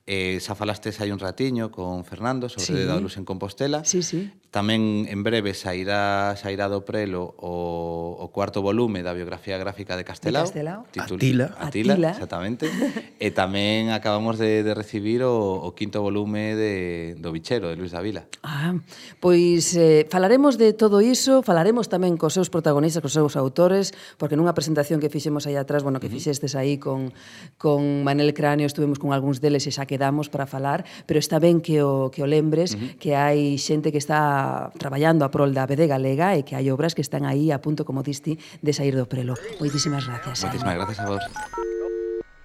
Eh, 0.07 0.39
xa 0.39 0.55
falastes 0.55 1.03
hai 1.03 1.11
un 1.11 1.19
ratiño 1.19 1.75
con 1.75 2.07
Fernando 2.07 2.47
sobre 2.47 2.79
sí. 2.79 2.87
da 2.87 2.95
luz 3.03 3.19
en 3.19 3.27
Compostela. 3.27 3.83
Sí, 3.83 4.07
sí. 4.07 4.31
Tamén 4.55 5.11
en 5.11 5.27
breve 5.27 5.51
sairá 5.51 6.31
sairá 6.39 6.71
do 6.71 6.87
prelo 6.87 7.35
o, 7.43 8.15
o 8.15 8.31
cuarto 8.31 8.63
volume 8.63 9.03
da 9.03 9.11
biografía 9.11 9.59
gráfica 9.59 9.99
de 9.99 10.07
Castelao. 10.07 10.47
De 10.47 10.63
Castelao. 10.63 10.87
Titul, 10.95 11.19
Atila. 11.19 11.47
Atila. 11.59 11.99
Atila, 11.99 12.11
exactamente. 12.15 12.71
e 13.19 13.35
tamén 13.35 13.91
acabamos 13.91 14.39
de, 14.39 14.63
de 14.63 14.79
recibir 14.79 15.27
o, 15.27 15.35
o 15.67 15.75
quinto 15.75 15.99
volume 15.99 16.55
de, 16.55 17.19
do 17.19 17.35
Bichero, 17.35 17.67
de 17.67 17.75
Luis 17.75 17.91
Davila. 17.91 18.31
Ah, 18.47 18.79
pois 19.19 19.75
eh, 19.75 20.07
falaremos 20.07 20.55
de 20.55 20.71
todo 20.71 21.03
iso, 21.03 21.43
falaremos 21.43 21.91
tamén 21.91 22.15
cos 22.15 22.39
seus 22.39 22.47
protagonistas, 22.47 23.03
cos 23.03 23.11
seus 23.11 23.35
autores, 23.35 23.91
porque 24.23 24.39
nunha 24.39 24.55
presentación 24.55 25.03
que 25.03 25.11
fixemos 25.11 25.51
aí 25.51 25.59
atrás, 25.59 25.83
bueno, 25.83 25.99
que 25.99 26.07
uh 26.07 26.15
-huh. 26.15 26.23
fixestes 26.23 26.55
aí 26.55 26.79
con, 26.79 27.11
con 27.59 28.07
Manel 28.07 28.31
Cráneo, 28.39 28.71
estuvemos 28.71 29.03
con 29.03 29.11
algúns 29.11 29.43
deles 29.43 29.67
e 29.67 29.75
xa 29.75 29.83
que 29.83 29.96
quedamos 29.97 30.29
para 30.29 30.45
falar, 30.45 30.85
pero 31.09 31.17
está 31.17 31.41
ben 31.41 31.65
que 31.65 31.81
o, 31.81 32.13
que 32.13 32.21
o 32.21 32.29
lembres 32.29 32.77
uh 32.77 32.79
-huh. 32.79 33.01
que 33.01 33.17
hai 33.17 33.57
xente 33.57 33.89
que 33.89 33.99
está 33.99 34.69
traballando 34.77 35.25
a 35.25 35.33
prol 35.33 35.57
da 35.57 35.65
BD 35.65 35.89
Galega 35.89 36.37
e 36.37 36.45
que 36.45 36.53
hai 36.53 36.69
obras 36.69 36.93
que 36.93 37.01
están 37.01 37.25
aí 37.25 37.49
a 37.49 37.65
punto, 37.65 37.89
como 37.89 38.05
diste, 38.05 38.37
de 38.61 38.73
sair 38.77 38.93
do 38.93 39.09
prelo. 39.09 39.33
Moitísimas 39.57 40.05
gracias. 40.05 40.45
Moitísimas 40.45 40.77
gracias 40.77 41.01
a 41.01 41.09
vos. 41.09 41.25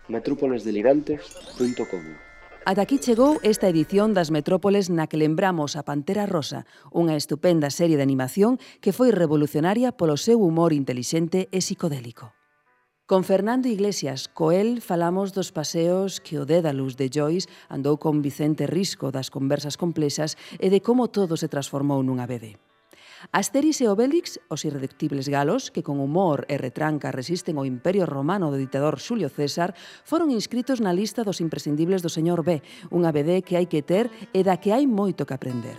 metrópolesdelirantes.com 0.07 2.03
Ata 2.63 2.81
aquí 2.83 2.99
chegou 2.99 3.39
esta 3.41 3.67
edición 3.73 4.13
das 4.13 4.29
Metrópoles 4.29 4.93
na 4.93 5.09
que 5.09 5.17
lembramos 5.17 5.73
a 5.73 5.81
Pantera 5.81 6.29
Rosa, 6.29 6.69
unha 6.93 7.17
estupenda 7.17 7.73
serie 7.73 7.97
de 7.97 8.05
animación 8.05 8.61
que 8.85 8.93
foi 8.93 9.09
revolucionaria 9.09 9.89
polo 9.97 10.13
seu 10.13 10.37
humor 10.45 10.69
intelixente 10.69 11.49
e 11.49 11.57
psicodélico. 11.65 12.40
Con 13.11 13.25
Fernando 13.25 13.67
Iglesias, 13.67 14.29
coel 14.29 14.79
falamos 14.79 15.33
dos 15.35 15.51
paseos 15.51 16.23
que 16.23 16.39
o 16.39 16.47
Dédalus 16.47 16.95
de 16.95 17.11
Joyce 17.11 17.51
andou 17.67 17.99
con 17.99 18.23
Vicente 18.23 18.63
Risco 18.63 19.11
das 19.11 19.27
conversas 19.27 19.75
complexas 19.75 20.39
e 20.63 20.71
de 20.71 20.79
como 20.79 21.11
todo 21.11 21.35
se 21.35 21.51
transformou 21.51 21.99
nunha 22.07 22.23
BD. 22.23 22.55
Asteris 23.35 23.83
e 23.83 23.91
Obélix, 23.91 24.39
os 24.47 24.63
irreductibles 24.63 25.27
galos, 25.27 25.75
que 25.75 25.83
con 25.83 25.99
humor 25.99 26.47
e 26.47 26.55
retranca 26.55 27.11
resisten 27.11 27.59
o 27.59 27.67
imperio 27.67 28.07
romano 28.07 28.47
do 28.47 28.55
ditador 28.55 28.95
Xulio 29.03 29.27
César, 29.27 29.75
foron 30.07 30.31
inscritos 30.31 30.79
na 30.79 30.95
lista 30.95 31.27
dos 31.27 31.43
imprescindibles 31.43 31.99
do 31.99 32.07
señor 32.07 32.47
B, 32.47 32.63
unha 32.95 33.11
BD 33.11 33.43
que 33.43 33.59
hai 33.59 33.67
que 33.67 33.83
ter 33.83 34.07
e 34.31 34.39
da 34.39 34.55
que 34.55 34.71
hai 34.71 34.87
moito 34.87 35.27
que 35.27 35.35
aprender. 35.35 35.75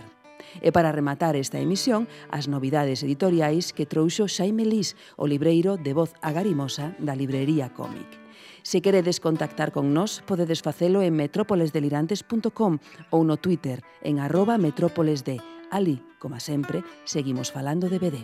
E 0.61 0.69
para 0.75 0.91
rematar 0.91 1.33
esta 1.39 1.57
emisión, 1.57 2.05
as 2.29 2.51
novidades 2.51 3.01
editoriais 3.01 3.71
que 3.71 3.89
trouxo 3.89 4.29
Xaime 4.29 4.67
Lís, 4.67 4.93
o 5.17 5.25
libreiro 5.25 5.79
de 5.79 5.95
voz 5.95 6.13
agarimosa 6.21 6.93
da 6.99 7.17
librería 7.17 7.73
cómic. 7.73 8.23
Se 8.63 8.81
queredes 8.81 9.19
contactar 9.19 9.71
con 9.71 9.91
nós, 9.91 10.23
podedes 10.23 10.63
facelo 10.63 11.03
en 11.03 11.19
metrópolesdelirantes.com 11.19 12.79
ou 13.11 13.21
no 13.27 13.35
Twitter 13.35 13.83
en 14.01 14.23
arroba 14.23 14.55
metrópolesd. 14.55 15.43
Ali, 15.67 15.99
como 16.19 16.39
sempre, 16.39 16.85
seguimos 17.03 17.51
falando 17.51 17.91
de 17.91 17.99
BD. 17.99 18.17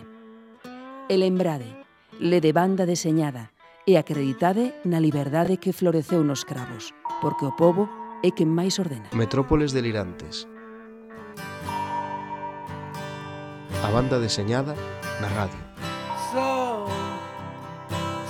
E 1.12 1.14
lembrade, 1.20 1.68
lede 2.16 2.56
banda 2.56 2.88
deseñada 2.88 3.52
e 3.84 4.00
acreditade 4.00 4.72
na 4.88 4.96
liberdade 4.96 5.60
que 5.60 5.76
floreceu 5.76 6.24
nos 6.24 6.48
cravos, 6.48 6.96
porque 7.20 7.44
o 7.44 7.52
pobo 7.52 7.90
é 8.24 8.32
quen 8.32 8.48
máis 8.48 8.80
ordena. 8.80 9.12
Metrópoles 9.12 9.76
Delirantes 9.76 10.48
A 13.82 13.90
banda 13.90 14.20
deseñada 14.20 14.76
na 15.20 15.28
radio. 15.28 15.58
So, 16.32 16.86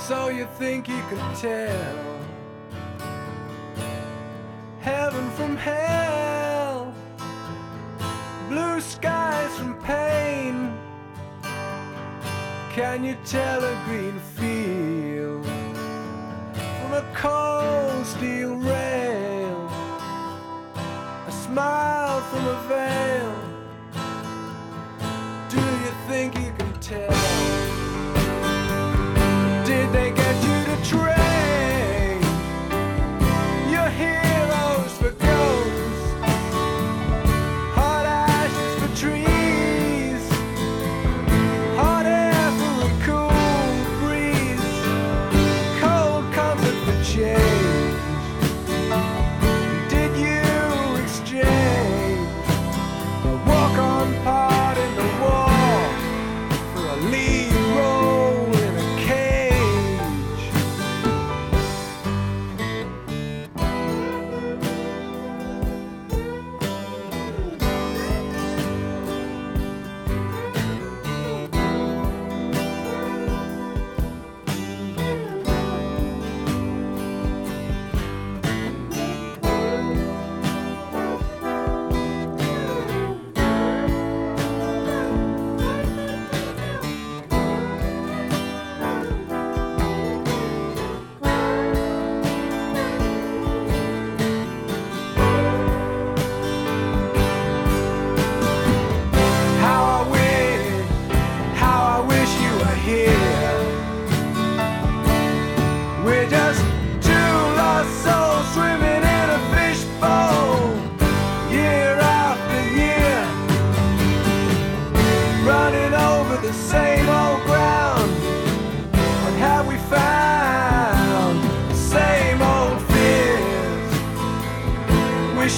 so 0.07 0.29
you 0.29 0.47
think 0.59 0.89
you 0.89 1.03
can 1.11 1.35
tell 1.35 2.21
heaven 4.81 5.29
from 5.33 5.57
hell, 5.57 6.95
blue 8.49 8.81
skies 8.81 9.51
from 9.59 9.75
pain? 9.83 10.73
Can 12.73 13.05
you 13.05 13.17
tell 13.25 13.65
a 13.65 13.75
green 13.87 14.19
field 14.37 15.45
from 16.81 16.93
a 16.95 17.05
cold 17.15 18.07
steel 18.07 18.55
rail? 18.55 19.69
A 21.27 21.33
smile 21.33 22.21
from 22.31 22.47
a 22.47 22.57
veil. 22.69 23.40
Think 26.11 26.37
you 26.41 26.53
can 26.59 26.81
tell? 26.81 27.40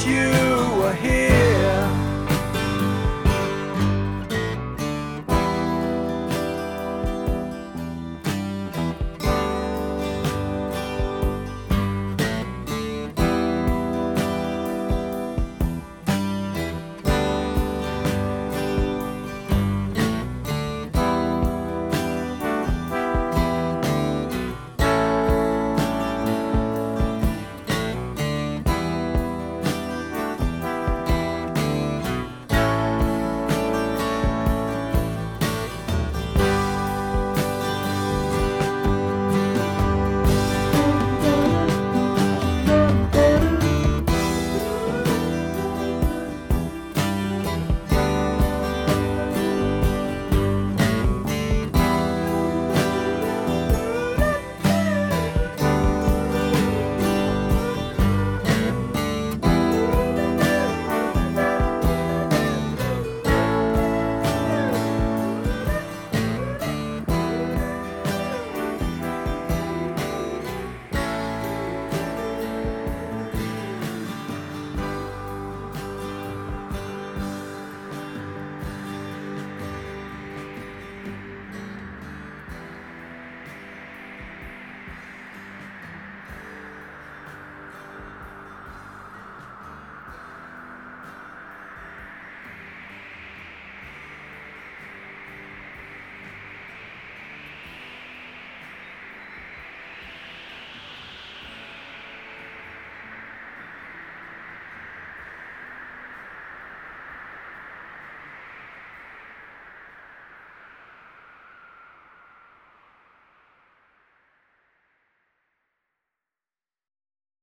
you. 0.07 0.52